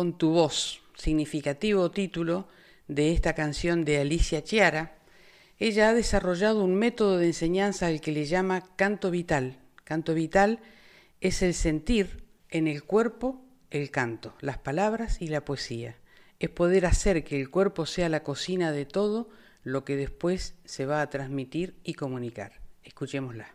Con 0.00 0.16
tu 0.16 0.30
voz, 0.30 0.80
significativo 0.96 1.90
título 1.90 2.48
de 2.88 3.12
esta 3.12 3.34
canción 3.34 3.84
de 3.84 3.98
Alicia 3.98 4.42
Chiara, 4.42 4.94
ella 5.58 5.90
ha 5.90 5.92
desarrollado 5.92 6.64
un 6.64 6.74
método 6.74 7.18
de 7.18 7.26
enseñanza 7.26 7.86
al 7.88 8.00
que 8.00 8.10
le 8.10 8.24
llama 8.24 8.64
canto 8.76 9.10
vital. 9.10 9.58
Canto 9.84 10.14
vital 10.14 10.60
es 11.20 11.42
el 11.42 11.52
sentir 11.52 12.24
en 12.48 12.66
el 12.66 12.82
cuerpo 12.82 13.44
el 13.68 13.90
canto, 13.90 14.32
las 14.40 14.56
palabras 14.56 15.20
y 15.20 15.28
la 15.28 15.44
poesía. 15.44 15.98
Es 16.38 16.48
poder 16.48 16.86
hacer 16.86 17.22
que 17.22 17.38
el 17.38 17.50
cuerpo 17.50 17.84
sea 17.84 18.08
la 18.08 18.22
cocina 18.22 18.72
de 18.72 18.86
todo 18.86 19.28
lo 19.64 19.84
que 19.84 19.96
después 19.96 20.54
se 20.64 20.86
va 20.86 21.02
a 21.02 21.10
transmitir 21.10 21.74
y 21.84 21.92
comunicar. 21.92 22.52
Escuchémosla. 22.84 23.54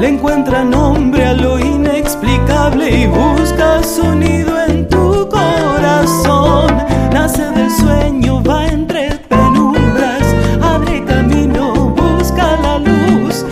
le 0.00 0.06
encuentra 0.06 0.62
nombre 0.62 1.24
a 1.24 1.32
lo 1.32 1.58
inexplicable 1.58 2.90
y 2.90 3.06
busca 3.06 3.82
su 3.82 4.14
nido 4.14 4.52
en 4.68 4.86
tu 4.86 5.26
corazón. 5.30 6.76
Nace 7.10 7.50
del 7.52 7.70
sueño, 7.70 8.42
va 8.42 8.66
entre 8.66 9.12
penumbras, 9.30 10.22
abre 10.60 11.02
camino, 11.06 11.94
busca 11.96 12.58
la 12.60 12.78
luz, 12.80 13.46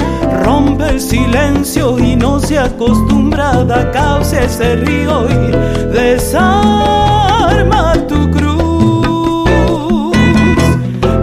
rompe 0.44 0.90
el 0.90 1.01
silencio 1.01 1.98
y 1.98 2.14
no 2.14 2.39
se 2.39 2.59
acostumbra 2.59 3.62
a 3.62 3.90
causa 3.90 4.43
ese 4.43 4.76
río 4.76 5.26
y 5.30 5.52
desarma 5.90 7.94
tu 8.06 8.30
cruz, 8.30 9.48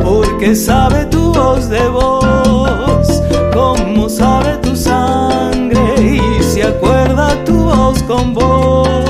porque 0.03 0.55
sabe 0.55 1.05
tu 1.05 1.31
voz 1.31 1.69
de 1.69 1.87
voz. 1.87 2.24
com 8.07 9.04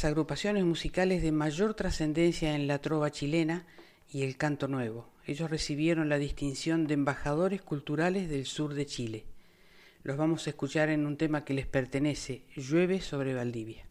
las 0.00 0.06
agrupaciones 0.06 0.64
musicales 0.64 1.20
de 1.20 1.30
mayor 1.30 1.74
trascendencia 1.74 2.54
en 2.54 2.66
la 2.66 2.78
trova 2.78 3.10
chilena 3.10 3.66
y 4.10 4.22
el 4.22 4.38
canto 4.38 4.66
nuevo. 4.66 5.10
Ellos 5.26 5.50
recibieron 5.50 6.08
la 6.08 6.16
distinción 6.16 6.86
de 6.86 6.94
embajadores 6.94 7.60
culturales 7.60 8.30
del 8.30 8.46
sur 8.46 8.72
de 8.72 8.86
Chile. 8.86 9.26
Los 10.02 10.16
vamos 10.16 10.46
a 10.46 10.50
escuchar 10.50 10.88
en 10.88 11.04
un 11.04 11.18
tema 11.18 11.44
que 11.44 11.52
les 11.52 11.66
pertenece, 11.66 12.44
Llueve 12.56 13.02
sobre 13.02 13.34
Valdivia. 13.34 13.84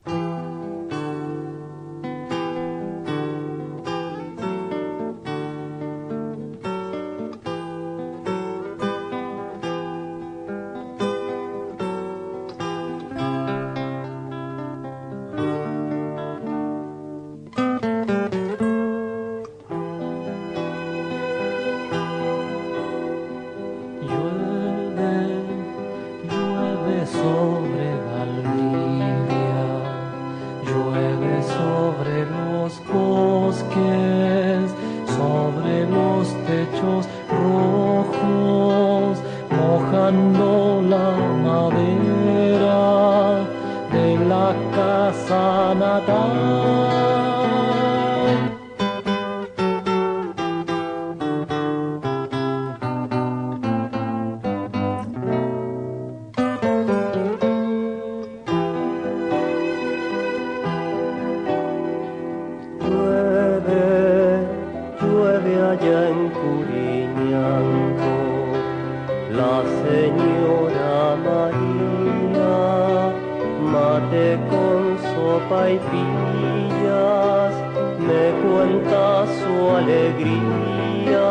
sopa 75.02 75.70
y 75.70 75.80
pillas, 75.92 77.54
me 78.00 78.24
cuenta 78.42 79.26
su 79.40 79.54
alegría. 79.76 81.30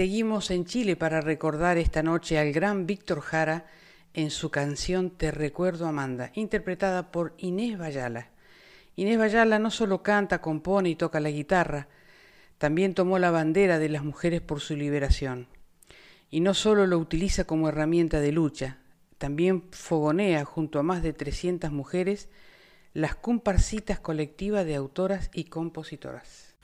Seguimos 0.00 0.50
en 0.50 0.64
Chile 0.64 0.96
para 0.96 1.20
recordar 1.20 1.76
esta 1.76 2.02
noche 2.02 2.38
al 2.38 2.52
gran 2.52 2.86
Víctor 2.86 3.20
Jara 3.20 3.66
en 4.14 4.30
su 4.30 4.50
canción 4.50 5.10
Te 5.10 5.30
recuerdo 5.30 5.86
Amanda, 5.86 6.30
interpretada 6.32 7.12
por 7.12 7.34
Inés 7.36 7.76
Bayala. 7.76 8.30
Inés 8.96 9.18
Bayala 9.18 9.58
no 9.58 9.70
solo 9.70 10.02
canta, 10.02 10.40
compone 10.40 10.88
y 10.88 10.96
toca 10.96 11.20
la 11.20 11.28
guitarra, 11.28 11.88
también 12.56 12.94
tomó 12.94 13.18
la 13.18 13.30
bandera 13.30 13.78
de 13.78 13.90
las 13.90 14.02
mujeres 14.02 14.40
por 14.40 14.60
su 14.60 14.74
liberación. 14.74 15.48
Y 16.30 16.40
no 16.40 16.54
solo 16.54 16.86
lo 16.86 16.96
utiliza 16.96 17.44
como 17.44 17.68
herramienta 17.68 18.20
de 18.20 18.32
lucha, 18.32 18.78
también 19.18 19.64
fogonea 19.70 20.46
junto 20.46 20.78
a 20.78 20.82
más 20.82 21.02
de 21.02 21.12
300 21.12 21.72
mujeres 21.72 22.30
las 22.94 23.16
comparsitas 23.16 24.00
colectivas 24.00 24.64
de 24.64 24.76
autoras 24.76 25.28
y 25.34 25.44
compositoras. 25.44 26.54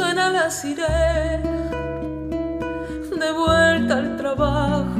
Suena 0.00 0.30
la 0.30 0.48
sirena 0.50 1.70
de 3.20 3.32
vuelta 3.32 3.98
al 3.98 4.16
trabajo. 4.16 4.98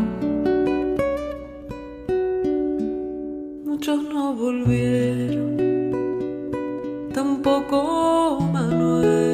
Muchos 3.64 4.02
no 4.12 4.34
volvieron, 4.34 5.56
tampoco 7.14 8.40
Manuel. 8.52 9.32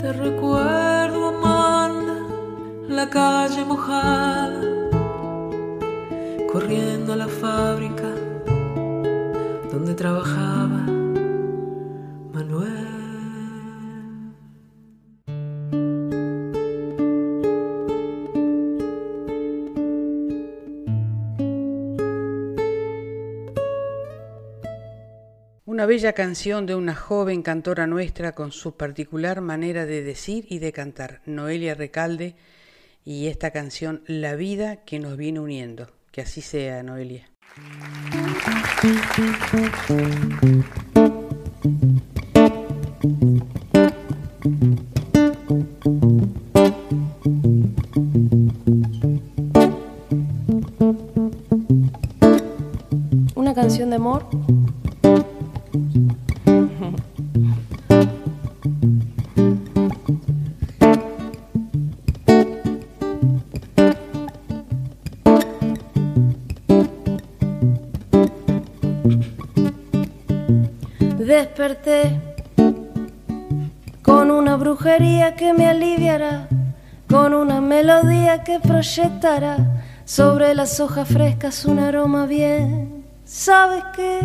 Te 0.00 0.12
recuerdo, 0.12 1.28
Amanda, 1.34 2.18
la 2.88 3.10
calle 3.10 3.64
mojada, 3.64 4.62
corriendo 6.52 7.14
a 7.14 7.16
la 7.16 7.26
fábrica 7.26 7.91
trabajaba 10.02 10.84
Manuel. 12.32 12.72
Una 25.64 25.86
bella 25.86 26.14
canción 26.14 26.66
de 26.66 26.74
una 26.74 26.96
joven 26.96 27.42
cantora 27.42 27.86
nuestra 27.86 28.34
con 28.34 28.50
su 28.50 28.76
particular 28.76 29.40
manera 29.40 29.86
de 29.86 30.02
decir 30.02 30.46
y 30.48 30.58
de 30.58 30.72
cantar, 30.72 31.20
Noelia 31.26 31.74
Recalde, 31.74 32.34
y 33.04 33.28
esta 33.28 33.52
canción 33.52 34.02
La 34.08 34.34
vida 34.34 34.82
que 34.84 34.98
nos 34.98 35.16
viene 35.16 35.38
uniendo. 35.38 35.92
Que 36.10 36.22
así 36.22 36.40
sea, 36.40 36.82
Noelia. 36.82 37.30
Una 38.84 39.22
las 80.62 80.78
hojas 80.78 81.08
frescas 81.08 81.64
un 81.64 81.80
aroma 81.80 82.24
bien. 82.24 83.04
¿Sabes 83.24 83.82
qué? 83.96 84.20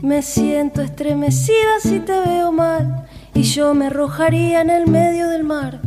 Me 0.00 0.22
siento 0.22 0.80
estremecida 0.80 1.78
si 1.82 2.00
te 2.00 2.18
veo 2.20 2.52
mal 2.52 3.04
y 3.34 3.42
yo 3.42 3.74
me 3.74 3.88
arrojaría 3.88 4.62
en 4.62 4.70
el 4.70 4.86
medio 4.86 5.28
del 5.28 5.44
mar 5.44 5.82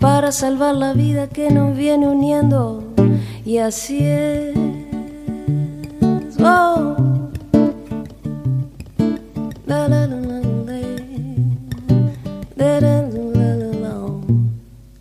para 0.00 0.32
salvar 0.32 0.74
la 0.74 0.94
vida 0.94 1.28
que 1.28 1.48
nos 1.48 1.76
viene 1.76 2.08
uniendo 2.08 2.82
y 3.44 3.58
así 3.58 3.98
es. 4.02 4.56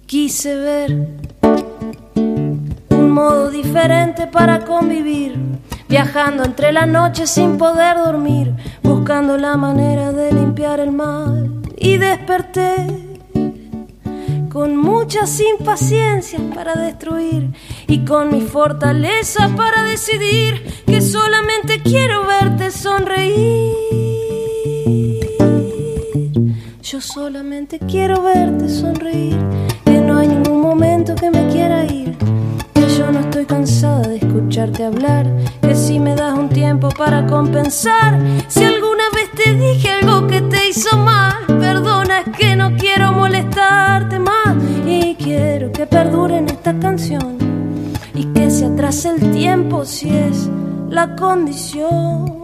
Quise 0.05 0.55
ver 0.55 1.12
diferente 3.73 4.27
para 4.27 4.59
convivir, 4.65 5.35
viajando 5.89 6.43
entre 6.43 6.71
la 6.71 6.85
noche 6.85 7.25
sin 7.25 7.57
poder 7.57 7.97
dormir, 7.97 8.53
buscando 8.83 9.35
la 9.35 9.57
manera 9.57 10.11
de 10.11 10.31
limpiar 10.31 10.79
el 10.79 10.91
mal 10.91 11.49
y 11.75 11.97
desperté 11.97 12.85
con 14.49 14.77
muchas 14.77 15.39
impaciencias 15.39 16.39
para 16.53 16.75
destruir 16.75 17.49
y 17.87 18.05
con 18.05 18.29
mi 18.31 18.41
fortaleza 18.41 19.49
para 19.57 19.81
decidir 19.81 20.83
que 20.85 21.01
solamente 21.01 21.81
quiero 21.81 22.27
verte 22.27 22.69
sonreír. 22.69 23.73
Yo 26.83 27.01
solamente 27.01 27.79
quiero 27.79 28.21
verte 28.21 28.69
sonreír, 28.69 29.39
que 29.83 29.99
no 29.99 30.19
hay 30.19 30.27
ningún 30.27 30.61
momento 30.61 31.15
que 31.15 31.31
me 31.31 31.47
quiera 31.47 31.85
ir, 31.85 32.15
yo 33.03 33.11
no 33.11 33.19
estoy 33.19 33.45
cansada 33.45 34.07
de 34.07 34.17
escucharte 34.17 34.85
hablar, 34.85 35.25
que 35.61 35.75
si 35.75 35.99
me 35.99 36.15
das 36.15 36.37
un 36.37 36.49
tiempo 36.49 36.89
para 36.89 37.25
compensar, 37.25 38.19
si 38.47 38.63
alguna 38.63 39.03
vez 39.13 39.29
te 39.31 39.53
dije 39.55 39.89
algo 39.89 40.27
que 40.27 40.41
te 40.41 40.69
hizo 40.69 40.95
mal, 40.97 41.33
perdona 41.47 42.19
es 42.21 42.37
que 42.37 42.55
no 42.55 42.75
quiero 42.77 43.11
molestarte 43.11 44.19
más 44.19 44.55
y 44.85 45.15
quiero 45.15 45.71
que 45.71 45.85
perdure 45.85 46.37
en 46.37 46.45
esta 46.45 46.77
canción 46.79 47.37
y 48.13 48.25
que 48.33 48.49
se 48.49 48.65
atrase 48.67 49.09
el 49.09 49.31
tiempo 49.31 49.85
si 49.85 50.09
es 50.09 50.49
la 50.89 51.15
condición. 51.15 52.42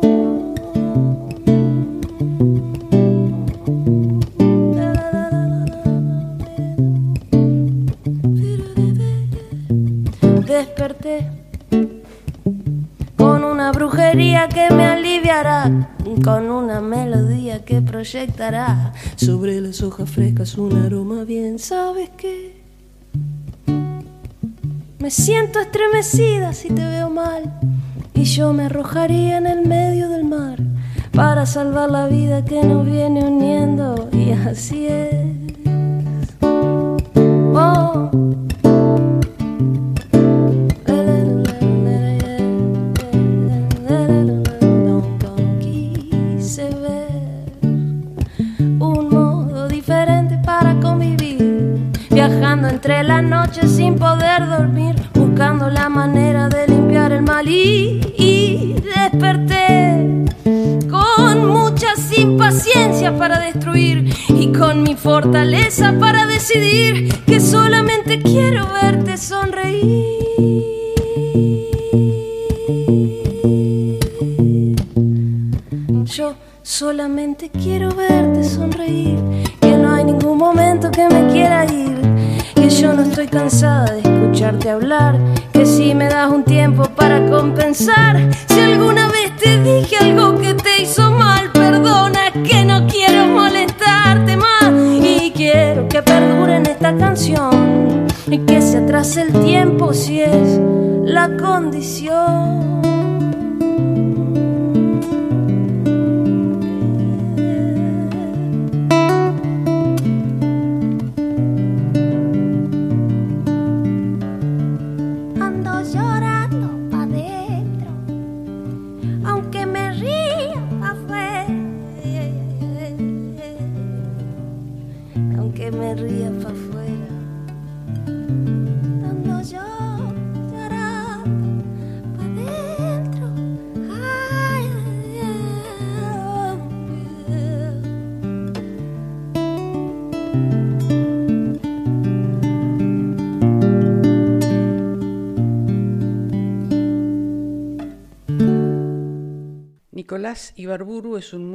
Con 13.17 13.43
una 13.43 13.71
brujería 13.71 14.47
que 14.49 14.73
me 14.73 14.85
aliviará, 14.85 15.89
con 16.23 16.49
una 16.49 16.81
melodía 16.81 17.63
que 17.63 17.81
proyectará 17.81 18.93
sobre 19.15 19.61
las 19.61 19.81
hojas 19.83 20.09
frescas 20.09 20.57
un 20.57 20.75
aroma 20.77 21.23
bien. 21.25 21.59
¿Sabes 21.59 22.09
qué? 22.17 22.59
Me 24.97 25.11
siento 25.11 25.59
estremecida 25.59 26.53
si 26.53 26.69
te 26.69 26.85
veo 26.85 27.09
mal 27.09 27.53
y 28.13 28.23
yo 28.23 28.51
me 28.53 28.63
arrojaría 28.65 29.37
en 29.37 29.47
el 29.47 29.65
medio 29.65 30.09
del 30.09 30.25
mar 30.25 30.57
para 31.13 31.45
salvar 31.45 31.89
la 31.89 32.07
vida 32.07 32.43
que 32.45 32.63
nos 32.63 32.85
viene 32.85 33.23
uniendo 33.23 34.09
y 34.11 34.31
así 34.31 34.87
es. 34.87 35.08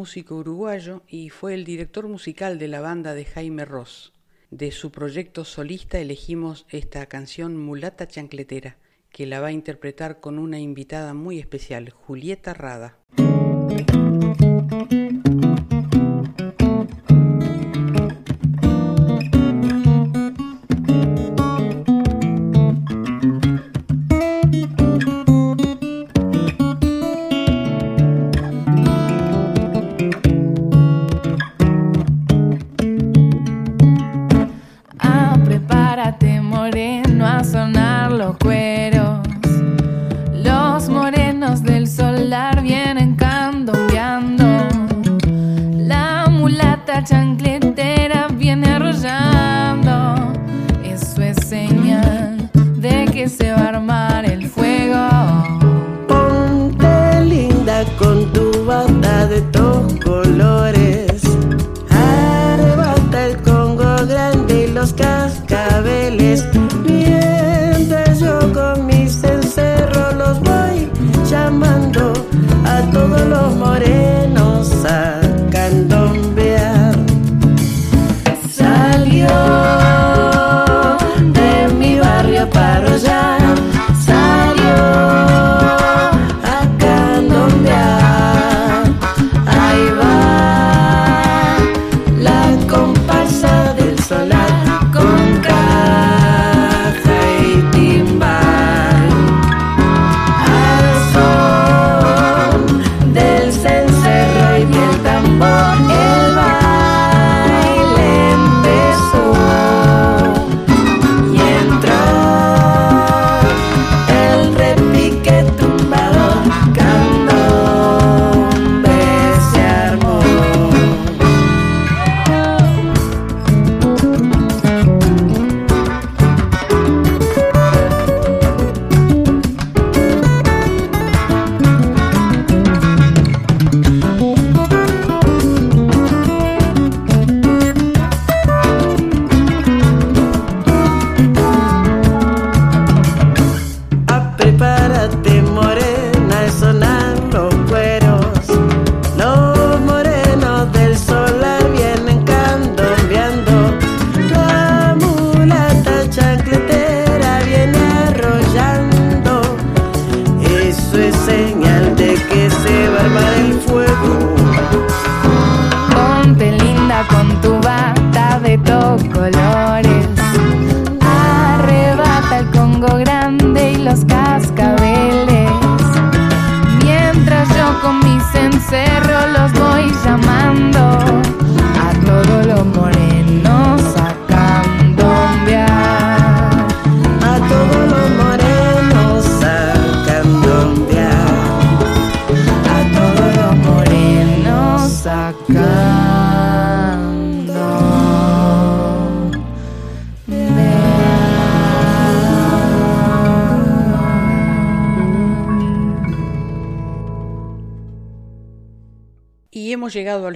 Músico 0.04 0.36
uruguayo 0.36 1.02
y 1.08 1.30
fue 1.30 1.54
el 1.54 1.64
director 1.64 2.08
musical 2.08 2.58
de 2.58 2.68
la 2.68 2.82
banda 2.82 3.14
de 3.14 3.24
Jaime 3.24 3.64
Ross. 3.64 4.12
De 4.50 4.70
su 4.70 4.92
proyecto 4.92 5.46
solista 5.46 5.98
elegimos 5.98 6.66
esta 6.68 7.06
canción 7.06 7.56
Mulata 7.56 8.06
Chancletera, 8.06 8.76
que 9.08 9.24
la 9.24 9.40
va 9.40 9.46
a 9.46 9.52
interpretar 9.52 10.20
con 10.20 10.38
una 10.38 10.58
invitada 10.58 11.14
muy 11.14 11.38
especial, 11.38 11.88
Julieta 11.88 12.52
Rada. 12.52 12.98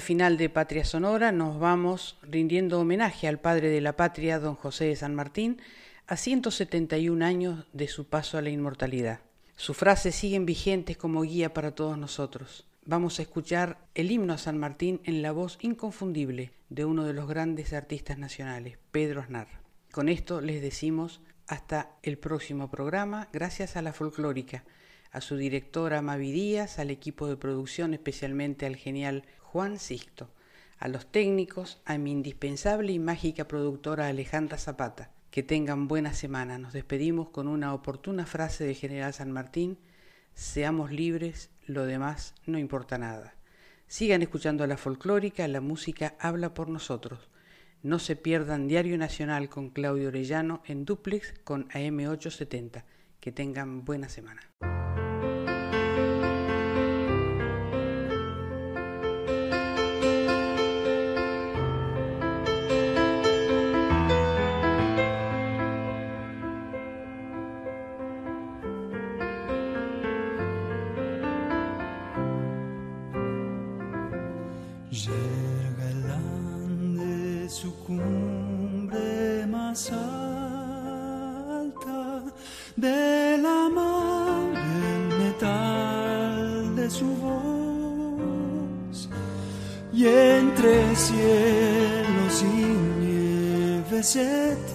Final 0.09 0.39
de 0.39 0.48
Patria 0.48 0.86
Sonora, 0.86 1.32
nos 1.32 1.60
vamos 1.60 2.16
rindiendo 2.22 2.80
homenaje 2.80 3.28
al 3.28 3.40
padre 3.40 3.68
de 3.68 3.82
la 3.82 3.94
patria, 3.94 4.39
don 4.39 4.55
José 4.55 4.86
de 4.86 4.97
San 4.97 5.14
Martín, 5.14 5.60
a 6.06 6.16
171 6.16 7.22
años 7.22 7.66
de 7.74 7.89
su 7.89 8.06
paso 8.06 8.39
a 8.39 8.40
la 8.40 8.48
inmortalidad. 8.48 9.20
Sus 9.56 9.76
frases 9.76 10.14
siguen 10.14 10.47
vigentes 10.47 10.97
como 10.97 11.20
guía 11.20 11.52
para 11.52 11.74
todos 11.74 11.98
nosotros. 11.98 12.66
Vamos 12.86 13.18
a 13.18 13.22
escuchar 13.22 13.80
el 13.94 14.10
himno 14.10 14.32
a 14.32 14.39
San 14.39 14.56
Martín 14.56 15.02
en 15.05 15.20
la 15.20 15.32
voz 15.32 15.59
inconfundible 15.60 16.52
de 16.70 16.86
uno 16.86 17.05
de 17.05 17.12
los 17.12 17.28
grandes 17.28 17.74
artistas 17.74 18.16
nacionales, 18.16 18.78
Pedro 18.90 19.20
Aznar. 19.20 19.60
Con 19.93 20.09
esto 20.09 20.40
les 20.40 20.62
decimos 20.62 21.20
hasta 21.47 21.90
el 22.02 22.16
próximo 22.16 22.70
programa, 22.70 23.28
gracias 23.30 23.76
a 23.76 23.82
la 23.82 23.93
folclórica 23.93 24.64
a 25.10 25.20
su 25.20 25.36
directora 25.36 26.02
Mavi 26.02 26.32
Díaz, 26.32 26.78
al 26.78 26.90
equipo 26.90 27.28
de 27.28 27.36
producción, 27.36 27.94
especialmente 27.94 28.66
al 28.66 28.76
genial 28.76 29.24
Juan 29.50 29.78
Sisto, 29.78 30.28
a 30.78 30.88
los 30.88 31.10
técnicos, 31.10 31.80
a 31.86 31.96
mi 31.96 32.12
indispensable 32.12 32.92
y 32.92 32.98
mágica 32.98 33.48
productora 33.48 34.06
Alejandra 34.06 34.58
Zapata. 34.58 35.10
Que 35.30 35.42
tengan 35.42 35.88
buena 35.88 36.12
semana. 36.12 36.58
Nos 36.58 36.74
despedimos 36.74 37.30
con 37.30 37.48
una 37.48 37.72
oportuna 37.72 38.26
frase 38.26 38.64
del 38.64 38.76
general 38.76 39.14
San 39.14 39.32
Martín, 39.32 39.78
seamos 40.34 40.92
libres, 40.92 41.48
lo 41.64 41.86
demás 41.86 42.34
no 42.44 42.58
importa 42.58 42.98
nada. 42.98 43.36
Sigan 43.86 44.20
escuchando 44.20 44.66
la 44.66 44.76
folclórica, 44.76 45.48
la 45.48 45.62
música 45.62 46.14
habla 46.20 46.52
por 46.52 46.68
nosotros. 46.68 47.30
No 47.82 47.98
se 47.98 48.16
pierdan 48.16 48.68
Diario 48.68 48.98
Nacional 48.98 49.48
con 49.48 49.70
Claudio 49.70 50.08
Orellano 50.08 50.62
en 50.66 50.84
duplex 50.84 51.32
con 51.42 51.70
AM870. 51.70 52.84
Que 53.18 53.32
tengan 53.32 53.86
buena 53.86 54.10
semana. 54.10 54.42
De 82.76 83.38
la 83.38 83.68
mar 83.68 84.56
el 84.56 85.09
metal 85.22 86.74
de 86.74 86.90
su 86.90 87.06
voz. 87.06 89.09
Y 89.92 90.05
entre 90.06 90.96
cielos 90.96 92.42
y 92.42 92.46
nieves 93.05 94.16
eternas 94.16 94.66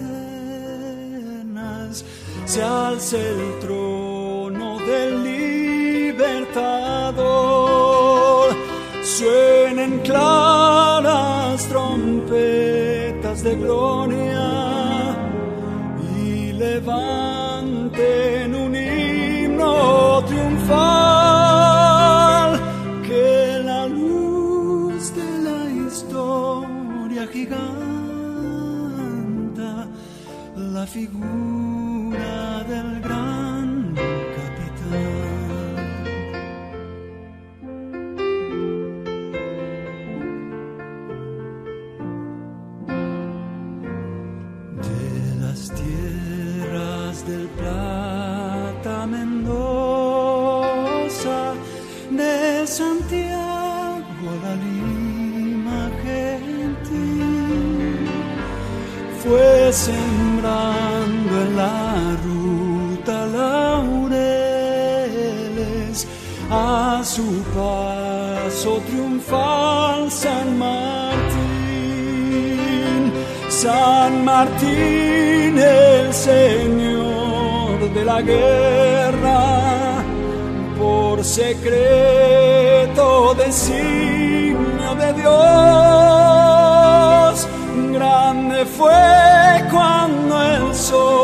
se 2.46 2.62
alza 2.62 3.18
el 3.18 3.58
trono 3.60 4.78
del 4.78 5.22
libertador. 5.22 6.64
Suenen 9.02 9.98
claras 10.00 11.68
trompetas 11.68 13.42
de 13.42 13.56
gloria 13.56 14.33
y 17.00 17.23
Martín 74.44 75.58
el 75.58 76.12
Señor 76.12 77.90
de 77.94 78.04
la 78.04 78.20
guerra, 78.20 80.04
por 80.78 81.24
secreto 81.24 81.74
designio 83.36 84.94
de 84.96 85.12
Dios, 85.14 85.32
grande 87.94 88.66
fue 88.66 89.64
cuando 89.72 90.42
el 90.42 90.74
sol 90.74 91.23